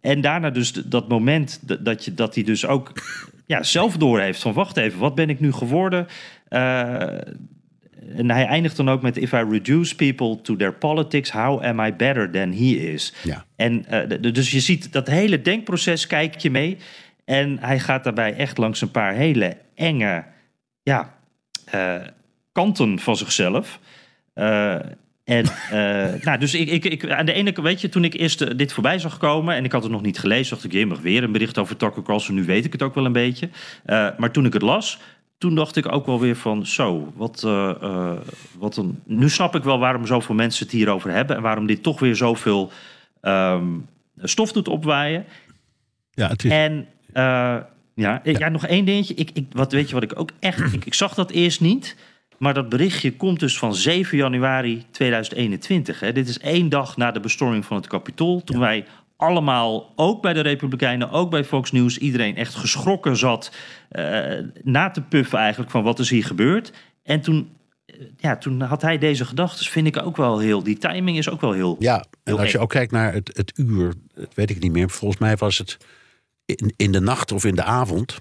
En 0.00 0.20
daarna 0.20 0.50
dus 0.50 0.72
dat 0.72 1.08
moment 1.08 1.60
dat, 1.84 2.04
je, 2.04 2.14
dat 2.14 2.34
hij 2.34 2.44
dus 2.44 2.66
ook 2.66 2.92
ja, 3.50 3.62
zelf 3.62 3.96
door 3.96 4.20
heeft 4.20 4.40
van 4.40 4.52
wacht 4.52 4.76
even, 4.76 4.98
wat 4.98 5.14
ben 5.14 5.30
ik 5.30 5.40
nu 5.40 5.52
geworden? 5.52 6.06
Uh, 6.50 7.18
en 8.16 8.30
hij 8.30 8.46
eindigt 8.46 8.76
dan 8.76 8.88
ook 8.88 9.02
met 9.02 9.16
if 9.16 9.32
I 9.32 9.44
reduce 9.50 9.94
people 9.94 10.40
to 10.40 10.56
their 10.56 10.72
politics, 10.72 11.30
how 11.30 11.62
am 11.62 11.80
I 11.80 11.92
better 11.92 12.30
than 12.30 12.52
he 12.52 12.64
is? 12.64 13.14
Ja. 13.22 13.44
En 13.56 13.84
uh, 13.90 14.32
dus 14.32 14.50
je 14.50 14.60
ziet 14.60 14.92
dat 14.92 15.06
hele 15.06 15.42
denkproces 15.42 16.06
kijk 16.06 16.38
je 16.38 16.50
mee. 16.50 16.76
En 17.24 17.58
hij 17.60 17.78
gaat 17.78 18.04
daarbij 18.04 18.34
echt 18.34 18.58
langs 18.58 18.80
een 18.80 18.90
paar 18.90 19.14
hele 19.14 19.56
enge 19.74 20.24
ja, 20.82 21.14
uh, 21.74 21.94
kanten 22.52 22.98
van 22.98 23.16
zichzelf. 23.16 23.78
En 25.24 25.44
nou, 26.24 26.38
dus 26.38 26.54
ik, 26.54 26.68
ik, 26.68 26.84
ik, 26.84 27.10
aan 27.10 27.26
de 27.26 27.32
ene 27.32 27.52
kant, 27.52 27.66
weet 27.66 27.80
je, 27.80 27.88
toen 27.88 28.04
ik 28.04 28.14
eerst 28.14 28.58
dit 28.58 28.72
voorbij 28.72 28.98
zag 28.98 29.18
komen 29.18 29.54
en 29.54 29.64
ik 29.64 29.72
had 29.72 29.82
het 29.82 29.92
nog 29.92 30.02
niet 30.02 30.18
gelezen, 30.18 30.50
dacht 30.50 30.64
ik, 30.64 30.72
je 30.72 30.86
mag 30.86 31.00
weer 31.00 31.22
een 31.22 31.32
bericht 31.32 31.58
over 31.58 31.76
Tucker 31.76 32.02
Carlson, 32.02 32.34
nu 32.34 32.44
weet 32.44 32.64
ik 32.64 32.72
het 32.72 32.82
ook 32.82 32.94
wel 32.94 33.04
een 33.04 33.12
beetje. 33.12 33.48
Maar 34.16 34.30
toen 34.30 34.46
ik 34.46 34.52
het 34.52 34.62
las, 34.62 34.98
toen 35.40 35.54
dacht 35.54 35.76
ik 35.76 35.92
ook 35.92 36.06
wel 36.06 36.20
weer 36.20 36.36
van, 36.36 36.66
zo, 36.66 37.12
wat, 37.16 37.42
uh, 37.46 38.12
wat 38.58 38.76
een. 38.76 39.00
Nu 39.04 39.28
snap 39.28 39.54
ik 39.54 39.62
wel 39.62 39.78
waarom 39.78 40.06
zoveel 40.06 40.34
mensen 40.34 40.64
het 40.64 40.74
hierover 40.74 41.10
hebben 41.10 41.36
en 41.36 41.42
waarom 41.42 41.66
dit 41.66 41.82
toch 41.82 42.00
weer 42.00 42.16
zoveel 42.16 42.70
um, 43.22 43.86
stof 44.16 44.52
doet 44.52 44.68
opwaaien. 44.68 45.24
Ja, 46.10 46.28
het 46.28 46.44
is. 46.44 46.50
En 46.50 46.86
ja, 47.14 47.68
ja. 47.94 48.20
ja, 48.22 48.48
nog 48.48 48.66
één 48.66 48.84
dingetje. 48.84 49.14
Ik, 49.14 49.30
ik, 49.32 49.46
wat 49.52 49.72
weet 49.72 49.88
je 49.88 49.94
wat 49.94 50.02
ik 50.02 50.18
ook 50.18 50.30
echt. 50.38 50.72
ik, 50.72 50.84
ik 50.84 50.94
zag 50.94 51.14
dat 51.14 51.30
eerst 51.30 51.60
niet. 51.60 51.96
Maar 52.38 52.54
dat 52.54 52.68
berichtje 52.68 53.16
komt 53.16 53.40
dus 53.40 53.58
van 53.58 53.74
7 53.74 54.16
januari 54.16 54.84
2021. 54.90 56.00
Hè. 56.00 56.12
Dit 56.12 56.28
is 56.28 56.38
één 56.38 56.68
dag 56.68 56.96
na 56.96 57.10
de 57.10 57.20
bestorming 57.20 57.64
van 57.64 57.76
het 57.76 57.86
Capitool. 57.86 58.44
Toen 58.44 58.58
wij 58.58 58.84
allemaal, 59.20 59.92
ook 59.96 60.22
bij 60.22 60.32
de 60.32 60.40
Republikeinen, 60.40 61.10
ook 61.10 61.30
bij 61.30 61.44
Fox 61.44 61.72
News, 61.72 61.98
iedereen 61.98 62.36
echt 62.36 62.54
geschrokken 62.54 63.16
zat 63.16 63.52
uh, 63.92 64.38
na 64.62 64.90
te 64.90 65.02
puffen 65.02 65.38
eigenlijk 65.38 65.70
van 65.70 65.82
wat 65.82 65.98
is 65.98 66.10
hier 66.10 66.24
gebeurd. 66.24 66.72
En 67.02 67.20
toen, 67.20 67.50
ja, 68.16 68.36
toen 68.36 68.60
had 68.60 68.82
hij 68.82 68.98
deze 68.98 69.24
gedachten, 69.24 69.66
vind 69.66 69.86
ik 69.86 70.02
ook 70.02 70.16
wel 70.16 70.38
heel, 70.38 70.62
die 70.62 70.78
timing 70.78 71.18
is 71.18 71.28
ook 71.28 71.40
wel 71.40 71.52
heel. 71.52 71.76
Ja, 71.78 72.04
en 72.24 72.38
als 72.38 72.52
je 72.52 72.58
ook 72.58 72.70
kijkt 72.70 72.92
naar 72.92 73.12
het, 73.12 73.36
het 73.36 73.52
uur, 73.56 73.94
dat 74.14 74.34
weet 74.34 74.50
ik 74.50 74.60
niet 74.60 74.72
meer, 74.72 74.90
volgens 74.90 75.20
mij 75.20 75.36
was 75.36 75.58
het 75.58 75.76
in, 76.44 76.72
in 76.76 76.92
de 76.92 77.00
nacht 77.00 77.32
of 77.32 77.44
in 77.44 77.54
de 77.54 77.64
avond. 77.64 78.18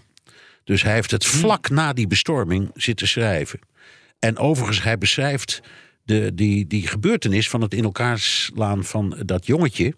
Dus 0.64 0.84
hij 0.84 0.94
heeft 0.94 1.12
het 1.12 1.26
vlak 1.26 1.70
na 1.70 1.94
die 1.94 2.08
bestorming 2.08 2.72
zitten 2.74 3.08
schrijven. 3.08 3.60
En 4.20 4.38
overigens, 4.38 4.84
hij 4.84 4.98
beschrijft 4.98 5.62
de, 6.04 6.32
die, 6.34 6.68
die 6.68 6.88
gebeurtenis 6.88 7.50
van 7.50 7.62
het 7.62 7.74
in 7.74 7.84
elkaar 7.84 8.20
slaan 8.20 8.84
van 8.84 9.18
dat 9.26 9.46
jongetje. 9.46 9.96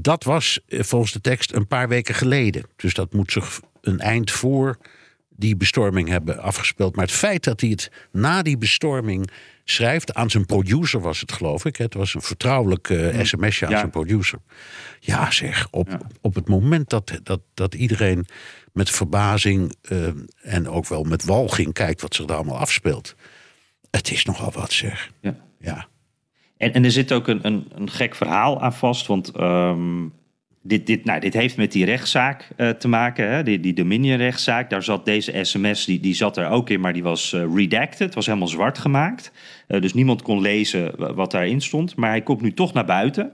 Dat 0.00 0.24
was 0.24 0.60
volgens 0.68 1.12
de 1.12 1.20
tekst 1.20 1.52
een 1.52 1.66
paar 1.66 1.88
weken 1.88 2.14
geleden. 2.14 2.64
Dus 2.76 2.94
dat 2.94 3.12
moet 3.12 3.32
zich 3.32 3.60
een 3.80 4.00
eind 4.00 4.30
voor 4.30 4.78
die 5.36 5.56
bestorming 5.56 6.08
hebben 6.08 6.38
afgespeeld. 6.38 6.96
Maar 6.96 7.04
het 7.04 7.14
feit 7.14 7.44
dat 7.44 7.60
hij 7.60 7.70
het 7.70 7.90
na 8.12 8.42
die 8.42 8.58
bestorming 8.58 9.30
schrijft, 9.64 10.14
aan 10.14 10.30
zijn 10.30 10.46
producer 10.46 11.00
was 11.00 11.20
het 11.20 11.32
geloof 11.32 11.64
ik. 11.64 11.76
Het 11.76 11.94
was 11.94 12.14
een 12.14 12.22
vertrouwelijk 12.22 12.88
uh, 12.88 13.24
sms'je 13.24 13.66
aan 13.66 13.72
Ja. 13.72 13.78
zijn 13.78 13.90
producer. 13.90 14.38
Ja 15.00 15.30
zeg, 15.30 15.68
op, 15.70 16.06
op 16.20 16.34
het 16.34 16.48
moment 16.48 16.90
dat, 16.90 17.20
dat, 17.22 17.40
dat 17.54 17.74
iedereen 17.74 18.26
met 18.72 18.90
verbazing 18.90 19.74
uh, 19.90 20.08
en 20.42 20.68
ook 20.68 20.86
wel 20.86 21.02
met 21.04 21.24
walging 21.24 21.72
kijkt 21.72 22.00
wat 22.00 22.14
zich 22.14 22.24
daar 22.24 22.36
allemaal 22.36 22.58
afspeelt. 22.58 23.14
Het 23.90 24.10
is 24.10 24.24
nogal 24.24 24.52
wat 24.52 24.72
zeg. 24.72 25.10
Ja. 25.20 25.36
Ja. 25.60 25.88
En, 26.70 26.84
er 26.84 26.90
zit 26.90 27.12
ook 27.12 27.28
een, 27.28 27.38
een, 27.42 27.66
een 27.74 27.90
gek 27.90 28.14
verhaal 28.14 28.60
aan 28.60 28.72
vast. 28.72 29.06
Want 29.06 29.40
um, 29.40 30.12
dit, 30.62 30.86
dit, 30.86 31.04
nou, 31.04 31.20
dit 31.20 31.34
heeft 31.34 31.56
met 31.56 31.72
die 31.72 31.84
rechtszaak 31.84 32.48
uh, 32.56 32.68
te 32.68 32.88
maken. 32.88 33.30
Hè? 33.30 33.42
Die, 33.42 33.60
die 33.60 33.74
Dominion-rechtszaak. 33.74 34.70
Daar 34.70 34.82
zat 34.82 35.04
deze 35.04 35.44
sms, 35.44 35.84
die, 35.84 36.00
die 36.00 36.14
zat 36.14 36.36
er 36.36 36.48
ook 36.48 36.70
in, 36.70 36.80
maar 36.80 36.92
die 36.92 37.02
was 37.02 37.32
uh, 37.32 37.54
redacted. 37.54 37.98
Het 37.98 38.14
was 38.14 38.26
helemaal 38.26 38.48
zwart 38.48 38.78
gemaakt. 38.78 39.32
Uh, 39.68 39.80
dus 39.80 39.94
niemand 39.94 40.22
kon 40.22 40.40
lezen 40.40 41.14
wat 41.14 41.30
daarin 41.30 41.60
stond. 41.60 41.96
Maar 41.96 42.10
hij 42.10 42.22
komt 42.22 42.40
nu 42.40 42.54
toch 42.54 42.72
naar 42.72 42.84
buiten. 42.84 43.32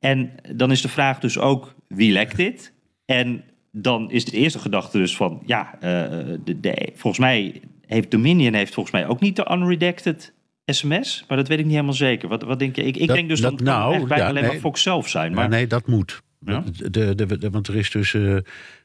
En 0.00 0.32
dan 0.52 0.70
is 0.70 0.82
de 0.82 0.88
vraag 0.88 1.18
dus 1.18 1.38
ook, 1.38 1.74
wie 1.88 2.12
lekt 2.12 2.36
dit? 2.36 2.72
En 3.06 3.44
dan 3.72 4.10
is 4.10 4.24
de 4.24 4.36
eerste 4.36 4.58
gedachte 4.58 4.98
dus 4.98 5.16
van, 5.16 5.42
ja, 5.46 5.78
de, 5.80 6.92
volgens 6.94 7.18
mij 7.18 7.60
heeft 7.86 8.10
Dominion 8.10 8.54
heeft 8.54 8.74
volgens 8.74 8.94
mij 8.94 9.06
ook 9.06 9.20
niet 9.20 9.36
de 9.36 9.50
unredacted 9.52 10.33
sms, 10.66 11.24
maar 11.28 11.36
dat 11.36 11.48
weet 11.48 11.58
ik 11.58 11.64
niet 11.64 11.72
helemaal 11.74 11.94
zeker. 11.94 12.28
Wat, 12.28 12.42
wat 12.42 12.58
denk 12.58 12.76
je? 12.76 12.82
Ik, 12.84 12.96
ik 12.96 13.06
Dat- 13.06 13.16
denk 13.16 13.28
dus 13.28 13.40
dat- 13.40 13.50
dat, 13.50 13.58
dat 13.66 13.68
nou, 13.68 13.94
echt 13.94 14.06
bijna 14.06 14.22
ja, 14.24 14.28
alleen 14.28 14.42
nee. 14.42 14.52
maar 14.52 14.60
Fox 14.60 14.82
zelf 14.82 15.08
zijn. 15.08 15.32
Maar 15.34 15.48
nee, 15.48 15.66
dat 15.66 15.86
moet. 15.86 16.22
Ja? 16.40 16.64
De, 16.90 17.14
de, 17.14 17.38
de, 17.38 17.50
want 17.50 17.68
er 17.68 17.76
is 17.76 17.90
dus 17.90 18.14
eh, 18.14 18.36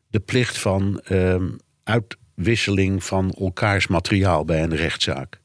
de 0.08 0.20
plicht 0.20 0.58
van 0.58 1.00
ehm, 1.04 1.48
uitwisseling 1.84 3.04
van 3.04 3.32
elkaars 3.32 3.88
materiaal 3.88 4.46
bij 4.46 4.64
een 4.64 4.76
rechtszaak. 4.76 5.42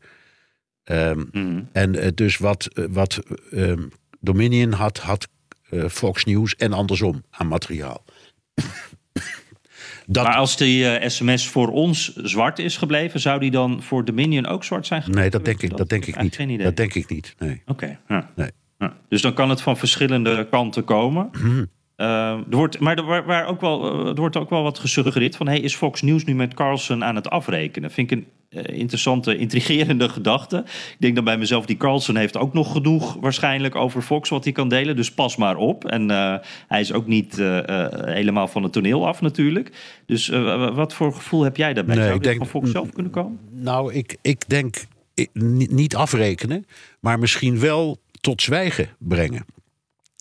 Ehm, 0.84 1.22
Mhm. 1.32 1.62
En 1.72 1.94
eh, 1.94 2.08
dus 2.14 2.36
wat, 2.38 2.66
eh, 2.66 2.84
wat 2.90 3.22
ehm, 3.50 3.82
Dominion 4.20 4.72
had, 4.72 4.98
had 4.98 5.28
Fox 5.88 6.24
News 6.24 6.56
en 6.56 6.72
andersom 6.72 7.24
aan 7.30 7.46
materiaal. 7.48 8.04
Dat, 10.06 10.24
Maar 10.24 10.36
als 10.36 10.56
die 10.56 10.88
eh, 10.88 11.08
sms 11.08 11.48
voor 11.48 11.68
ons 11.68 12.16
zwart 12.16 12.58
is 12.58 12.76
gebleven, 12.76 13.20
zou 13.20 13.40
die 13.40 13.50
dan 13.50 13.82
voor 13.82 14.04
Dominion 14.04 14.46
ook 14.46 14.64
zwart 14.64 14.86
zijn 14.86 15.02
gebleven? 15.02 15.22
nee, 15.22 15.30
dat 15.30 15.44
denk 15.44 15.62
ik, 15.62 15.76
dat 15.76 15.88
denk 15.88 16.06
ik 16.06 16.22
niet. 16.22 16.36
Geen 16.36 16.50
idee. 16.50 16.64
Dat 16.66 16.76
denk 16.76 16.94
ik 16.94 17.08
niet. 17.08 17.34
Nee. 17.38 17.62
Oké. 17.66 17.98
ja. 18.08 18.30
Nee. 18.36 18.50
Ja. 18.78 18.96
Dus 19.08 19.22
dan 19.22 19.34
kan 19.34 19.50
het 19.50 19.60
van 19.60 19.76
verschillende 19.76 20.46
kanten 20.50 20.84
komen. 20.84 21.30
Eh, 21.96 22.30
er 22.30 22.56
wordt, 22.56 22.78
maar 22.78 22.96
er, 22.96 23.04
waar, 23.04 23.24
waar 23.24 23.46
ook 23.46 23.60
wel, 23.60 23.92
eh, 23.92 24.08
er 24.08 24.14
wordt 24.14 24.36
ook 24.36 24.50
wel 24.50 24.62
wat 24.62 24.78
gesuggereerd 24.78 25.36
van... 25.36 25.46
Hey, 25.46 25.60
is 25.60 25.76
Fox 25.76 26.02
News 26.02 26.24
nu 26.24 26.34
met 26.34 26.54
Carlson 26.54 27.04
aan 27.04 27.14
het 27.14 27.30
afrekenen? 27.30 27.90
Vind 27.90 28.10
ik 28.10 28.18
een 28.18 28.24
eh, 28.24 28.43
interessante, 28.62 29.36
intrigerende 29.36 30.08
gedachte. 30.08 30.56
Ik 30.66 30.96
denk 30.98 31.14
dan 31.14 31.24
bij 31.24 31.38
mezelf, 31.38 31.66
die 31.66 31.76
Carlson 31.76 32.16
heeft 32.16 32.36
ook 32.36 32.52
nog 32.52 32.72
genoeg 32.72 33.16
waarschijnlijk 33.20 33.74
over 33.74 34.02
Fox... 34.02 34.28
wat 34.28 34.44
hij 34.44 34.52
kan 34.52 34.68
delen, 34.68 34.96
dus 34.96 35.12
pas 35.12 35.36
maar 35.36 35.56
op. 35.56 35.84
En 35.84 36.10
eh, 36.10 36.34
hij 36.68 36.80
is 36.80 36.92
ook 36.92 37.06
niet 37.06 37.38
eh, 37.38 37.68
eh, 37.84 38.14
helemaal 38.14 38.48
van 38.48 38.62
het 38.62 38.72
toneel 38.72 39.06
af 39.06 39.20
natuurlijk. 39.20 39.72
Dus 40.06 40.30
eh, 40.30 40.74
wat 40.74 40.94
voor 40.94 41.12
gevoel 41.14 41.42
heb 41.42 41.56
jij 41.56 41.74
daarbij? 41.74 41.94
Nee, 41.94 42.04
Zou 42.04 42.16
ik 42.16 42.22
dit 42.22 42.32
denk- 42.32 42.42
van 42.50 42.60
Fox 42.60 42.70
zelf 42.70 42.92
kunnen 42.92 43.12
komen? 43.12 43.38
Nou, 43.50 43.92
ik, 43.94 44.16
ik 44.22 44.48
denk 44.48 44.76
ik- 45.14 45.30
niet 45.70 45.96
afrekenen, 45.96 46.66
maar 47.00 47.18
misschien 47.18 47.58
wel 47.60 47.98
tot 48.20 48.42
zwijgen 48.42 48.88
brengen. 48.98 49.44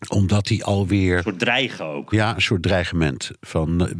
Omdat 0.09 0.47
hij 0.47 0.63
alweer. 0.63 1.17
Een 1.17 1.23
soort 1.23 1.39
dreigen 1.39 1.85
ook. 1.85 2.11
Ja, 2.11 2.35
een 2.35 2.41
soort 2.41 2.61
dreigement. 2.61 3.31
Van, 3.41 3.87
eh, 3.87 3.93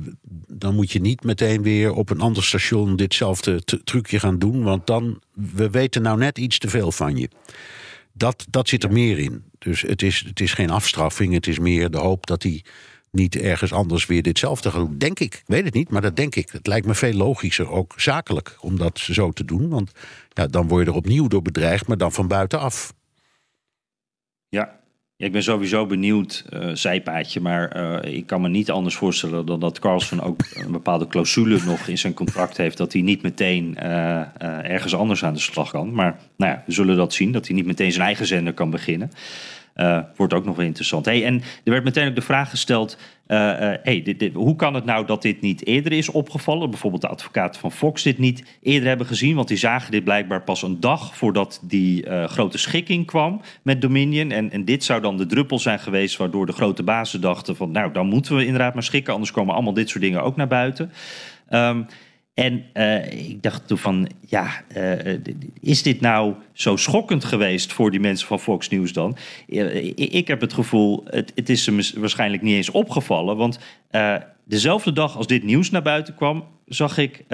dan 0.48 0.76
moet 0.76 0.92
je 0.92 1.02
niet 1.02 1.24
meteen 1.24 1.62
weer 1.62 1.94
op 1.94 2.10
een 2.10 2.22
ander 2.22 2.44
station 2.44 2.96
ditzelfde 2.96 3.64
trucje 3.84 4.20
gaan 4.20 4.40
doen. 4.40 4.64
Want 4.64 4.88
dan, 4.88 5.22
we 5.34 5.70
weten 5.70 6.02
nou 6.02 6.18
net 6.18 6.38
iets 6.38 6.58
te 6.58 6.70
veel 6.70 6.92
van 6.92 7.18
je. 7.18 7.30
Dat, 8.14 8.46
dat 8.50 8.70
zit 8.70 8.84
er 8.84 8.92
meer 8.92 9.20
in. 9.20 9.44
Dus 9.60 9.82
het 9.82 10.02
is, 10.02 10.24
het 10.28 10.40
is 10.40 10.54
geen 10.54 10.70
afstraffing. 10.70 11.34
Het 11.34 11.48
is 11.48 11.60
meer 11.60 11.92
de 11.92 11.98
hoop 11.98 12.26
dat 12.26 12.44
hij 12.44 12.64
niet 13.12 13.36
ergens 13.36 13.74
anders 13.74 14.06
weer 14.06 14.22
ditzelfde 14.22 14.72
gaat 14.72 14.80
doen. 14.80 14.98
Denk 14.98 15.20
ik. 15.20 15.34
Ik 15.34 15.44
weet 15.46 15.66
het 15.66 15.74
niet, 15.74 15.90
maar 15.90 16.02
dat 16.02 16.16
denk 16.16 16.36
ik. 16.36 16.50
Het 16.52 16.68
lijkt 16.68 16.86
me 16.86 16.96
veel 16.96 17.14
logischer, 17.14 17.70
ook 17.70 17.94
zakelijk, 17.96 18.58
om 18.60 18.78
dat 18.78 19.00
zo 19.00 19.32
te 19.32 19.46
doen. 19.46 19.70
Want 19.70 19.92
ja, 20.30 20.48
dan 20.48 20.68
word 20.68 20.86
je 20.86 20.92
er 20.92 20.98
opnieuw 20.98 21.28
door 21.28 21.42
bedreigd, 21.42 21.88
maar 21.88 21.98
dan 21.98 22.12
van 22.12 22.28
buitenaf. 22.28 22.94
Ja. 24.50 24.80
Ik 25.18 25.32
ben 25.32 25.44
sowieso 25.44 25.86
benieuwd, 25.86 26.46
eh 26.50 26.70
zijpaadje, 26.74 27.42
maar 27.42 27.68
eh, 27.68 28.14
ik 28.14 28.26
kan 28.26 28.42
me 28.42 28.50
niet 28.50 28.72
anders 28.72 28.96
voorstellen 28.96 29.46
dan 29.46 29.60
dat 29.60 29.80
Carlson 29.80 30.22
ook 30.22 30.42
een 30.54 30.72
bepaalde 30.72 31.08
clausule 31.08 31.60
nog 31.66 31.88
in 31.88 31.98
zijn 31.98 32.14
contract 32.14 32.58
heeft 32.58 32.78
dat 32.78 32.94
hij 32.94 33.02
niet 33.02 33.22
meteen 33.22 33.78
eh, 33.78 34.72
ergens 34.72 34.96
anders 34.96 35.24
aan 35.24 35.34
de 35.34 35.40
slag 35.40 35.72
kan. 35.72 35.94
Maar 35.94 36.20
nou 36.38 36.52
ja, 36.52 36.64
we 36.66 36.72
zullen 36.72 36.96
dat 36.96 37.14
zien, 37.14 37.32
dat 37.32 37.48
hij 37.48 37.56
niet 37.56 37.66
meteen 37.66 37.92
zijn 37.92 38.06
eigen 38.06 38.26
zender 38.26 38.54
kan 38.54 38.70
beginnen. 38.70 39.12
Uh, 39.76 40.00
wordt 40.16 40.34
ook 40.34 40.46
nog 40.46 40.56
wel 40.56 40.66
interessant. 40.66 41.06
Hey, 41.06 41.26
en 41.26 41.42
er 41.64 41.72
werd 41.72 41.84
meteen 41.84 42.08
ook 42.08 42.16
de 42.16 42.22
vraag 42.22 42.50
gesteld: 42.50 42.98
uh, 43.28 43.38
uh, 43.38 43.54
hey, 43.84 44.02
dit, 44.02 44.34
hoe 44.34 44.56
kan 44.56 44.74
het 44.74 44.86
nou 44.86 45.06
dat 45.06 45.22
dit 45.22 45.42
niet 45.42 45.66
eerder 45.66 45.92
is 45.92 46.10
opgevallen? 46.10 46.70
Bijvoorbeeld 46.70 47.02
de 47.02 47.08
advocaten 47.08 47.60
van 47.60 47.72
Fox 47.72 48.04
dit 48.04 48.18
niet 48.18 48.44
eerder 48.62 48.88
hebben 48.88 49.08
gezien, 49.08 49.36
want 49.36 49.48
die 49.48 49.58
zagen 49.58 49.92
dit 49.92 50.04
blijkbaar 50.04 50.44
pas 50.44 50.62
een 50.62 50.80
dag 50.80 51.16
voordat 51.16 51.62
die 51.64 52.28
grote 52.28 52.58
schikking 52.58 53.06
kwam 53.06 53.42
met 53.62 53.82
Dominion. 53.82 54.32
En, 54.32 54.52
en 54.52 54.66
dit 54.66 54.84
zou 54.84 55.02
dan 55.02 55.18
de 55.18 55.26
druppel 55.26 55.60
zijn 55.60 55.80
geweest 55.80 56.18
waardoor 56.18 56.46
de 56.46 56.52
grote 56.52 56.84
bazen 56.84 57.22
dachten: 57.22 57.56
van 57.56 57.72
nou, 57.72 57.92
dan 57.92 58.08
moeten 58.08 58.36
we 58.36 58.46
inderdaad 58.46 58.74
maar 58.74 58.84
schikken, 58.84 59.14
anders 59.14 59.32
komen 59.32 59.54
allemaal 59.54 59.74
dit 59.74 59.90
soort 59.90 60.04
dingen 60.04 60.24
ook 60.24 60.36
naar 60.36 60.48
buiten. 60.48 60.92
Um, 61.50 61.86
en 62.34 62.66
uh, 62.74 63.30
ik 63.30 63.44
dacht 63.44 63.68
toen 63.68 63.78
van, 63.78 64.10
ja, 64.28 64.64
uh, 64.78 65.18
is 65.62 65.84
dit 65.84 66.02
nou 66.02 66.34
zo 66.54 66.76
schokkend 66.76 67.26
geweest 67.26 67.74
voor 67.74 67.92
die 67.92 68.00
mensen 68.00 68.28
van 68.28 68.40
Fox 68.40 68.70
News 68.70 68.94
dan? 68.94 69.18
Uh, 69.48 69.86
ik 69.96 70.28
heb 70.28 70.42
het 70.42 70.54
gevoel, 70.54 71.04
het, 71.06 71.32
het 71.36 71.50
is 71.50 71.64
ze 71.64 71.92
waarschijnlijk 71.96 72.42
niet 72.42 72.56
eens 72.56 72.72
opgevallen. 72.72 73.38
Want 73.38 73.60
dezelfde 74.44 74.94
dag 74.94 75.18
als 75.18 75.28
dit 75.28 75.44
nieuws 75.44 75.70
naar 75.70 75.82
buiten 75.82 76.16
kwam, 76.16 76.46
zag 76.66 76.98
ik 76.98 77.26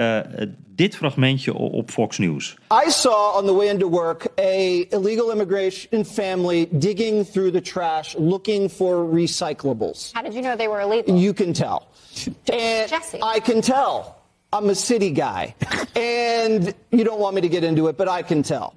dit 0.66 0.96
fragmentje 0.96 1.54
op 1.54 1.90
Fox 1.90 2.18
News. 2.18 2.56
I 2.86 2.90
saw 2.90 3.36
on 3.36 3.46
the 3.46 3.54
way 3.54 3.68
into 3.68 3.88
work 3.88 4.26
a 4.38 4.84
illegal 4.88 5.30
immigration 5.30 6.04
family 6.04 6.68
digging 6.70 7.30
through 7.30 7.52
the 7.52 7.60
trash 7.60 8.14
looking 8.18 8.70
for 8.70 9.08
recyclables. 9.14 10.10
How 10.12 10.24
did 10.24 10.32
you 10.32 10.42
know 10.42 10.56
they 10.56 10.68
were 10.68 10.82
illegal? 10.82 11.16
You 11.16 11.32
can 11.32 11.52
tell. 11.52 11.86
And 12.52 12.88
Jesse. 12.90 13.18
I 13.36 13.40
can 13.40 13.60
tell. 13.60 14.19
I'm 14.56 14.68
a 14.68 14.74
city 14.74 15.14
guy. 15.14 15.54
and 15.94 16.74
you 16.88 17.04
don't 17.04 17.20
want 17.20 17.34
me 17.34 17.40
to 17.40 17.48
get 17.48 17.62
into 17.62 17.88
it, 17.88 17.96
but 17.96 18.08
I 18.08 18.22
can 18.22 18.42
tell. 18.42 18.72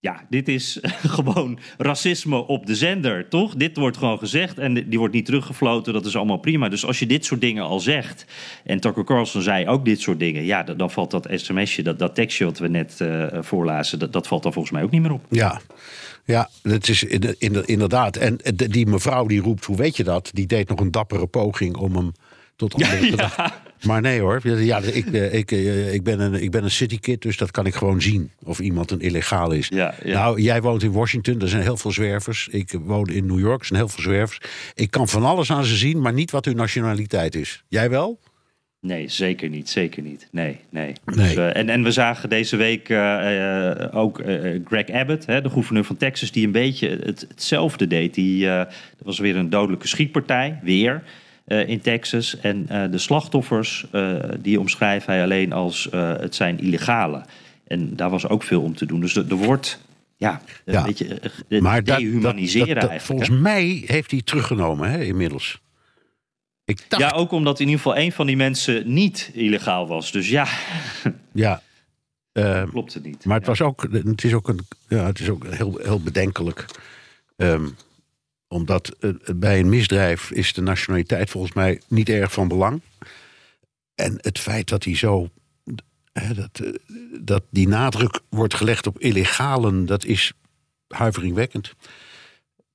Ja, 0.00 0.26
dit 0.28 0.48
is 0.48 0.78
gewoon 1.16 1.58
racisme 1.78 2.46
op 2.46 2.66
de 2.66 2.74
zender, 2.74 3.28
toch? 3.28 3.54
Dit 3.54 3.76
wordt 3.76 3.96
gewoon 3.96 4.18
gezegd 4.18 4.58
en 4.58 4.74
die 4.74 4.98
wordt 4.98 5.14
niet 5.14 5.24
teruggefloten. 5.24 5.92
Dat 5.92 6.06
is 6.06 6.16
allemaal 6.16 6.38
prima. 6.38 6.68
Dus 6.68 6.86
als 6.86 6.98
je 6.98 7.06
dit 7.06 7.24
soort 7.24 7.40
dingen 7.40 7.64
al 7.64 7.80
zegt. 7.80 8.24
En 8.64 8.80
Tucker 8.80 9.04
Carlson 9.04 9.42
zei 9.42 9.68
ook 9.68 9.84
dit 9.84 10.00
soort 10.00 10.18
dingen. 10.18 10.44
Ja, 10.44 10.62
dan, 10.62 10.76
dan 10.76 10.90
valt 10.90 11.10
dat 11.10 11.28
sms'je, 11.30 11.82
dat, 11.82 11.98
dat 11.98 12.14
tekstje 12.14 12.44
wat 12.44 12.58
we 12.58 12.68
net 12.68 12.98
uh, 13.02 13.26
voorlazen. 13.40 13.98
Dat, 13.98 14.12
dat 14.12 14.26
valt 14.26 14.42
dan 14.42 14.52
volgens 14.52 14.74
mij 14.74 14.82
ook 14.82 14.90
niet 14.90 15.02
meer 15.02 15.12
op. 15.12 15.24
Ja. 15.28 15.60
Ja, 16.24 16.48
dat 16.62 16.88
is 16.88 17.04
inderdaad. 17.64 18.16
En 18.16 18.38
die 18.54 18.86
mevrouw 18.86 19.26
die 19.26 19.40
roept, 19.40 19.64
hoe 19.64 19.76
weet 19.76 19.96
je 19.96 20.04
dat? 20.04 20.30
Die 20.32 20.46
deed 20.46 20.68
nog 20.68 20.80
een 20.80 20.90
dappere 20.90 21.26
poging 21.26 21.76
om 21.76 21.96
hem 21.96 22.12
tot 22.60 22.74
andere 22.74 23.16
ja, 23.16 23.32
ja. 23.36 23.62
Maar 23.86 24.00
nee 24.00 24.20
hoor, 24.20 24.40
ja, 24.58 24.78
ik, 24.78 25.06
ik, 25.06 25.50
ik, 25.92 26.02
ben 26.02 26.20
een, 26.20 26.42
ik 26.42 26.50
ben 26.50 26.64
een 26.64 26.70
citykid, 26.70 27.22
dus 27.22 27.36
dat 27.36 27.50
kan 27.50 27.66
ik 27.66 27.74
gewoon 27.74 28.02
zien 28.02 28.30
of 28.44 28.58
iemand 28.58 28.90
een 28.90 29.00
illegaal 29.00 29.52
is. 29.52 29.68
Ja. 29.68 29.94
Nou, 30.04 30.40
jij 30.40 30.62
woont 30.62 30.82
in 30.82 30.92
Washington, 30.92 31.40
er 31.40 31.48
zijn 31.48 31.62
heel 31.62 31.76
veel 31.76 31.90
zwervers. 31.90 32.48
Ik 32.50 32.74
woon 32.80 33.08
in 33.08 33.26
New 33.26 33.38
York, 33.38 33.60
er 33.60 33.66
zijn 33.66 33.78
heel 33.78 33.88
veel 33.88 34.02
zwervers. 34.02 34.40
Ik 34.74 34.90
kan 34.90 35.08
van 35.08 35.24
alles 35.24 35.50
aan 35.50 35.64
ze 35.64 35.76
zien, 35.76 36.00
maar 36.00 36.12
niet 36.12 36.30
wat 36.30 36.44
hun 36.44 36.56
nationaliteit 36.56 37.34
is. 37.34 37.64
Jij 37.68 37.90
wel? 37.90 38.20
Nee, 38.80 39.08
zeker 39.08 39.48
niet. 39.48 39.68
Zeker 39.70 40.02
niet. 40.02 40.28
Nee, 40.32 40.58
nee. 40.70 40.92
nee. 41.04 41.26
Dus, 41.26 41.36
uh, 41.36 41.56
en, 41.56 41.68
en 41.68 41.82
we 41.82 41.90
zagen 41.90 42.28
deze 42.28 42.56
week 42.56 42.88
uh, 42.88 42.98
uh, 42.98 43.96
ook 43.96 44.22
Greg 44.64 44.90
Abbott, 44.90 45.26
hè, 45.26 45.40
de 45.40 45.50
gouverneur 45.50 45.84
van 45.84 45.96
Texas, 45.96 46.30
die 46.30 46.46
een 46.46 46.52
beetje 46.52 46.88
het, 46.88 47.26
hetzelfde 47.28 47.86
deed. 47.86 48.14
Die, 48.14 48.46
er 48.46 48.68
was 49.04 49.18
weer 49.18 49.36
een 49.36 49.50
dodelijke 49.50 49.88
schietpartij, 49.88 50.60
weer. 50.62 51.02
Uh, 51.50 51.68
in 51.68 51.80
Texas. 51.80 52.40
En 52.40 52.66
uh, 52.70 52.90
de 52.90 52.98
slachtoffers, 52.98 53.86
uh, 53.92 54.14
die 54.38 54.60
omschrijft 54.60 55.06
hij 55.06 55.22
alleen 55.22 55.52
als 55.52 55.88
het 55.92 56.34
zijn 56.34 56.60
illegale. 56.60 57.24
En 57.66 57.96
daar 57.96 58.10
was 58.10 58.28
ook 58.28 58.42
veel 58.42 58.62
om 58.62 58.74
te 58.74 58.86
doen. 58.86 59.00
Dus 59.00 59.16
er, 59.16 59.24
er 59.28 59.36
wordt 59.36 59.80
ja, 60.16 60.42
een 60.64 60.72
ja. 60.72 60.84
beetje 60.84 61.20
maar 61.60 61.84
dehumaniseren 61.84 62.66
dat, 62.66 62.74
dat, 62.74 62.82
dat, 62.82 62.90
eigenlijk. 62.90 63.02
Volgens 63.02 63.28
hè? 63.28 63.34
mij 63.34 63.82
heeft 63.86 64.10
hij 64.10 64.22
teruggenomen 64.22 64.90
hè, 64.90 65.02
inmiddels. 65.02 65.60
Ik 66.64 66.84
dacht, 66.88 67.02
Ja, 67.02 67.10
ook 67.10 67.30
omdat 67.30 67.60
in 67.60 67.66
ieder 67.66 67.80
geval 67.82 67.98
een 67.98 68.12
van 68.12 68.26
die 68.26 68.36
mensen 68.36 68.92
niet 68.92 69.30
illegaal 69.34 69.86
was. 69.86 70.12
Dus 70.12 70.28
ja, 70.28 70.46
ja. 71.32 71.62
Uh, 72.32 72.62
klopt 72.68 72.94
het 72.94 73.04
niet. 73.04 73.24
maar 73.24 73.36
het, 73.36 73.44
Ja. 73.44 73.50
was 73.50 73.60
ook, 73.60 73.86
het 73.92 74.24
is 74.24 74.34
ook, 74.34 74.48
een, 74.48 74.60
ja, 74.88 75.06
het 75.06 75.20
is 75.20 75.28
ook 75.28 75.46
heel, 75.46 75.78
heel 75.82 76.00
bedenkelijk. 76.00 76.64
Um, 77.36 77.76
omdat 78.52 78.96
uh, 79.00 79.12
bij 79.36 79.58
een 79.58 79.68
misdrijf 79.68 80.30
is 80.30 80.52
de 80.52 80.62
nationaliteit 80.62 81.30
volgens 81.30 81.52
mij 81.52 81.80
niet 81.88 82.08
erg 82.08 82.32
van 82.32 82.48
belang. 82.48 82.80
En 83.94 84.18
het 84.20 84.38
feit 84.38 84.68
dat 84.68 84.84
hij 84.84 84.96
zo. 84.96 85.28
Dat, 86.12 86.60
uh, 86.62 86.74
dat 87.20 87.42
die 87.50 87.68
nadruk 87.68 88.20
wordt 88.28 88.54
gelegd 88.54 88.86
op 88.86 88.98
illegalen, 88.98 89.86
dat 89.86 90.04
is 90.04 90.32
huiveringwekkend. 90.88 91.74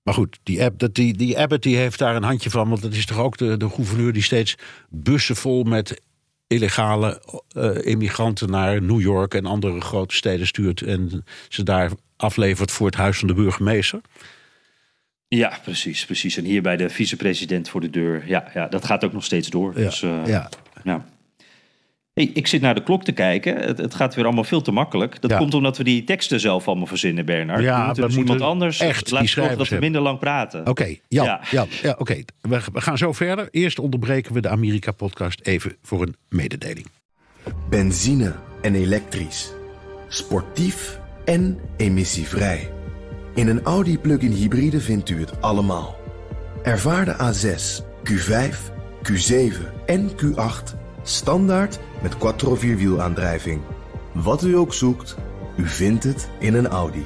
Maar 0.04 0.14
goed, 0.14 0.40
die, 0.44 0.64
Abb, 0.64 0.80
dat, 0.80 0.96
die, 0.96 1.18
die 1.18 1.40
Abbott 1.40 1.64
die 1.64 1.76
heeft 1.76 2.00
daar 2.00 2.16
een 2.16 2.24
handje 2.24 2.50
van. 2.50 2.70
Want 2.70 2.82
dat 2.82 2.94
is 2.94 3.06
toch 3.06 3.18
ook 3.18 3.38
de, 3.38 3.58
de 3.58 3.70
gouverneur 3.70 4.14
die 4.14 4.24
steeds 4.24 4.56
bussen 4.90 5.36
vol 5.36 5.64
met 5.64 6.02
illegale 6.48 7.22
uh, 7.58 7.86
immigranten 7.86 8.50
naar 8.50 8.82
New 8.82 9.02
York 9.02 9.34
en 9.34 9.46
andere 9.46 9.82
grote 9.82 10.16
steden 10.16 10.48
stuurt. 10.48 10.82
En 10.82 11.26
ze 11.50 11.64
daar 11.64 11.92
aflevert 12.16 12.72
voor 12.72 12.86
het 12.86 12.96
huis 12.96 13.18
van 13.18 13.28
de 13.28 13.34
burgemeester. 13.34 14.02
Ja, 15.36 15.58
precies, 15.64 16.06
precies. 16.06 16.38
En 16.38 16.44
hier 16.44 16.62
bij 16.62 16.78
de 16.78 16.90
vicepresident 16.90 17.70
voor 17.70 17.82
de 17.82 17.90
deur. 17.90 18.24
Ja, 18.26 18.52
ja 18.54 18.68
dat 18.68 18.86
gaat 18.86 19.04
ook 19.04 19.14
nog 19.14 19.24
steeds 19.24 19.50
door. 19.50 19.74
Ja, 19.76 19.84
dus, 19.86 20.02
uh, 20.02 20.26
ja. 20.26 20.50
ja. 20.84 21.06
Hey, 22.14 22.32
ik 22.34 22.48
zit 22.48 22.62
naar 22.62 22.76
de 22.76 22.84
klok 22.84 23.04
te 23.04 23.12
kijken. 23.12 23.56
Het, 23.58 23.78
het 23.78 23.96
gaat 23.96 24.16
weer 24.16 24.26
allemaal 24.26 24.44
veel 24.44 24.62
te 24.62 24.72
makkelijk. 24.72 25.22
Dat 25.22 25.32
Ja. 25.32 25.38
komt 25.38 25.54
omdat 25.54 25.78
we 25.78 25.84
die 25.84 26.04
teksten 26.04 26.40
zelf 26.40 26.68
allemaal 26.68 26.86
verzinnen, 26.86 27.26
Bernard. 27.26 27.64
Ja, 27.64 27.80
we 27.80 27.86
moeten 27.86 28.02
we 28.04 28.08
dus 28.08 28.18
moeten 28.18 28.34
iemand 28.36 28.52
anders 28.52 28.80
echt 28.80 29.12
laten 29.12 29.26
die 29.26 29.36
zorgen 29.36 29.58
dat 29.58 29.68
we 29.68 29.78
minder 29.80 30.02
lang 30.02 30.20
praten. 30.20 30.60
Oké, 30.60 30.70
okay, 30.70 31.02
Jan, 31.08 31.26
Ja. 31.26 31.42
Jan, 31.52 31.68
ja, 31.82 31.96
oké. 31.98 32.24
We, 32.42 32.60
we 32.74 32.82
gaan 32.82 32.98
zo 32.98 33.12
verder. 33.14 33.48
Eerst 33.52 33.80
onderbreken 33.80 34.34
we 34.34 34.42
de 34.42 34.50
Amerika-podcast 34.50 35.40
even 35.42 35.76
voor 35.82 36.02
een 36.02 36.16
mededeling. 36.30 36.88
Benzine 37.70 38.36
en 38.62 38.76
elektrisch. 38.76 39.52
Sportief 40.08 41.00
en 41.26 41.60
emissievrij. 41.78 42.75
In 43.36 43.48
een 43.48 43.62
Audi 43.62 44.00
plug-in 44.00 44.32
hybride 44.32 44.82
vindt 44.82 45.10
u 45.10 45.20
het 45.20 45.42
allemaal. 45.42 45.96
Ervaar 46.64 47.06
de 47.06 47.14
A6, 47.14 47.84
Q5, 48.10 48.56
Q7 49.12 49.86
en 49.86 50.10
Q8 50.10 50.78
standaard 51.04 51.80
met 52.02 52.18
quattro 52.18 52.56
vierwielaandrijving. 52.56 53.62
Wat 54.14 54.44
u 54.44 54.58
ook 54.58 54.74
zoekt, 54.74 55.16
u 55.58 55.68
vindt 55.68 56.04
het 56.04 56.30
in 56.40 56.54
een 56.54 56.68
Audi. 56.68 57.06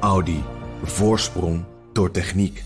Audi. 0.00 0.42
Voorsprong 0.82 1.64
door 1.92 2.10
techniek. 2.10 2.62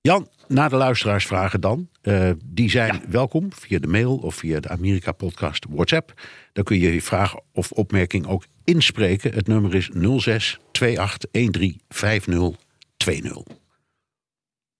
Jan, 0.00 0.28
na 0.48 0.68
de 0.68 0.76
luisteraarsvragen 0.76 1.60
dan. 1.60 1.88
Uh, 2.02 2.30
die 2.44 2.70
zijn 2.70 3.02
welkom 3.08 3.52
via 3.52 3.78
de 3.78 3.86
mail 3.86 4.16
of 4.16 4.34
via 4.34 4.60
de 4.60 4.68
Amerika-podcast 4.68 5.66
WhatsApp. 5.68 6.12
Dan 6.52 6.64
kun 6.64 6.78
je 6.78 6.94
je 6.94 7.02
vraag 7.02 7.34
of 7.52 7.72
opmerking 7.72 8.26
ook 8.26 8.44
inspreken. 8.68 9.32
Het 9.32 9.46
nummer 9.46 9.74
is 9.74 9.90
06 10.16 10.58
28 10.72 11.30
13 11.30 11.80
5020. 11.88 13.56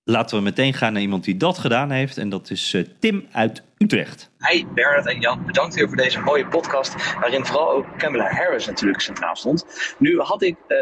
Laten 0.04 0.36
we 0.36 0.42
meteen 0.42 0.74
gaan 0.74 0.92
naar 0.92 1.02
iemand 1.02 1.24
die 1.24 1.36
dat 1.36 1.58
gedaan 1.58 1.90
heeft. 1.90 2.18
En 2.18 2.28
dat 2.28 2.50
is 2.50 2.74
uh, 2.74 2.84
Tim 2.98 3.26
uit 3.32 3.62
Utrecht. 3.78 4.30
Hi 4.38 4.66
Bernard 4.74 5.06
en 5.06 5.20
Jan, 5.20 5.46
bedankt 5.46 5.74
weer 5.74 5.88
voor 5.88 5.96
deze 5.96 6.20
mooie 6.20 6.46
podcast. 6.46 7.14
Waarin 7.14 7.44
vooral 7.44 7.72
ook 7.72 7.86
Kamala 7.96 8.30
Harris 8.30 8.66
natuurlijk 8.66 9.00
centraal 9.00 9.36
stond. 9.36 9.66
Nu 9.98 10.20
had 10.20 10.42
ik 10.42 10.56
uh, 10.68 10.78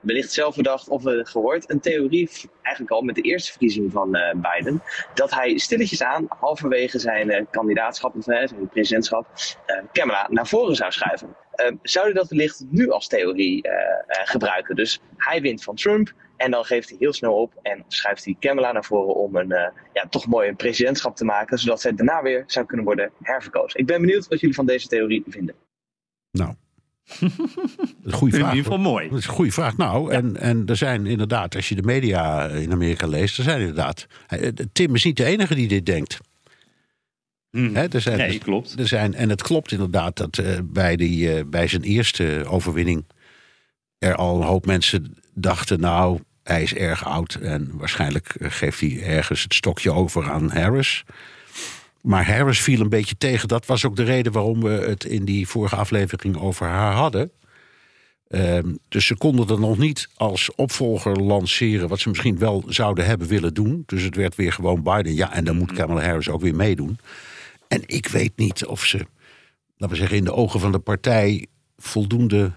wellicht 0.00 0.32
zelf 0.32 0.56
bedacht 0.56 0.88
of 0.88 1.06
uh, 1.06 1.24
gehoord 1.24 1.70
een 1.70 1.80
theorie, 1.80 2.30
eigenlijk 2.62 2.96
al 2.96 3.02
met 3.02 3.14
de 3.14 3.22
eerste 3.22 3.50
verkiezing 3.50 3.92
van 3.92 4.16
uh, 4.16 4.30
Biden. 4.32 4.82
Dat 5.14 5.34
hij 5.34 5.58
stilletjes 5.58 6.02
aan, 6.02 6.26
halverwege 6.28 6.98
zijn 6.98 7.30
uh, 7.30 7.40
kandidaatschap 7.50 8.16
of 8.16 8.24
zijn 8.24 8.68
presidentschap, 8.70 9.26
uh, 9.66 9.76
Kamala 9.92 10.26
naar 10.30 10.46
voren 10.46 10.74
zou 10.74 10.92
schuiven. 10.92 11.36
Uh, 11.56 11.76
zou 11.82 12.08
je 12.08 12.14
dat 12.14 12.28
wellicht 12.28 12.64
nu 12.68 12.90
als 12.90 13.06
theorie 13.06 13.66
uh, 13.66 13.72
uh, 13.72 13.76
gebruiken? 14.08 14.76
Dus 14.76 15.00
hij 15.16 15.40
wint 15.40 15.62
van 15.62 15.74
Trump 15.74 16.12
en 16.36 16.50
dan 16.50 16.64
geeft 16.64 16.88
hij 16.88 16.98
heel 17.00 17.12
snel 17.12 17.34
op 17.34 17.52
en 17.62 17.84
schuift 17.88 18.24
hij 18.24 18.36
Kamala 18.38 18.72
naar 18.72 18.84
voren 18.84 19.14
om 19.14 19.36
een 19.36 19.50
uh, 19.50 19.66
ja, 19.92 20.06
toch 20.10 20.26
mooi 20.26 20.48
een 20.48 20.56
presidentschap 20.56 21.16
te 21.16 21.24
maken, 21.24 21.58
zodat 21.58 21.80
zij 21.80 21.94
daarna 21.94 22.22
weer 22.22 22.44
zou 22.46 22.66
kunnen 22.66 22.86
worden 22.86 23.10
herverkozen. 23.22 23.80
Ik 23.80 23.86
ben 23.86 24.00
benieuwd 24.00 24.28
wat 24.28 24.40
jullie 24.40 24.54
van 24.54 24.66
deze 24.66 24.88
theorie 24.88 25.24
vinden. 25.26 25.54
Nou, 26.30 26.54
een 28.02 28.12
goede 28.12 28.36
vraag. 28.36 28.50
In 28.50 28.56
ieder 28.56 28.72
geval 28.72 28.78
mooi. 28.78 29.08
Dat 29.08 29.18
is 29.18 29.26
een 29.26 29.32
goede 29.32 29.52
vraag. 29.52 29.76
Nou, 29.76 30.10
ja. 30.10 30.16
en, 30.16 30.36
en 30.36 30.62
er 30.66 30.76
zijn 30.76 31.06
inderdaad, 31.06 31.56
als 31.56 31.68
je 31.68 31.74
de 31.74 31.82
media 31.82 32.46
in 32.46 32.72
Amerika 32.72 33.06
leest, 33.06 33.38
er 33.38 33.44
zijn 33.44 33.60
inderdaad. 33.60 34.06
Tim 34.72 34.94
is 34.94 35.04
niet 35.04 35.16
de 35.16 35.24
enige 35.24 35.54
die 35.54 35.68
dit 35.68 35.86
denkt. 35.86 36.18
Mm. 37.54 37.74
He, 37.74 37.88
er 37.88 38.00
zijn, 38.00 38.18
nee, 38.18 38.38
klopt. 38.38 38.78
Er 38.78 38.88
zijn, 38.88 39.14
en 39.14 39.28
het 39.28 39.42
klopt 39.42 39.72
inderdaad 39.72 40.16
dat 40.16 40.38
uh, 40.38 40.58
bij, 40.64 40.96
die, 40.96 41.36
uh, 41.36 41.44
bij 41.46 41.66
zijn 41.66 41.82
eerste 41.82 42.44
overwinning 42.48 43.04
er 43.98 44.14
al 44.14 44.36
een 44.36 44.46
hoop 44.46 44.66
mensen 44.66 45.16
dachten, 45.34 45.80
nou, 45.80 46.20
hij 46.42 46.62
is 46.62 46.74
erg 46.74 47.04
oud 47.04 47.34
en 47.34 47.70
waarschijnlijk 47.72 48.36
geeft 48.38 48.80
hij 48.80 49.02
ergens 49.02 49.42
het 49.42 49.54
stokje 49.54 49.92
over 49.92 50.30
aan 50.30 50.50
Harris. 50.50 51.04
Maar 52.00 52.26
Harris 52.26 52.60
viel 52.60 52.80
een 52.80 52.88
beetje 52.88 53.16
tegen. 53.18 53.48
Dat 53.48 53.66
was 53.66 53.84
ook 53.84 53.96
de 53.96 54.04
reden 54.04 54.32
waarom 54.32 54.62
we 54.62 54.70
het 54.70 55.04
in 55.04 55.24
die 55.24 55.48
vorige 55.48 55.76
aflevering 55.76 56.36
over 56.36 56.66
haar 56.66 56.94
hadden. 56.94 57.30
Ehm, 58.28 58.74
dus 58.88 59.06
ze 59.06 59.16
konden 59.16 59.48
er 59.48 59.60
nog 59.60 59.78
niet 59.78 60.08
als 60.14 60.54
opvolger 60.54 61.22
lanceren 61.22 61.88
wat 61.88 62.00
ze 62.00 62.08
misschien 62.08 62.38
wel 62.38 62.64
zouden 62.68 63.06
hebben 63.06 63.28
willen 63.28 63.54
doen. 63.54 63.82
Dus 63.86 64.02
het 64.02 64.16
werd 64.16 64.34
weer 64.34 64.52
gewoon 64.52 64.82
Biden. 64.82 65.14
Ja, 65.14 65.32
en 65.32 65.44
dan 65.44 65.56
moet 65.56 65.72
Kamala 65.72 66.02
Harris 66.02 66.28
ook 66.28 66.40
weer 66.40 66.54
meedoen. 66.54 66.98
En 67.74 67.82
ik 67.86 68.08
weet 68.08 68.36
niet 68.36 68.66
of 68.66 68.84
ze, 68.84 68.98
laten 69.76 69.88
we 69.88 69.96
zeggen, 69.96 70.16
in 70.16 70.24
de 70.24 70.32
ogen 70.32 70.60
van 70.60 70.72
de 70.72 70.78
partij 70.78 71.46
voldoende 71.76 72.52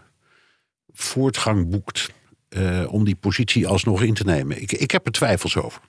voortgang 0.94 1.70
boekt 1.70 2.12
eh, 2.50 2.86
om 2.90 3.04
die 3.04 3.16
positie 3.16 3.68
alsnog 3.68 4.02
in 4.02 4.14
te 4.14 4.24
nemen. 4.24 4.62
Ik, 4.62 4.72
ik 4.72 4.92
heb 4.92 5.06
er 5.06 5.12
twijfels 5.12 5.58
over. 5.58 5.82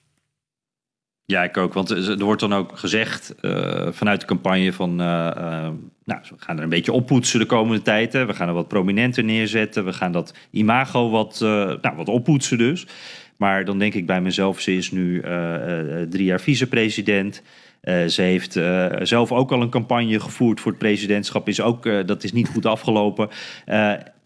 Ja, 1.25 1.43
ik 1.43 1.57
ook. 1.57 1.73
Want 1.73 1.89
er 1.89 2.23
wordt 2.23 2.41
dan 2.41 2.53
ook 2.53 2.77
gezegd 2.77 3.35
uh, 3.41 3.87
vanuit 3.91 4.19
de 4.19 4.25
campagne 4.25 4.73
van... 4.73 4.91
Uh, 4.91 4.97
nou, 6.05 6.21
we 6.29 6.35
gaan 6.37 6.57
er 6.57 6.63
een 6.63 6.69
beetje 6.69 6.91
oppoetsen 6.91 7.39
de 7.39 7.45
komende 7.45 7.81
tijd. 7.81 8.13
Hè. 8.13 8.25
We 8.25 8.33
gaan 8.33 8.47
er 8.47 8.53
wat 8.53 8.67
prominenter 8.67 9.23
neerzetten. 9.23 9.85
We 9.85 9.93
gaan 9.93 10.11
dat 10.11 10.33
imago 10.51 11.09
wat, 11.09 11.39
nou, 11.81 11.95
wat 11.95 12.07
oppoetsen 12.07 12.57
dus. 12.57 12.87
Maar 13.37 13.65
dan 13.65 13.79
denk 13.79 13.93
ik 13.93 14.05
bij 14.05 14.21
mezelf, 14.21 14.59
ze 14.59 14.75
is 14.75 14.91
nu 14.91 15.21
drie 16.09 16.25
jaar 16.25 16.41
vicepresident... 16.41 17.41
ze 18.07 18.21
heeft 18.21 18.53
zelf 19.07 19.31
ook 19.31 19.51
al 19.51 19.61
een 19.61 19.69
campagne 19.69 20.19
gevoerd 20.19 20.59
voor 20.59 20.71
het 20.71 20.79
presidentschap. 20.79 21.47
Is 21.47 21.61
ook, 21.61 22.07
dat 22.07 22.23
is 22.23 22.31
niet 22.31 22.47
goed 22.47 22.65
afgelopen 22.65 23.29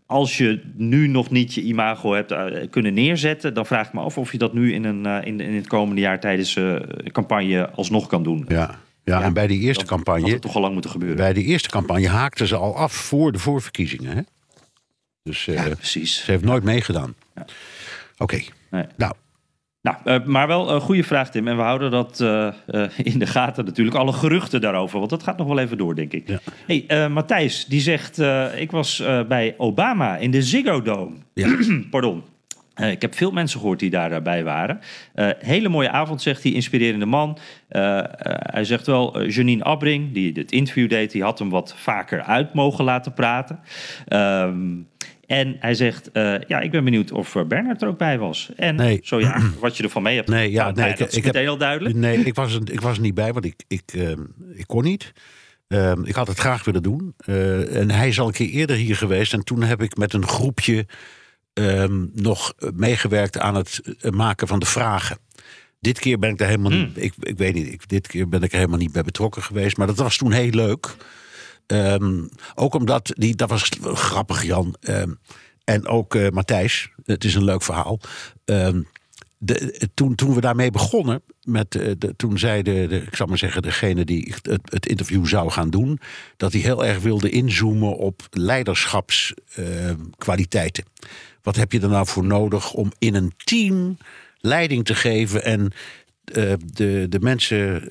als 0.06 0.38
je 0.38 0.62
nu 0.76 1.08
nog 1.08 1.30
niet 1.30 1.54
je 1.54 1.62
imago 1.62 2.14
hebt 2.14 2.34
kunnen 2.70 2.94
neerzetten, 2.94 3.54
dan 3.54 3.66
vraag 3.66 3.88
ik 3.88 3.94
me 3.94 4.00
af 4.00 4.18
of 4.18 4.32
je 4.32 4.38
dat 4.38 4.54
nu 4.54 4.74
in, 4.74 4.84
een, 4.84 5.06
in, 5.24 5.40
in 5.40 5.56
het 5.56 5.68
komende 5.68 6.02
jaar 6.02 6.20
tijdens 6.20 6.56
uh, 6.56 6.76
campagne 7.12 7.70
alsnog 7.70 8.08
kan 8.08 8.24
doen. 8.24 8.46
Ja. 8.48 8.80
Ja, 9.04 9.20
ja 9.20 9.26
en 9.26 9.34
bij 9.34 9.48
die 9.48 9.60
eerste 9.60 9.86
dat, 9.86 9.92
campagne. 9.92 10.30
Dat 10.30 10.42
toch 10.42 10.56
al 10.56 10.62
lang 10.62 10.74
moeten 10.74 10.92
gebeuren. 10.92 11.18
Bij 11.18 11.34
die 11.34 11.44
eerste 11.44 11.70
campagne 11.70 12.08
haakten 12.08 12.48
ze 12.48 12.56
al 12.56 12.76
af 12.76 12.94
voor 12.94 13.32
de 13.32 13.40
voorverkiezingen. 13.40 14.16
Hè? 14.16 14.22
Dus 15.24 15.46
ja, 15.46 15.64
precies. 15.64 16.24
ze 16.24 16.32
heeft 16.32 16.44
nooit 16.44 16.64
meegedaan. 16.64 17.16
Ja. 17.36 17.42
Oké. 17.42 18.24
Okay. 18.24 18.48
Nee. 18.70 18.86
Nou, 18.98 19.14
nou, 19.84 19.98
uh, 20.06 20.26
maar 20.26 20.48
wel 20.48 20.72
een 20.72 20.82
goede 20.82 21.04
vraag, 21.04 21.30
Tim. 21.30 21.48
En 21.48 21.56
we 21.56 21.62
houden 21.62 21.92
dat 21.92 22.20
uh, 22.22 22.48
uh, 22.68 22.86
in 22.98 23.20
de 23.20 23.26
gaten 23.26 23.66
natuurlijk. 23.66 23.98
Alle 23.98 24.14
geruchten 24.14 24.62
daarover, 24.62 24.98
want 24.98 25.10
dat 25.10 25.24
gaat 25.24 25.38
nog 25.38 25.48
wel 25.48 25.60
even 25.60 25.78
door, 25.78 25.96
denk 25.96 26.14
ik. 26.14 26.28
Ja. 26.28 26.40
hey, 26.68 27.10
Matthijs, 27.10 27.66
die 27.66 27.82
zegt... 27.82 28.20
ik 28.56 28.72
was 28.72 29.04
bij 29.28 29.56
Obama 29.58 30.18
in 30.18 30.32
de 30.32 30.42
Ziggo 30.42 30.82
Dome. 30.82 31.16
Ja. 31.34 31.58
Pardon. 31.90 32.24
ik 32.76 33.02
heb 33.02 33.16
veel 33.16 33.32
mensen 33.32 33.60
gehoord 33.60 33.80
die 33.80 33.90
daarbij 33.90 34.44
waren. 34.44 34.80
hele 35.40 35.70
mooie 35.70 35.90
avond, 35.90 36.22
zegt 36.22 36.44
hij, 36.44 36.52
inspirerende 36.52 37.06
man. 37.06 37.38
hij 37.68 38.64
zegt 38.64 38.88
wel, 38.88 39.24
Janine 39.24 39.64
Abbring, 39.64 40.14
die 40.14 40.32
het 40.34 40.52
interview 40.52 40.90
deed... 40.90 41.12
die 41.12 41.24
had 41.24 41.40
hem 41.40 41.50
wat 41.50 41.74
vaker 41.78 42.22
uit 42.22 42.54
mogen 42.54 42.84
laten 42.84 43.14
praten. 43.14 43.60
Um, 44.08 44.88
en 45.34 45.56
hij 45.60 45.74
zegt, 45.74 46.10
uh, 46.14 46.36
ja, 46.48 46.60
ik 46.60 46.72
ben 46.72 46.84
benieuwd 46.84 47.12
of 47.12 47.36
Bernard 47.48 47.82
er 47.82 47.88
ook 47.88 47.98
bij 47.98 48.20
was. 48.20 48.52
En 48.56 48.76
nee. 48.76 49.00
zo 49.04 49.20
ja, 49.20 49.42
wat 49.60 49.78
je 49.78 49.84
ervan 49.84 50.04
mee 50.04 50.16
hebt. 50.16 50.28
Nee, 50.28 50.52
ja, 50.52 50.64
nou, 50.64 50.76
nee, 50.76 50.90
ik, 50.90 50.98
dat 50.98 51.08
is 51.08 51.18
ik 51.18 51.24
meteen 51.24 51.42
heb, 51.42 51.50
heel 51.50 51.60
duidelijk. 51.60 51.96
Nee, 51.96 52.18
ik 52.18 52.36
was, 52.36 52.56
er, 52.56 52.62
ik 52.72 52.82
was 52.82 52.96
er 52.96 53.02
niet 53.02 53.14
bij, 53.14 53.34
want 53.34 53.46
ik, 53.46 53.64
ik, 53.68 53.94
uh, 53.96 54.10
ik 54.54 54.68
kon 54.68 54.84
niet. 54.84 55.14
Uh, 55.68 55.92
ik 56.04 56.16
had 56.16 56.28
het 56.28 56.40
graag 56.40 56.64
willen 56.64 56.84
doen. 56.84 57.16
Uh, 57.26 57.76
en 57.76 57.92
hij 57.92 58.08
is 58.08 58.20
al 58.20 58.28
een 58.28 58.34
keer 58.34 58.50
eerder 58.50 58.76
hier 58.76 58.96
geweest. 58.96 59.34
En 59.34 59.44
toen 59.44 59.64
heb 59.64 59.82
ik 59.82 59.98
met 59.98 60.14
een 60.14 60.28
groepje 60.28 60.86
um, 61.54 62.12
nog 62.14 62.54
meegewerkt 62.74 63.40
aan 63.40 63.56
het 63.56 63.82
maken 64.10 64.48
van 64.48 64.60
de 64.60 64.66
vragen. 64.66 65.18
Dit 65.80 66.00
keer 66.00 66.20
ben 66.20 66.30
ik 66.30 66.38
daar 66.38 66.48
helemaal 66.48 66.72
Hmm. 66.72 66.82
niet. 66.82 67.04
Ik, 67.04 67.14
ik 67.20 67.38
weet 67.38 67.54
niet, 67.54 67.68
ik, 67.68 67.90
dit 67.90 68.08
keer 68.08 68.30
ben 68.30 68.42
ik 68.42 68.52
er 68.52 68.58
helemaal 68.58 68.80
niet 68.80 68.92
bij 68.92 69.04
betrokken 69.04 69.42
geweest. 69.42 69.78
Maar 69.78 69.88
dat 69.88 69.98
was 69.98 70.18
toen 70.18 70.32
heel 70.32 70.50
leuk. 70.50 70.96
Um, 71.74 72.30
ook 72.56 72.74
omdat, 72.74 73.12
die, 73.16 73.36
dat 73.36 73.50
was 73.50 73.70
grappig, 73.84 74.44
Jan. 74.44 74.76
Um, 74.82 75.20
en 75.64 75.88
ook 75.88 76.16
uh, 76.16 76.30
Matthijs, 76.30 76.90
het 77.06 77.24
is 77.24 77.36
een 77.36 77.44
leuk 77.44 77.62
verhaal. 77.62 78.00
Um, 78.46 78.88
de, 79.38 79.90
toen, 79.94 80.16
toen 80.16 80.34
we 80.34 80.42
daarmee 80.42 80.72
begonnen, 80.72 81.22
met, 81.44 81.76
uh, 81.76 81.92
de, 81.98 82.16
toen 82.16 82.38
zei 82.38 82.62
de, 82.62 83.04
ik 83.08 83.16
zal 83.16 83.28
maar 83.28 83.38
zeggen, 83.38 83.62
degene 83.62 84.06
die 84.06 84.34
het, 84.42 84.62
het, 84.64 84.86
interview 84.86 85.26
zou 85.26 85.52
gaan 85.52 85.70
doen, 85.70 86.00
dat 86.38 86.52
hij 86.52 86.62
heel 86.62 86.86
erg 86.86 87.00
wilde 87.00 87.30
inzoomen 87.30 87.98
op 87.98 88.28
leiderschapskwaliteiten. 88.30 90.84
Wat 91.42 91.56
heb 91.56 91.72
je 91.72 91.80
er 91.80 91.90
nou 91.90 92.08
voor 92.08 92.26
nodig 92.26 92.74
om 92.74 92.92
in 93.00 93.16
een 93.16 93.34
team 93.38 93.98
leiding 94.38 94.86
te 94.86 94.96
geven 94.96 95.44
en 95.44 95.62
uh, 95.62 95.72
de, 96.74 97.06
de 97.10 97.20
mensen 97.20 97.90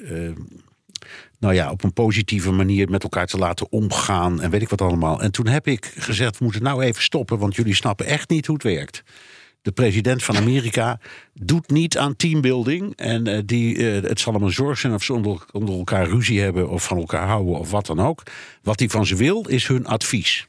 nou 1.42 1.54
ja, 1.54 1.70
op 1.70 1.84
een 1.84 1.92
positieve 1.92 2.50
manier 2.50 2.90
met 2.90 3.02
elkaar 3.02 3.26
te 3.26 3.38
laten 3.38 3.72
omgaan 3.72 4.40
en 4.40 4.50
weet 4.50 4.62
ik 4.62 4.68
wat 4.68 4.80
allemaal. 4.80 5.22
En 5.22 5.32
toen 5.32 5.46
heb 5.46 5.66
ik 5.66 5.92
gezegd, 5.96 6.38
we 6.38 6.44
moeten 6.44 6.62
nou 6.62 6.82
even 6.82 7.02
stoppen, 7.02 7.38
want 7.38 7.56
jullie 7.56 7.74
snappen 7.74 8.06
echt 8.06 8.30
niet 8.30 8.46
hoe 8.46 8.54
het 8.54 8.64
werkt. 8.64 9.02
De 9.62 9.72
president 9.72 10.24
van 10.24 10.36
Amerika 10.36 11.00
doet 11.34 11.70
niet 11.70 11.98
aan 11.98 12.16
teambuilding. 12.16 12.96
En 12.96 13.28
uh, 13.28 13.38
die, 13.44 13.76
uh, 13.76 14.02
het 14.02 14.20
zal 14.20 14.32
hem 14.32 14.42
een 14.42 14.52
zorg 14.52 14.78
zijn 14.78 14.94
of 14.94 15.02
ze 15.02 15.12
onder, 15.12 15.44
onder 15.52 15.74
elkaar 15.74 16.08
ruzie 16.08 16.40
hebben 16.40 16.68
of 16.68 16.84
van 16.84 16.98
elkaar 16.98 17.26
houden 17.26 17.58
of 17.58 17.70
wat 17.70 17.86
dan 17.86 18.00
ook. 18.00 18.22
Wat 18.62 18.78
hij 18.78 18.88
van 18.88 19.06
ze 19.06 19.16
wil, 19.16 19.46
is 19.48 19.66
hun 19.66 19.86
advies. 19.86 20.48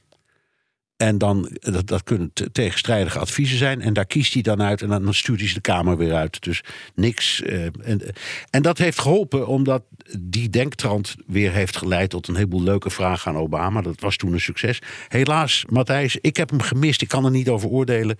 En 1.04 1.18
dan, 1.18 1.49
dat, 1.60 1.88
dat 1.88 2.04
kunnen 2.04 2.32
tegenstrijdige 2.51 3.20
adviezen 3.20 3.58
zijn. 3.58 3.82
En 3.82 3.93
daar 3.93 4.06
kiest 4.06 4.34
hij 4.34 4.41
dan 4.41 4.62
uit. 4.62 4.82
En 4.82 4.88
dan 4.88 5.14
stuurt 5.14 5.39
hij 5.39 5.47
ze 5.47 5.54
de 5.54 5.62
Kamer 5.62 5.97
weer 5.97 6.14
uit. 6.14 6.43
Dus 6.43 6.64
niks. 6.95 7.41
Uh, 7.41 7.64
en, 7.64 8.01
en 8.49 8.62
dat 8.62 8.78
heeft 8.78 8.99
geholpen, 8.99 9.47
omdat 9.47 9.84
die 10.20 10.49
denktrand 10.49 11.16
weer 11.28 11.51
heeft 11.51 11.78
geleid 11.78 12.10
tot 12.10 12.28
een 12.28 12.36
heleboel 12.36 12.64
leuke 12.64 12.89
vragen 12.89 13.32
aan 13.32 13.38
Obama. 13.38 13.82
Dat 13.82 13.99
was 13.99 14.18
toen 14.18 14.34
een 14.34 14.41
succes. 14.41 14.80
Helaas, 15.08 15.66
Matthijs, 15.70 16.18
ik 16.22 16.38
heb 16.38 16.49
hem 16.49 16.62
gemist. 16.62 17.01
Ik 17.01 17.08
kan 17.08 17.26
er 17.26 17.32
niet 17.32 17.49
over 17.49 17.70
oordelen. 17.70 18.18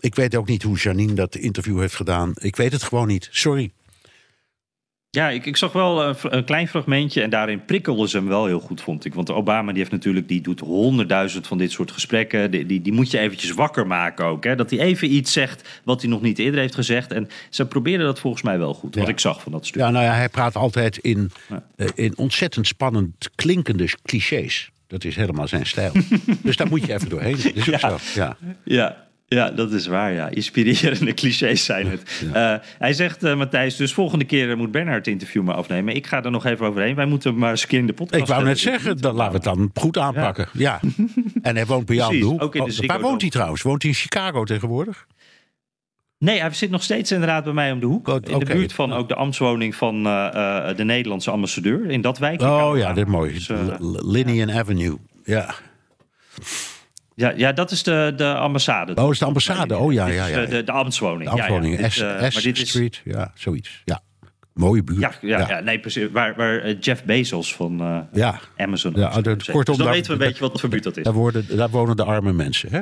Ik 0.00 0.14
weet 0.14 0.34
ook 0.34 0.48
niet 0.48 0.62
hoe 0.62 0.76
Janine 0.76 1.14
dat 1.14 1.36
interview 1.36 1.80
heeft 1.80 1.94
gedaan. 1.94 2.32
Ik 2.34 2.56
weet 2.56 2.72
het 2.72 2.82
gewoon 2.82 3.06
niet. 3.06 3.28
Sorry. 3.30 3.70
Ja, 5.12 5.30
ik, 5.30 5.46
ik 5.46 5.56
zag 5.56 5.72
wel 5.72 6.04
een, 6.04 6.14
een, 6.22 6.44
klein 6.44 6.68
fragmentje 6.68 7.22
en 7.22 7.30
daarin 7.30 7.64
prikkelden 7.64 8.08
ze 8.08 8.16
hem 8.16 8.28
wel 8.28 8.46
heel 8.46 8.60
goed, 8.60 8.80
vond 8.80 9.04
ik. 9.04 9.14
Want 9.14 9.30
Obama 9.30 9.70
die 9.70 9.78
heeft 9.78 9.90
natuurlijk, 9.90 10.28
die 10.28 10.40
doet 10.40 10.60
honderdduizend 10.60 11.46
van 11.46 11.58
dit 11.58 11.70
soort 11.70 11.90
gesprekken. 11.90 12.50
Die, 12.50 12.66
die, 12.66 12.82
die 12.82 12.92
moet 12.92 13.10
je 13.10 13.18
eventjes 13.18 13.52
wakker 13.52 13.86
maken 13.86 14.24
ook. 14.24 14.44
Hè? 14.44 14.56
Dat 14.56 14.70
hij 14.70 14.78
even 14.78 15.14
iets 15.14 15.32
zegt 15.32 15.80
wat 15.84 16.00
hij 16.00 16.10
nog 16.10 16.22
niet 16.22 16.38
eerder 16.38 16.60
heeft 16.60 16.74
gezegd. 16.74 17.12
En 17.12 17.28
ze 17.48 17.66
probeerden 17.66 18.06
dat 18.06 18.20
volgens 18.20 18.42
mij 18.42 18.58
wel 18.58 18.74
goed, 18.74 18.94
wat 18.94 19.04
ja. 19.04 19.10
ik 19.10 19.20
zag 19.20 19.42
van 19.42 19.52
dat 19.52 19.66
stuk. 19.66 19.80
Ja, 19.80 19.90
nou 19.90 20.04
ja, 20.04 20.12
hij 20.12 20.28
praat 20.28 20.56
altijd 20.56 20.96
in, 20.96 21.30
ja. 21.48 21.62
uh, 21.76 21.88
in 21.94 22.18
ontzettend 22.18 22.66
spannend 22.66 23.30
klinkende 23.34 23.88
clichés. 24.02 24.70
Dat 24.86 25.04
is 25.04 25.16
helemaal 25.16 25.48
zijn 25.48 25.66
stijl. 25.66 25.92
dus 26.42 26.56
daar 26.56 26.68
moet 26.68 26.86
je 26.86 26.94
even 26.94 27.08
doorheen. 27.08 27.36
Dat 27.42 27.56
is 27.56 27.68
ook 27.68 27.80
ja. 27.80 27.98
zo. 27.98 27.98
Ja. 28.14 28.36
ja. 28.64 29.08
Ja, 29.34 29.50
dat 29.50 29.72
is 29.72 29.86
waar, 29.86 30.12
ja. 30.12 30.28
Inspirerende 30.28 31.14
clichés 31.20 31.64
zijn 31.64 31.86
het. 31.86 32.22
Ja. 32.32 32.54
Uh, 32.54 32.60
hij 32.78 32.92
zegt, 32.92 33.24
uh, 33.24 33.36
Matthijs, 33.36 33.76
dus 33.76 33.92
volgende 33.92 34.24
keer 34.24 34.56
moet 34.56 34.70
Bernard 34.70 34.96
het 34.96 35.06
interview 35.06 35.42
maar 35.42 35.54
afnemen. 35.54 35.94
Ik 35.94 36.06
ga 36.06 36.24
er 36.24 36.30
nog 36.30 36.46
even 36.46 36.66
overheen. 36.66 36.94
Wij 36.94 37.06
moeten 37.06 37.38
maar 37.38 37.50
eens 37.50 37.62
een 37.62 37.68
keer 37.68 37.78
in 37.78 37.86
de 37.86 37.92
podcast... 37.92 38.22
Ik 38.22 38.28
wou 38.28 38.44
net 38.44 38.58
zeggen, 38.58 38.96
dan 38.96 39.14
laten 39.14 39.40
we 39.40 39.48
het 39.48 39.56
dan 39.56 39.70
goed 39.74 39.98
aanpakken. 39.98 40.48
Ja. 40.52 40.80
ja. 40.82 41.04
en 41.42 41.56
hij 41.56 41.66
woont 41.66 41.86
bij 41.86 41.96
jou 41.96 42.08
Precies, 42.08 42.26
de 42.26 42.32
hoek. 42.32 42.42
ook 42.42 42.54
in 42.54 42.64
de 42.64 42.78
oh, 42.80 42.86
waar 42.86 43.00
woont 43.00 43.20
hij 43.20 43.30
trouwens? 43.30 43.62
Woont 43.62 43.82
hij 43.82 43.90
in 43.90 43.96
Chicago 43.96 44.44
tegenwoordig? 44.44 45.06
Nee, 46.18 46.40
hij 46.40 46.52
zit 46.52 46.70
nog 46.70 46.82
steeds 46.82 47.12
inderdaad 47.12 47.44
bij 47.44 47.52
mij 47.52 47.72
om 47.72 47.80
de 47.80 47.86
hoek. 47.86 48.08
In 48.08 48.38
de 48.38 48.44
buurt 48.44 48.72
van 48.72 48.92
ook 48.92 49.08
de 49.08 49.14
ambtswoning 49.14 49.74
van 49.74 50.06
uh, 50.06 50.68
de 50.76 50.84
Nederlandse 50.84 51.30
ambassadeur. 51.30 51.90
In 51.90 52.00
dat 52.00 52.18
wijkje. 52.18 52.46
Oh 52.46 52.76
ja, 52.76 52.88
dat 52.88 53.06
is 53.06 53.12
mooi. 53.12 53.32
Dus, 53.32 53.50
Avenue. 54.50 54.98
Ja. 55.24 55.54
Ja, 57.20 57.32
ja, 57.36 57.52
dat 57.52 57.70
is 57.70 57.82
de, 57.82 58.12
de 58.16 58.34
ambassade. 58.34 58.94
Oh, 58.94 59.10
is 59.10 59.18
de 59.18 59.24
ambassade? 59.24 59.76
Oh 59.76 59.92
ja, 59.92 60.06
ja, 60.06 60.26
ja. 60.26 60.40
De, 60.40 60.46
de, 60.46 60.62
de 60.62 60.72
ambtswoning. 60.72 61.24
De 61.24 61.30
ambtswoning, 61.30 61.74
ja, 61.74 61.80
ja. 61.80 61.88
S, 61.88 61.96
Dit, 61.96 62.04
uh, 62.04 62.28
S 62.28 62.42
dit 62.42 62.58
is... 62.58 62.68
Street, 62.68 63.00
ja, 63.04 63.32
zoiets. 63.34 63.82
Ja, 63.84 64.00
mooie 64.54 64.84
buurt. 64.84 65.00
Ja, 65.00 65.12
ja, 65.20 65.48
ja. 65.48 65.60
nee, 65.60 65.80
precies. 65.80 66.08
Waar, 66.12 66.34
waar 66.36 66.66
uh, 66.66 66.76
Jeff 66.80 67.04
Bezos 67.04 67.54
van 67.54 67.82
uh, 67.82 67.98
ja. 68.12 68.40
Amazon... 68.56 68.92
Ja, 68.96 69.20
de, 69.20 69.36
kortom, 69.36 69.54
dus 69.54 69.64
dan 69.64 69.76
daar, 69.76 69.94
weten 69.94 70.06
we 70.06 70.12
een 70.12 70.28
beetje 70.28 70.48
wat 70.48 70.60
voor 70.60 70.68
buurt 70.68 70.82
dat 70.82 70.96
is. 70.96 71.04
Daar, 71.04 71.12
worden, 71.12 71.56
daar 71.56 71.70
wonen 71.70 71.96
de 71.96 72.04
arme 72.04 72.32
mensen, 72.32 72.70
hè? 72.70 72.80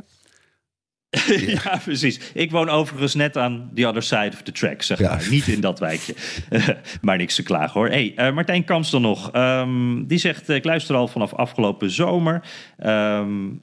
ja, 1.63 1.81
precies. 1.85 2.21
Ik 2.35 2.51
woon 2.51 2.69
overigens 2.69 3.15
net 3.15 3.37
aan 3.37 3.71
the 3.75 3.87
other 3.87 4.03
side 4.03 4.31
of 4.33 4.43
the 4.43 4.53
track, 4.53 4.83
zeg 4.83 4.99
Ja. 4.99 5.09
maar. 5.09 5.27
Niet 5.31 5.49
in 5.49 5.61
dat 5.61 5.79
wijkje. 5.79 6.15
maar 7.01 7.17
niks 7.17 7.35
te 7.35 7.43
klagen, 7.43 7.81
hoor. 7.81 7.89
Hey, 7.89 8.13
uh, 8.17 8.33
Martijn 8.33 8.65
Kamps 8.65 8.91
dan 8.91 9.03
nog. 9.03 9.31
Um, 9.35 10.07
die 10.07 10.19
zegt, 10.19 10.49
ik 10.49 10.65
luister 10.65 10.95
al 10.97 11.09
vanaf 11.09 11.35
afgelopen 11.35 11.91
zomer. 11.91 12.43
Um, 12.87 13.63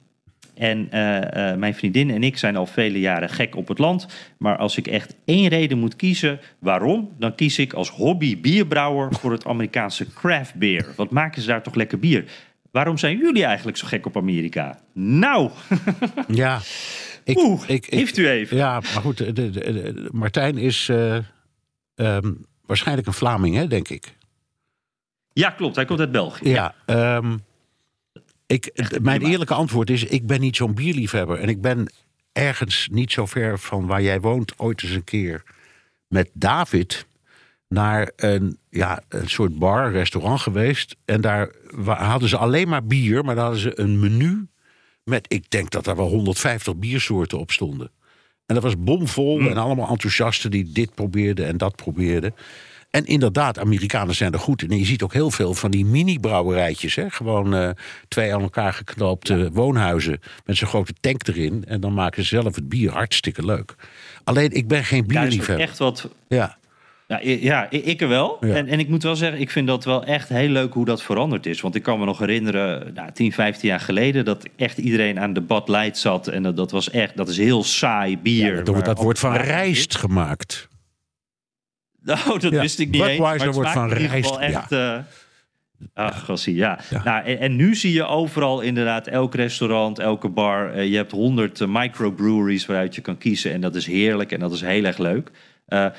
en 0.58 0.88
uh, 0.92 1.16
uh, 1.20 1.54
mijn 1.56 1.74
vriendin 1.74 2.10
en 2.10 2.22
ik 2.22 2.36
zijn 2.38 2.56
al 2.56 2.66
vele 2.66 3.00
jaren 3.00 3.28
gek 3.28 3.56
op 3.56 3.68
het 3.68 3.78
land. 3.78 4.06
Maar 4.38 4.56
als 4.56 4.76
ik 4.76 4.86
echt 4.86 5.16
één 5.24 5.48
reden 5.48 5.78
moet 5.78 5.96
kiezen 5.96 6.40
waarom, 6.58 7.14
dan 7.18 7.34
kies 7.34 7.58
ik 7.58 7.72
als 7.72 7.90
hobby 7.90 8.40
bierbrouwer 8.40 9.14
voor 9.14 9.32
het 9.32 9.46
Amerikaanse 9.46 10.12
craft 10.12 10.54
beer. 10.54 10.86
Wat 10.96 11.10
maken 11.10 11.42
ze 11.42 11.48
daar 11.48 11.62
toch 11.62 11.74
lekker 11.74 11.98
bier? 11.98 12.24
Waarom 12.70 12.98
zijn 12.98 13.18
jullie 13.18 13.44
eigenlijk 13.44 13.76
zo 13.76 13.86
gek 13.86 14.06
op 14.06 14.16
Amerika? 14.16 14.80
Nou, 14.94 15.50
Ja. 16.28 16.60
Ik, 17.24 17.36
Oeh, 17.38 17.62
heeft 17.66 18.16
u 18.18 18.28
even. 18.28 18.56
Ja, 18.56 18.72
maar 18.80 19.02
goed, 19.02 19.16
de, 19.18 19.32
de, 19.32 19.50
de- 19.50 20.08
Martijn 20.12 20.58
is 20.58 20.88
eh, 20.88 21.16
ehm, 21.94 22.32
waarschijnlijk 22.66 23.06
een 23.06 23.12
Vlaming, 23.12 23.56
hè, 23.56 23.66
denk 23.66 23.88
ik. 23.88 24.16
ja 25.32 25.50
klopt, 25.50 25.76
hij 25.76 25.84
komt 25.84 26.00
uit 26.00 26.10
België. 26.12 26.48
Ja, 26.48 26.74
ehm, 26.86 27.36
Ik, 28.46 28.90
mijn 29.00 29.22
eerlijke 29.22 29.54
antwoord 29.54 29.90
is: 29.90 30.04
ik 30.04 30.26
ben 30.26 30.40
niet 30.40 30.56
zo'n 30.56 30.74
bierliefhebber. 30.74 31.38
En 31.38 31.48
ik 31.48 31.60
ben 31.60 31.92
ergens 32.32 32.88
niet 32.90 33.12
zo 33.12 33.26
ver 33.26 33.58
van 33.58 33.86
waar 33.86 34.02
jij 34.02 34.20
woont, 34.20 34.58
ooit 34.58 34.82
eens 34.82 34.92
een 34.92 35.04
keer 35.04 35.42
met 36.08 36.30
David 36.32 37.06
naar 37.68 38.10
een, 38.16 38.58
ja, 38.70 39.02
een 39.08 39.28
soort 39.28 39.58
bar, 39.58 39.92
restaurant 39.92 40.40
geweest. 40.40 40.96
En 41.04 41.20
daar 41.20 41.50
hadden 41.84 42.28
ze 42.28 42.36
alleen 42.36 42.68
maar 42.68 42.84
bier, 42.84 43.24
maar 43.24 43.34
daar 43.34 43.44
hadden 43.44 43.62
ze 43.62 43.80
een 43.80 44.00
menu 44.00 44.46
met, 45.04 45.24
ik 45.28 45.50
denk 45.50 45.70
dat 45.70 45.84
daar 45.84 45.96
wel 45.96 46.08
150 46.08 46.76
biersoorten 46.76 47.38
op 47.38 47.50
stonden. 47.50 47.90
En 48.46 48.54
dat 48.54 48.62
was 48.62 48.78
bomvol 48.78 49.40
en 49.40 49.56
allemaal 49.56 49.88
enthousiasten 49.88 50.50
die 50.50 50.72
dit 50.72 50.94
probeerden 50.94 51.46
en 51.46 51.56
dat 51.56 51.76
probeerden. 51.76 52.34
En 52.90 53.04
inderdaad, 53.04 53.58
Amerikanen 53.58 54.14
zijn 54.14 54.32
er 54.32 54.38
goed 54.38 54.62
in. 54.62 54.70
En 54.70 54.78
je 54.78 54.84
ziet 54.84 55.02
ook 55.02 55.12
heel 55.12 55.30
veel 55.30 55.54
van 55.54 55.70
die 55.70 55.84
mini-brouwerijtjes. 55.84 56.94
Hè? 56.94 57.10
Gewoon 57.10 57.54
eh, 57.54 57.70
twee 58.08 58.34
aan 58.34 58.42
elkaar 58.42 58.72
geknoopte 58.72 59.50
woonhuizen 59.52 60.20
met 60.44 60.56
zo'n 60.56 60.68
grote 60.68 60.92
tank 61.00 61.28
erin. 61.28 61.64
En 61.64 61.80
dan 61.80 61.94
maken 61.94 62.22
ze 62.22 62.28
zelf 62.28 62.54
het 62.54 62.68
bier 62.68 62.92
hartstikke 62.92 63.44
leuk. 63.44 63.74
Alleen, 64.24 64.52
ik 64.52 64.68
ben 64.68 64.84
geen 64.84 65.06
bierliefhebber. 65.06 65.66
echt 65.66 65.78
wat 65.78 66.08
Ja, 66.28 66.56
Ja, 67.06 67.20
ja 67.22 67.70
ik 67.70 68.00
er 68.00 68.08
wel. 68.08 68.36
Ja. 68.40 68.54
En, 68.54 68.66
en 68.66 68.78
ik 68.78 68.88
moet 68.88 69.02
wel 69.02 69.16
zeggen, 69.16 69.40
ik 69.40 69.50
vind 69.50 69.66
dat 69.66 69.84
wel 69.84 70.04
echt 70.04 70.28
heel 70.28 70.48
leuk 70.48 70.72
hoe 70.72 70.84
dat 70.84 71.02
veranderd 71.02 71.46
is. 71.46 71.60
Want 71.60 71.74
ik 71.74 71.82
kan 71.82 71.98
me 71.98 72.04
nog 72.04 72.18
herinneren, 72.18 72.94
nou, 72.94 73.12
10, 73.12 73.32
15 73.32 73.68
jaar 73.68 73.80
geleden, 73.80 74.24
dat 74.24 74.48
echt 74.56 74.78
iedereen 74.78 75.20
aan 75.20 75.32
de 75.32 75.40
Bud 75.40 75.68
Light 75.68 75.98
zat. 75.98 76.28
En 76.28 76.42
dat, 76.42 76.56
dat 76.56 76.70
was 76.70 76.90
echt, 76.90 77.16
dat 77.16 77.28
is 77.28 77.36
heel 77.36 77.64
saai 77.64 78.18
bier. 78.18 78.64
dat, 78.64 78.84
dat 78.84 78.98
wordt 79.02 79.18
van 79.18 79.36
rijst 79.36 79.96
gemaakt. 79.96 80.68
Zit. 82.06 82.24
Nou, 82.26 82.38
dat 82.38 82.52
Ja, 82.52 82.60
wist 82.60 82.78
ik 82.78 82.90
niet 82.90 83.02
eens. 83.02 83.18
Maar 83.18 83.52
wordt 83.52 83.70
van 83.70 83.90
in 83.90 84.00
ieder 84.00 84.16
geval 84.16 84.40
rijst, 84.40 84.72
eh, 84.72 84.98
Ach, 85.94 86.24
gossie, 86.24 86.54
ja. 86.54 86.78
Ja. 86.90 87.02
Nou, 87.04 87.24
en, 87.24 87.38
en 87.38 87.56
nu 87.56 87.74
zie 87.74 87.92
je 87.92 88.06
overal 88.06 88.60
inderdaad 88.60 89.06
elk 89.06 89.34
restaurant, 89.34 89.98
elke 89.98 90.28
bar. 90.28 90.72
eh, 90.72 90.90
je 90.90 90.96
hebt 90.96 91.10
honderd 91.12 91.60
eh, 91.60 91.68
microbreweries 91.70 92.66
waaruit 92.66 92.94
je 92.94 93.00
kan 93.00 93.18
kiezen. 93.18 93.52
En 93.52 93.60
dat 93.60 93.74
is 93.74 93.86
heerlijk 93.86 94.32
en 94.32 94.40
dat 94.40 94.52
is 94.52 94.60
heel 94.60 94.84
erg 94.84 94.98
leuk. 94.98 95.30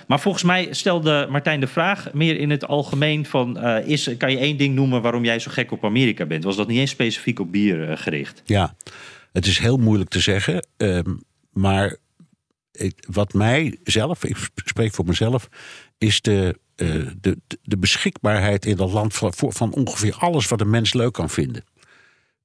Maar 0.07 0.19
volgens 0.19 0.43
mij 0.43 0.67
stelde 0.71 1.27
Martijn 1.29 1.59
de 1.59 1.67
vraag 1.67 2.13
meer 2.13 2.37
in 2.39 2.49
het 2.49 2.67
algemeen 2.67 3.25
van... 3.25 3.59
is, 3.65 4.09
kan 4.17 4.31
je 4.31 4.37
één 4.37 4.57
ding 4.57 4.75
noemen 4.75 5.01
waarom 5.01 5.23
jij 5.25 5.39
zo 5.39 5.51
gek 5.51 5.71
op 5.71 5.85
Amerika 5.85 6.25
bent? 6.25 6.43
Was 6.43 6.55
dat 6.55 6.67
niet 6.67 6.79
eens 6.79 6.91
specifiek 6.91 7.39
op 7.39 7.51
bier 7.51 7.97
gericht? 7.97 8.41
Ja, 8.45 8.75
het 9.31 9.45
is 9.45 9.59
heel 9.59 9.77
moeilijk 9.77 10.09
te 10.09 10.19
zeggen. 10.19 10.67
ehm, 10.77 11.15
maar 11.53 11.95
ik, 12.71 13.05
wat 13.09 13.33
mij 13.33 13.77
zelf, 13.83 14.23
ik 14.23 14.37
spreek 14.65 14.93
voor 14.93 15.05
mezelf, 15.05 15.49
is 15.97 16.21
de, 16.21 16.59
eh, 16.75 17.07
de, 17.21 17.37
de 17.61 17.77
beschikbaarheid 17.77 18.65
in 18.65 18.75
dat 18.75 18.91
land 18.91 19.13
van, 19.37 19.73
ongeveer 19.73 20.15
alles 20.15 20.47
wat 20.47 20.61
een 20.61 20.69
mens 20.69 20.93
leuk 20.93 21.13
kan 21.13 21.29
vinden. 21.29 21.63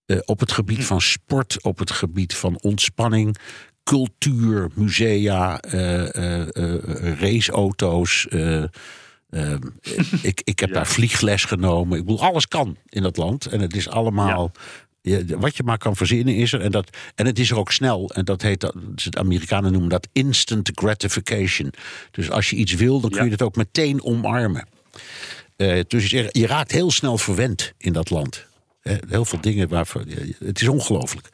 Eh, 0.06 0.18
op 0.24 0.40
het 0.40 0.52
gebied 0.52 0.84
van 0.84 1.00
sport, 1.00 1.62
op 1.62 1.78
het 1.78 1.90
gebied 1.90 2.34
van 2.34 2.58
ontspanning, 2.60 3.36
cultuur, 3.84 4.70
musea, 4.74 5.60
eh, 5.60 6.46
raceauto's. 7.20 8.26
ik, 10.22 10.40
ik 10.44 10.58
heb 10.58 10.72
daar 10.74 10.86
vliegles 10.86 11.44
genomen. 11.44 11.98
Ik 11.98 12.04
bedoel, 12.04 12.22
alles 12.22 12.48
kan 12.48 12.76
in 12.88 13.02
dat 13.02 13.16
land. 13.16 13.46
En 13.46 13.60
het 13.60 13.76
is 13.76 13.88
allemaal. 13.88 14.52
Ja, 14.54 14.60
wat 15.38 15.56
je 15.56 15.62
maar 15.62 15.78
kan 15.78 15.96
verzinnen 15.96 16.34
is 16.36 16.52
er. 16.52 16.60
En, 16.60 16.70
dat, 16.70 16.96
en 17.14 17.26
het 17.26 17.38
is 17.38 17.50
er 17.50 17.58
ook 17.58 17.72
snel. 17.72 18.10
En 18.14 18.24
dat 18.24 18.42
heet, 18.42 18.60
dat, 18.60 18.74
de 18.94 19.18
Amerikanen 19.18 19.72
noemen 19.72 19.90
dat 19.90 20.08
instant 20.12 20.70
gratification. 20.74 21.72
Dus 22.10 22.30
als 22.30 22.50
je 22.50 22.56
iets 22.56 22.74
wil, 22.74 23.00
dan 23.00 23.10
kun 23.10 23.18
je 23.18 23.24
Ja. 23.26 23.32
het 23.32 23.42
ook 23.42 23.56
meteen 23.56 24.04
omarmen. 24.04 24.66
Eh, 25.56 25.80
dus 25.88 26.10
je, 26.10 26.28
je 26.32 26.46
raakt 26.46 26.72
heel 26.72 26.90
snel 26.90 27.18
verwend 27.18 27.72
in 27.78 27.92
dat 27.92 28.10
land. 28.10 28.46
Heel 29.08 29.24
veel 29.24 29.40
dingen 29.40 29.68
waarvan. 29.68 30.08
Het 30.38 30.60
is 30.60 30.68
ongelooflijk. 30.68 31.28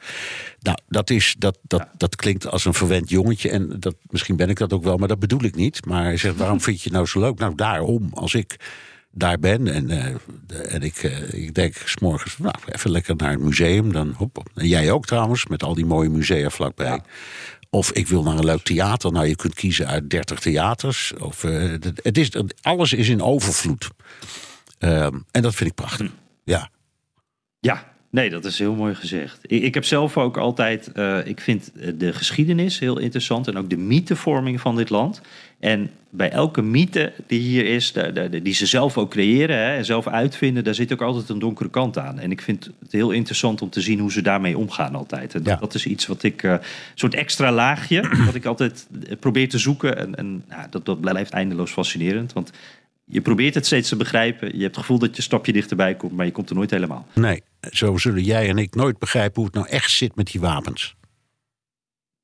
Nou, 0.59 0.77
dat, 0.87 1.09
is, 1.09 1.35
dat, 1.37 1.57
dat, 1.61 1.87
dat 1.97 2.15
klinkt 2.15 2.47
als 2.47 2.65
een 2.65 2.73
verwend 2.73 3.09
jongetje. 3.09 3.49
En 3.49 3.79
dat, 3.79 3.95
misschien 4.09 4.35
ben 4.35 4.49
ik 4.49 4.57
dat 4.57 4.73
ook 4.73 4.83
wel, 4.83 4.97
maar 4.97 5.07
dat 5.07 5.19
bedoel 5.19 5.43
ik 5.43 5.55
niet. 5.55 5.85
Maar 5.85 6.03
hij 6.03 6.17
zegt: 6.17 6.37
waarom 6.37 6.61
vind 6.61 6.77
je 6.77 6.83
het 6.83 6.93
nou 6.93 7.05
zo 7.05 7.19
leuk? 7.19 7.39
Nou, 7.39 7.55
daarom. 7.55 8.09
Als 8.13 8.33
ik 8.33 8.55
daar 9.11 9.39
ben 9.39 9.67
en, 9.67 9.89
eh, 9.89 10.15
de- 10.47 10.57
en 10.57 10.81
ik, 10.81 10.95
eh, 10.97 11.33
ik 11.33 11.53
denk 11.55 11.75
s'morgens, 11.85 12.37
nou, 12.37 12.55
even 12.71 12.91
lekker 12.91 13.15
naar 13.15 13.31
het 13.31 13.39
museum. 13.39 13.91
Dan, 13.93 14.13
hop. 14.17 14.49
En 14.55 14.67
jij 14.67 14.91
ook 14.91 15.05
trouwens, 15.05 15.47
met 15.47 15.63
al 15.63 15.73
die 15.73 15.85
mooie 15.85 16.09
musea 16.09 16.49
vlakbij. 16.49 17.01
Of 17.69 17.91
ik 17.91 18.07
wil 18.07 18.23
naar 18.23 18.37
een 18.37 18.45
leuk 18.45 18.63
theater. 18.63 19.11
Nou, 19.11 19.27
je 19.27 19.35
kunt 19.35 19.53
kiezen 19.53 19.87
uit 19.87 20.09
30 20.09 20.39
theaters. 20.39 21.13
Of, 21.19 21.43
eh, 21.43 21.69
het- 22.03 22.17
is, 22.17 22.31
alles 22.61 22.93
is 22.93 23.09
in 23.09 23.21
overvloed. 23.21 23.89
Ehm, 24.79 25.17
en 25.31 25.41
dat 25.41 25.55
vind 25.55 25.69
ik 25.69 25.75
prachtig. 25.75 26.11
Ja, 26.43 26.69
Ja, 27.61 27.93
nee, 28.11 28.29
dat 28.29 28.45
is 28.45 28.59
heel 28.59 28.75
mooi 28.75 28.95
gezegd. 28.95 29.39
Ik, 29.41 29.63
ik 29.63 29.73
heb 29.73 29.85
zelf 29.85 30.17
ook 30.17 30.37
altijd, 30.37 30.91
ik 31.25 31.39
vind 31.41 31.71
de 31.99 32.13
geschiedenis 32.13 32.79
heel 32.79 32.97
interessant 32.97 33.47
en 33.47 33.57
ook 33.57 33.69
de 33.69 33.77
mythevorming 33.77 34.61
van 34.61 34.75
dit 34.75 34.89
land. 34.89 35.21
En 35.59 35.91
bij 36.09 36.29
elke 36.29 36.61
mythe 36.61 37.13
die 37.27 37.39
hier 37.39 37.65
is, 37.65 37.93
die 38.43 38.53
ze 38.53 38.65
zelf 38.65 38.97
ook 38.97 39.09
creëren 39.11 39.55
hè, 39.57 39.75
en 39.75 39.85
zelf 39.85 40.07
uitvinden, 40.07 40.63
daar 40.63 40.73
zit 40.75 40.93
ook 40.93 41.01
altijd 41.01 41.29
een 41.29 41.39
donkere 41.39 41.69
kant 41.69 41.97
aan. 41.97 42.19
En 42.19 42.31
ik 42.31 42.41
vind 42.41 42.69
het 42.79 42.91
heel 42.91 43.11
interessant 43.11 43.61
om 43.61 43.69
te 43.69 43.81
zien 43.81 43.99
hoe 43.99 44.11
ze 44.11 44.21
daarmee 44.21 44.57
omgaan 44.57 44.95
altijd. 44.95 45.33
En 45.33 45.43
dat, 45.43 45.53
Ja. 45.53 45.59
dat 45.59 45.73
is 45.73 45.85
iets 45.85 46.07
wat 46.07 46.23
ik, 46.23 46.43
eh, 46.43 46.51
een 46.51 46.59
soort 46.95 47.13
extra 47.15 47.51
laagje, 47.51 48.09
wat 48.25 48.35
ik 48.35 48.45
altijd 48.45 48.87
eh, 49.09 49.15
probeer 49.19 49.49
te 49.49 49.57
zoeken. 49.57 49.97
En, 49.97 50.15
en 50.15 50.43
nou, 50.47 50.67
dat, 50.69 50.85
dat 50.85 51.01
blijft 51.01 51.31
eindeloos 51.31 51.71
fascinerend, 51.71 52.33
want 52.33 52.51
je 53.05 53.21
probeert 53.21 53.53
het 53.55 53.65
steeds 53.65 53.89
te 53.89 53.95
begrijpen. 53.95 54.47
Je 54.47 54.61
hebt 54.63 54.75
het 54.75 54.85
gevoel 54.85 54.99
dat 54.99 55.09
je 55.09 55.17
een 55.17 55.23
stapje 55.23 55.51
dichterbij 55.53 55.95
komt, 55.95 56.11
maar 56.11 56.25
je 56.25 56.31
komt 56.31 56.49
er 56.49 56.55
nooit 56.55 56.71
helemaal. 56.71 57.07
nee, 57.13 57.41
zo 57.71 57.97
zullen 57.97 58.23
jij 58.23 58.49
en 58.49 58.57
ik 58.57 58.75
nooit 58.75 58.99
begrijpen 58.99 59.35
hoe 59.35 59.45
het 59.45 59.53
nou 59.53 59.67
echt 59.67 59.91
zit 59.91 60.15
met 60.15 60.31
die 60.31 60.41
wapens. 60.41 60.95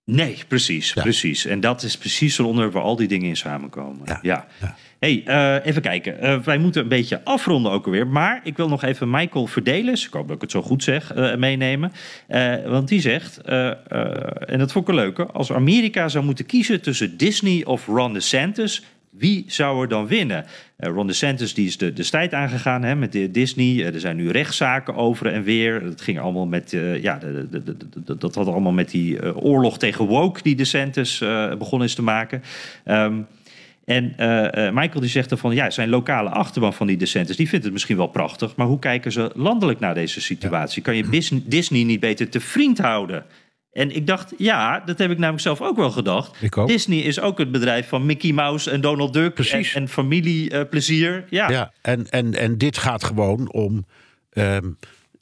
Nee, 0.06 0.38
precies, 0.48 0.94
Ja. 0.94 1.02
precies. 1.02 1.46
En 1.46 1.60
dat 1.60 1.84
is 1.84 1.98
precies 1.98 2.36
zo'n 2.36 2.46
onderwerp 2.46 2.74
waar 2.74 2.84
al 2.84 2.96
die 2.96 3.08
dingen 3.08 3.28
in 3.28 3.38
samenkomen. 3.38 4.02
Ja, 4.06 4.20
Ja. 4.22 4.46
ja. 4.62 4.76
hey, 5.00 5.24
eh, 5.26 5.66
even 5.66 5.82
kijken. 5.82 6.20
Eh, 6.20 6.40
wij 6.40 6.58
moeten 6.58 6.82
een 6.82 6.88
beetje 6.88 7.24
afronden 7.24 7.72
ook 7.72 7.86
alweer. 7.86 8.08
Maar 8.08 8.42
ik 8.44 8.58
wil 8.58 8.68
nog 8.68 8.84
even 8.84 9.10
Michael 9.10 9.48
Verdelis, 9.48 10.06
ik 10.06 10.14
hoop 10.14 10.28
dat 10.28 10.36
ik 10.36 10.42
het 10.42 10.52
zo 10.52 10.62
goed 10.62 10.84
zeg, 10.84 11.14
eh, 11.14 11.36
meenemen. 11.36 11.92
Want 12.66 12.88
die 12.88 13.02
zegt, 13.02 13.38
en 13.38 14.58
dat 14.58 14.72
vond 14.72 14.88
ik 14.88 14.94
een 14.94 15.00
leuke... 15.00 15.26
als 15.26 15.52
Amerika 15.52 16.08
zou 16.08 16.26
moeten 16.26 16.46
kiezen 16.46 16.82
tussen 16.82 17.18
Disney 17.18 17.66
of 17.66 17.86
Ron 17.86 18.14
DeSantis... 18.14 18.84
Wie 19.18 19.44
zou 19.48 19.82
er 19.82 19.88
dan 19.88 20.08
winnen? 20.08 20.46
Eh, 20.78 20.90
Ron 20.90 21.08
DeSantis 21.08 21.54
die 21.54 21.68
is 21.68 21.78
de, 21.78 21.94
de 21.94 22.04
strijd 22.04 22.34
aangegaan 22.34 22.84
hè, 22.84 22.96
met 22.96 23.12
de 23.12 23.32
Disney. 23.32 23.66
Eh, 23.66 23.94
er 23.94 24.00
zijn 24.00 24.16
nu 24.16 24.30
rechtszaken 24.30 24.96
over 24.96 25.28
en 25.28 25.44
weer. 25.44 25.82
Het 25.82 26.02
ging 26.02 26.20
allemaal 26.20 26.46
met, 26.46 26.74
eh, 26.74 27.02
ja, 27.02 27.18
de, 27.18 27.64
de, 28.06 28.18
dat 28.18 28.36
had 28.36 28.48
allemaal 28.48 28.72
met 28.72 28.90
die 28.90 29.36
oorlog 29.36 29.78
tegen 29.78 30.06
woke 30.06 30.42
die 30.42 30.56
DeSantis 30.56 31.24
begonnen 31.58 31.88
is 31.88 31.96
te 31.96 32.02
maken. 32.02 32.44
Ehm, 32.84 33.22
en 33.86 34.16
Michael 34.74 35.00
die 35.00 35.10
zegt 35.10 35.32
ervan, 35.32 35.56
ja, 35.56 35.70
zijn 35.70 35.90
lokale 35.90 36.30
achterban 36.30 36.74
van 36.74 36.88
die 36.88 36.98
DeSantis, 36.98 37.36
die 37.36 37.50
vindt 37.50 37.64
het 37.66 37.74
misschien 37.74 37.98
wel 37.98 38.08
prachtig, 38.08 38.56
maar 38.56 38.68
hoe 38.68 38.80
kijken 38.80 39.12
ze 39.12 39.32
landelijk 39.36 39.80
naar 39.80 39.94
deze 39.94 40.22
situatie? 40.22 40.82
Kan 40.82 40.96
je 40.96 41.10
Dis- 41.10 41.32
Disney 41.44 41.84
niet 41.84 42.00
beter 42.00 42.30
te 42.30 42.40
vriend 42.40 42.78
houden? 42.78 43.26
En 43.76 43.96
ik 43.96 44.08
dacht, 44.08 44.34
ja, 44.38 44.80
dat 44.80 44.98
heb 44.98 45.12
ik 45.12 45.18
namelijk 45.18 45.44
zelf 45.44 45.62
ook 45.62 45.76
wel 45.78 45.92
gedacht. 45.92 46.38
Ik 46.42 46.58
ook. 46.58 46.68
Disney 46.68 47.00
is 47.00 47.20
ook 47.20 47.38
het 47.38 47.52
bedrijf 47.52 47.88
van 47.88 48.06
Mickey 48.06 48.32
Mouse 48.32 48.72
en 48.72 48.82
Donald 48.82 49.14
Duck 49.14 49.34
Precies. 49.34 49.74
en, 49.74 49.82
en 49.82 49.88
familieplezier. 49.90 51.26
ja. 51.30 51.50
Ja, 51.50 51.72
en, 51.82 52.10
en, 52.10 52.34
en 52.34 52.58
dit 52.58 52.78
gaat 52.78 53.04
gewoon 53.04 53.52
om 53.52 53.86
ehm, 54.30 54.70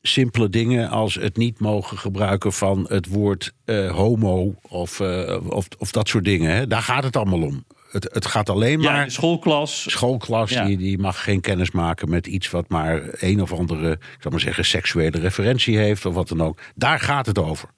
simpele 0.02 0.50
dingen 0.50 0.90
als 0.90 1.16
het 1.16 1.38
niet 1.38 1.60
mogen 1.60 1.98
gebruiken 1.98 2.54
van 2.54 2.86
het 2.90 3.08
woord 3.08 3.54
eh, 3.66 3.92
homo 3.92 4.56
of, 4.70 5.00
eh, 5.00 5.38
of, 5.50 5.68
of 5.78 5.92
dat 5.92 6.08
soort 6.08 6.24
dingen. 6.26 6.56
Hè. 6.56 6.68
Daar 6.68 6.82
gaat 6.82 7.04
het 7.04 7.16
allemaal 7.16 7.42
om. 7.42 7.64
Het, 7.92 8.10
het 8.14 8.26
gaat 8.26 8.50
alleen 8.50 8.82
Ja, 8.82 8.92
maar. 8.92 9.06
de 9.06 9.12
schoolklas. 9.12 9.86
schoolklas 9.92 10.50
Ja. 10.52 10.66
die, 10.66 10.78
die 10.78 10.98
mag 10.98 11.24
geen 11.24 11.42
kennis 11.42 11.72
maken 11.72 12.10
met 12.10 12.28
iets 12.28 12.50
wat 12.50 12.70
maar 12.70 13.02
een 13.12 13.42
of 13.42 13.54
andere, 13.54 13.92
ik 13.92 14.18
zal 14.20 14.32
maar 14.32 14.40
zeggen, 14.40 14.66
seksuele 14.66 15.20
referentie 15.20 15.78
heeft 15.78 16.06
of 16.06 16.14
wat 16.14 16.28
dan 16.28 16.42
ook. 16.42 16.60
Daar 16.76 17.00
gaat 17.00 17.26
het 17.26 17.40
over. 17.40 17.70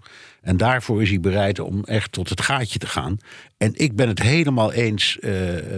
En 0.45 0.57
daarvoor 0.57 1.01
is 1.01 1.09
hij 1.09 1.19
bereid 1.19 1.59
om 1.59 1.83
echt 1.83 2.11
tot 2.11 2.29
het 2.29 2.41
gaatje 2.41 2.79
te 2.79 2.87
gaan. 2.87 3.17
En 3.57 3.71
ik 3.75 3.95
ben 3.95 4.07
het 4.07 4.21
helemaal 4.21 4.71
eens 4.73 5.19
eh, 5.19 5.31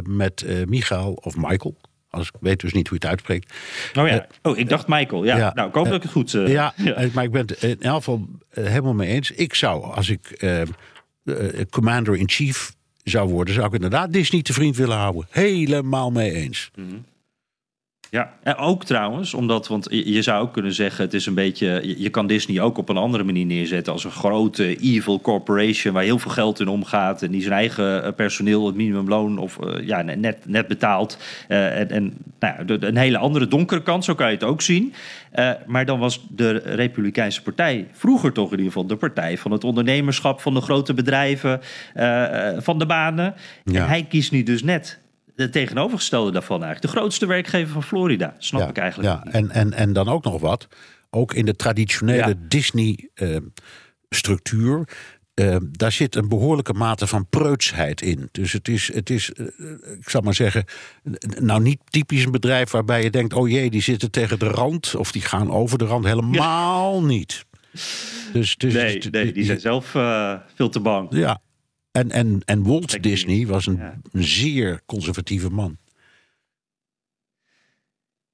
met 0.04 0.42
eh 0.42 0.66
Michael 0.66 1.14
of 1.14 1.36
Michael. 1.38 1.76
Als 2.10 2.28
ik 2.28 2.34
weet 2.40 2.60
dus 2.60 2.74
niet 2.74 2.88
hoe 2.88 2.98
je 3.00 3.08
het 3.08 3.14
uitspreekt. 3.18 3.54
Oh 3.98 4.08
ja, 4.08 4.28
oh, 4.42 4.58
ik 4.58 4.70
dacht 4.70 4.88
Michael. 4.88 5.24
Ja, 5.26 5.38
ja. 5.38 5.52
nou, 5.56 5.68
ik 5.68 5.74
hoop 5.76 5.86
Eh, 5.86 5.92
dat 5.92 5.98
ik 6.00 6.04
het 6.04 6.12
goed... 6.12 6.34
eh, 6.34 6.48
ja, 6.60 6.74
eh, 6.76 7.14
maar 7.14 7.24
ik 7.24 7.32
ben 7.32 7.42
het 7.48 7.64
in 7.64 7.82
elk 7.82 7.96
geval 7.96 8.28
eh, 8.50 8.66
helemaal 8.66 8.94
mee 8.94 9.10
eens. 9.10 9.32
Ik 9.32 9.54
zou, 9.54 9.84
als 9.84 10.10
ik 10.10 10.28
eh, 10.32 10.62
eh, 10.62 10.68
commander-in-chief 11.70 12.76
zou 13.04 13.30
worden, 13.30 13.54
zou 13.54 13.68
ik 13.68 13.74
inderdaad 13.74 14.14
Disney 14.14 14.42
te 14.42 14.54
vriend 14.54 14.76
willen 14.76 14.98
houden. 14.98 15.28
Helemaal 15.30 16.12
mee 16.12 16.32
eens. 16.32 16.72
Ja, 18.10 18.34
en 18.44 18.56
ook 18.56 18.86
trouwens, 18.86 19.34
omdat, 19.34 19.68
want 19.68 19.88
je 19.90 20.22
zou 20.22 20.42
ook 20.42 20.54
kunnen 20.54 20.74
zeggen, 20.74 21.04
het 21.04 21.14
is 21.14 21.26
een 21.26 21.34
beetje, 21.34 21.96
je 21.98 22.10
kan 22.10 22.28
Disney 22.28 22.62
ook 22.62 22.78
op 22.78 22.90
een 22.90 22.98
andere 22.98 23.24
manier 23.24 23.46
neerzetten 23.46 23.94
als 23.94 24.04
een 24.04 24.12
grote 24.12 24.76
evil 24.76 25.22
corporation 25.22 25.94
waar 25.94 26.04
heel 26.04 26.20
veel 26.20 26.32
geld 26.32 26.60
in 26.60 26.68
omgaat 26.68 27.22
en 27.22 27.32
die 27.32 27.42
zijn 27.42 27.54
eigen 27.54 28.04
eh, 28.04 28.14
personeel 28.14 28.66
het 28.66 28.76
minimumloon 28.76 29.38
of 29.38 29.58
uh, 29.64 29.88
ja, 29.88 30.02
net, 30.02 30.38
net 30.46 30.68
betaalt. 30.68 31.18
Uh, 31.50 31.80
en 31.80 31.90
en 31.90 32.14
nou 32.40 32.54
ja, 32.68 32.88
een 32.88 32.98
hele 32.98 33.18
andere 33.18 33.48
donkere 33.48 33.84
kant, 33.84 34.06
zo 34.06 34.16
kan 34.16 34.28
je 34.28 34.34
het 34.34 34.44
ook 34.44 34.62
zien. 34.62 34.94
Uh, 35.36 35.52
maar 35.66 35.86
dan 35.86 36.00
was 36.00 36.26
de 36.30 36.52
Republikeinse 36.52 37.42
Partij 37.42 37.88
vroeger 37.92 38.32
toch 38.32 38.52
in 38.52 38.58
ieder 38.58 38.72
geval 38.72 38.88
de 38.88 38.96
partij 38.96 39.38
van 39.38 39.52
het 39.52 39.64
ondernemerschap, 39.64 40.42
van 40.42 40.54
de 40.54 40.62
grote 40.62 40.94
bedrijven, 40.94 41.62
van 42.58 42.80
de 42.80 42.86
banen. 42.86 43.34
Ja. 43.64 43.82
En 43.82 43.88
hij 43.88 44.04
kiest 44.04 44.32
nu 44.32 44.44
dus 44.44 44.64
net 44.64 45.00
de 45.38 45.50
tegenovergestelde 45.50 46.32
daarvan 46.32 46.64
eigenlijk. 46.64 46.94
De 46.94 47.00
grootste 47.00 47.26
werkgever 47.26 47.74
van 47.74 47.84
Florida, 47.84 48.36
snap 48.38 48.62
ja, 48.62 48.68
ik 48.68 48.78
eigenlijk. 48.78 49.10
Ja, 49.10 49.24
en, 49.32 49.52
en, 49.52 49.74
en 49.74 49.94
dan 49.94 50.10
ook 50.10 50.24
nog 50.24 50.42
wat. 50.42 50.68
Ook 51.10 51.34
in 51.34 51.46
de 51.46 51.56
traditionele 51.56 52.28
ja. 52.28 52.34
Disney-structuur. 52.48 54.88
Uh, 55.36 55.48
uh, 55.48 55.56
daar 55.72 55.92
zit 55.92 56.16
een 56.16 56.30
behoorlijke 56.30 56.74
mate 56.74 57.08
van 57.08 57.28
preutsheid 57.30 58.02
in. 58.02 58.30
Dus 58.32 58.52
het 58.52 58.68
is, 58.68 58.94
het 58.94 59.10
is 59.10 59.32
uh, 59.36 59.48
ik 60.00 60.10
zal 60.10 60.22
maar 60.22 60.34
zeggen, 60.34 60.66
nou 61.40 61.62
niet 61.62 61.80
typisch 61.86 62.26
een 62.26 62.32
bedrijf 62.32 62.72
waarbij 62.72 63.04
je 63.04 63.10
denkt: 63.10 63.34
oh 63.34 63.50
jee, 63.50 63.70
die 63.70 63.82
zitten 63.82 64.12
tegen 64.12 64.40
de 64.40 64.48
rand 64.48 64.96
of 64.96 65.12
die 65.12 65.22
gaan 65.22 65.52
over 65.52 65.78
de 65.78 65.86
rand. 65.86 66.06
Helemaal 66.06 67.00
ja. 67.00 67.06
niet. 67.08 67.46
Dus, 68.34 68.56
dus, 68.56 68.74
nee, 68.74 69.04
nee, 69.12 69.32
die 69.32 69.44
zijn 69.44 69.60
zelf 69.60 69.86
veel 70.56 70.70
te 70.70 70.80
bang. 70.80 71.08
Ja, 71.12 71.40
en, 71.98 72.12
en, 72.12 72.42
en 72.46 72.64
Walt 72.64 73.04
Disney 73.04 73.48
was 73.48 73.66
een, 73.66 73.78
ja. 73.78 74.00
een, 74.12 74.24
zeer 74.24 74.82
conservatieve 74.86 75.50
man. 75.50 75.78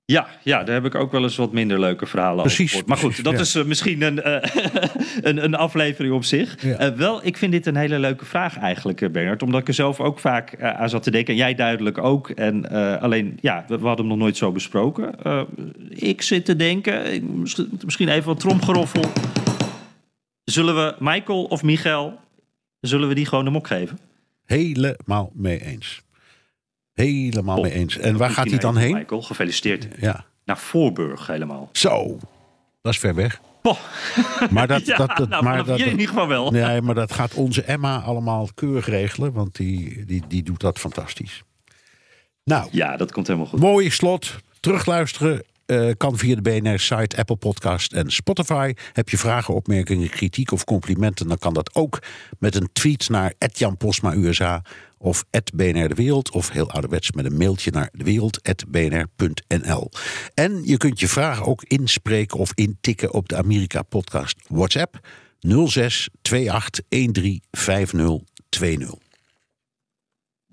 Ja, 0.05 0.28
ja, 0.43 0.64
daar 0.64 0.74
heb 0.76 0.86
ik 0.86 0.95
ook 0.95 1.11
wel 1.11 1.24
eens 1.24 1.36
wat 1.36 1.51
minder 1.51 1.80
leuke 1.80 2.05
verhalen 2.05 2.43
precies, 2.43 2.74
over. 2.74 2.88
Maar 2.88 2.97
goed, 2.97 3.05
precies, 3.05 3.24
dat 3.24 3.34
ja. 3.34 3.39
is 3.39 3.55
uh, 3.55 3.64
misschien 3.64 4.01
een, 4.01 4.18
uh, 4.18 4.38
een, 5.30 5.43
een, 5.43 5.55
aflevering 5.55 6.14
op 6.14 6.24
zich. 6.24 6.64
Ja. 6.64 6.91
Uh, 6.91 6.97
wel, 6.97 7.26
ik 7.26 7.38
vind 7.38 7.51
dit 7.51 7.66
een 7.66 7.76
hele 7.76 7.99
leuke 7.99 8.26
vraag 8.26 8.57
eigenlijk, 8.57 9.11
Bernard. 9.11 9.43
Omdat 9.43 9.61
ik 9.61 9.68
er 9.68 9.74
zelf 9.74 9.99
ook 9.99 10.20
vaak 10.20 10.61
aan 10.61 10.89
zat 10.89 11.03
te 11.03 11.11
denken. 11.11 11.34
En 11.34 11.39
jij 11.39 11.55
duidelijk 11.55 11.97
ook. 11.97 12.30
En 12.30 12.70
alleen, 12.99 13.38
ja, 13.41 13.66
we, 13.68 13.78
we, 13.78 13.88
hadden 13.88 14.05
hem 14.05 14.16
nog 14.16 14.24
nooit 14.24 14.38
zo 14.38 14.51
besproken. 14.51 15.16
ik 15.89 16.22
zit 16.22 16.45
te 16.45 16.55
denken, 16.55 17.22
misschien 17.86 18.09
even 18.09 18.26
wat 18.26 18.39
tromgeroffel. 18.39 19.03
Zullen 20.43 20.76
we 20.76 20.95
Michael 20.99 21.43
of 21.43 21.64
Michael 21.64 22.22
Zullen 22.84 23.08
we 23.08 23.16
die 23.16 23.26
gewoon 23.26 23.46
de 23.46 23.52
mok 23.52 23.68
geven? 23.68 24.00
Helemaal 24.46 25.32
mee 25.34 25.62
eens. 25.62 26.02
Helemaal 26.94 27.62
mee 27.62 27.72
eens. 27.72 27.98
En 27.98 28.18
waar 28.18 28.30
gaat 28.30 28.50
hij 28.50 28.60
dan 28.60 28.78
heen? 28.78 28.94
Michael, 28.94 29.22
gefeliciteerd. 29.22 29.88
Ja. 30.00 30.26
Naar 30.46 30.58
Voorburg 30.58 31.28
helemaal. 31.28 31.70
Zo, 31.72 32.18
dat 32.82 32.94
is 32.94 33.00
ver 33.00 33.16
weg. 33.16 33.42
Poh. 33.62 33.78
Maar 34.50 34.68
dat, 34.68 34.86
ja, 34.88 34.98
dat, 34.98 35.18
dat, 35.18 35.30
nou, 35.30 35.44
maar 35.44 35.66
dat, 35.66 35.80
in 35.80 35.90
ieder 35.92 36.08
geval 36.08 36.28
wel. 36.28 36.52
Nee, 36.52 36.82
maar 36.82 36.96
dat 36.96 37.14
gaat 37.14 37.34
onze 37.34 37.64
Emma 37.64 38.00
allemaal 38.00 38.50
keurig 38.54 38.88
regelen, 38.88 39.34
want 39.34 39.56
die, 39.56 40.06
die, 40.06 40.24
die 40.28 40.44
doet 40.44 40.60
dat 40.60 40.80
fantastisch. 40.80 41.44
Nou, 42.44 42.68
ja, 42.72 42.98
dat 42.98 43.12
komt 43.12 43.28
helemaal 43.28 43.48
goed. 43.48 43.60
Mooie 43.60 43.92
slot. 43.92 44.36
Terugluisteren 44.60 45.44
uh, 45.66 45.91
kan 45.97 46.18
via 46.18 46.36
de 46.36 46.41
BNR-site, 46.41 47.18
Apple 47.18 47.36
Podcast 47.36 47.93
en 47.93 48.11
Spotify. 48.11 48.74
Heb 48.93 49.09
je 49.09 49.18
vragen, 49.18 49.53
opmerkingen, 49.53 50.09
kritiek 50.09 50.51
of 50.51 50.64
complimenten... 50.64 51.28
dan 51.28 51.38
kan 51.38 51.53
dat 51.53 51.76
ook 51.76 51.99
met 52.39 52.55
een 52.55 52.70
tweet 52.74 53.09
naar 53.09 53.34
Jan 53.53 53.78
Posma 53.78 54.14
USA 54.14 54.64
of 54.97 55.26
BNR 55.55 55.88
De 55.88 55.95
Wereld... 55.95 56.32
of 56.32 56.49
heel 56.49 56.72
ouderwets 56.72 57.11
met 57.11 57.26
een 57.26 57.38
mailtje 57.38 57.72
naar 57.72 57.89
dewereld.bnr.nl. 57.91 59.91
En 60.34 60.61
je 60.64 60.78
kunt 60.78 60.99
je 60.99 61.07
vragen 61.07 61.45
ook 61.45 61.64
inspreken 61.64 62.39
of 62.39 62.51
intikken 62.55 63.14
op 63.14 63.30
de 63.30 63.36
Amerika-podcast 63.36 64.38
WhatsApp... 64.47 64.99
06 65.68 66.09
28 66.22 66.84
13 66.91 67.41
50 67.51 68.20
20. 68.49 69.03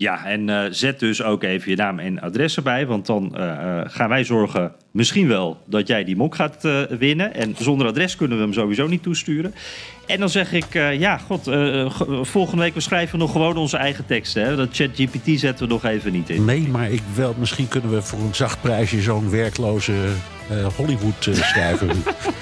Ja, 0.01 0.25
en 0.27 0.49
uh, 0.49 0.65
zet 0.71 0.99
dus 0.99 1.23
ook 1.23 1.43
even 1.43 1.71
je 1.71 1.77
naam 1.77 1.99
en 1.99 2.21
adres 2.21 2.57
erbij. 2.57 2.87
Want 2.87 3.07
dan 3.07 3.35
uh, 3.37 3.81
gaan 3.85 4.09
wij 4.09 4.25
zorgen 4.25 4.73
misschien 4.91 5.29
wel 5.29 5.63
dat 5.67 5.87
jij 5.87 6.05
die 6.05 6.17
mok 6.17 6.35
gaat 6.35 6.65
uh, 6.65 6.83
winnen. 6.83 7.35
En 7.35 7.55
zonder 7.59 7.87
adres 7.87 8.17
kunnen 8.17 8.37
we 8.37 8.43
hem 8.43 8.53
sowieso 8.53 8.87
niet 8.87 9.03
toesturen. 9.03 9.55
En 10.07 10.21
dan 10.21 10.29
zeg 10.29 10.53
ik, 10.53 10.73
ja, 10.99 11.19
god, 11.19 11.51
volgende 12.23 12.63
week 12.63 12.75
we 12.75 12.81
schrijven 12.81 13.19
nog 13.19 13.33
gewoon 13.33 13.57
onze 13.57 13.77
eigen 13.77 14.07
teksten. 14.07 14.45
Hè? 14.45 14.57
Dat 14.57 14.69
ChatGPT 14.73 15.41
zetten 15.41 15.67
we 15.67 15.73
nog 15.73 15.85
even 15.85 16.13
niet 16.13 16.31
in. 16.31 16.45
Nee, 16.45 16.69
maar 16.69 16.91
ik 16.91 17.03
wel, 17.15 17.35
misschien 17.39 17.69
kunnen 17.69 17.91
we 17.91 18.03
voor 18.03 18.19
een 18.19 18.35
zacht 18.35 18.61
prijsje 18.61 19.01
zo'n 19.01 19.31
werkloze 19.31 19.93
Hollywood 20.77 21.29
schrijver. 21.33 21.89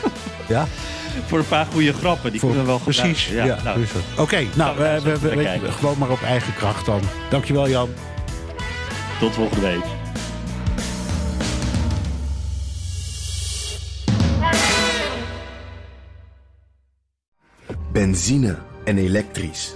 ja? 0.48 0.66
Voor 1.26 1.38
een 1.38 1.48
paar 1.48 1.66
goede 1.66 1.92
grappen. 1.92 2.30
Die 2.30 2.40
voor, 2.40 2.48
kunnen 2.48 2.66
we 2.66 2.72
wel 2.72 2.80
Precies, 2.80 3.24
gebruiken. 3.24 3.56
ja. 3.56 3.72
ja 3.72 3.76
nou. 3.76 3.86
Oké, 4.12 4.22
okay, 4.22 4.48
nou, 4.54 4.76
we, 4.76 5.00
we, 5.02 5.18
we, 5.18 5.58
we, 5.60 5.72
gewoon 5.72 5.98
maar 5.98 6.10
op 6.10 6.22
eigen 6.22 6.54
kracht 6.54 6.86
dan. 6.86 7.00
Dankjewel 7.30 7.68
Jan. 7.68 7.88
Tot 9.20 9.34
volgende 9.34 9.66
week. 9.66 9.84
Benzine 17.92 18.58
en 18.84 18.98
elektrisch. 18.98 19.74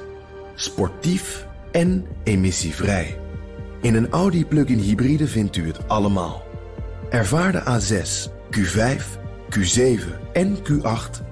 Sportief 0.55 1.47
en 1.73 2.07
emissievrij. 2.25 3.19
In 3.81 3.95
een 3.95 4.11
Audi 4.11 4.47
plug-in 4.47 4.79
hybride 4.79 5.27
vindt 5.27 5.57
u 5.57 5.67
het 5.67 5.89
allemaal. 5.89 6.43
Ervaar 7.11 7.53
de 7.53 7.61
A6, 7.61 8.31
Q5, 8.57 9.03
Q7 9.51 10.01
en 10.33 10.57
Q8 10.57 11.32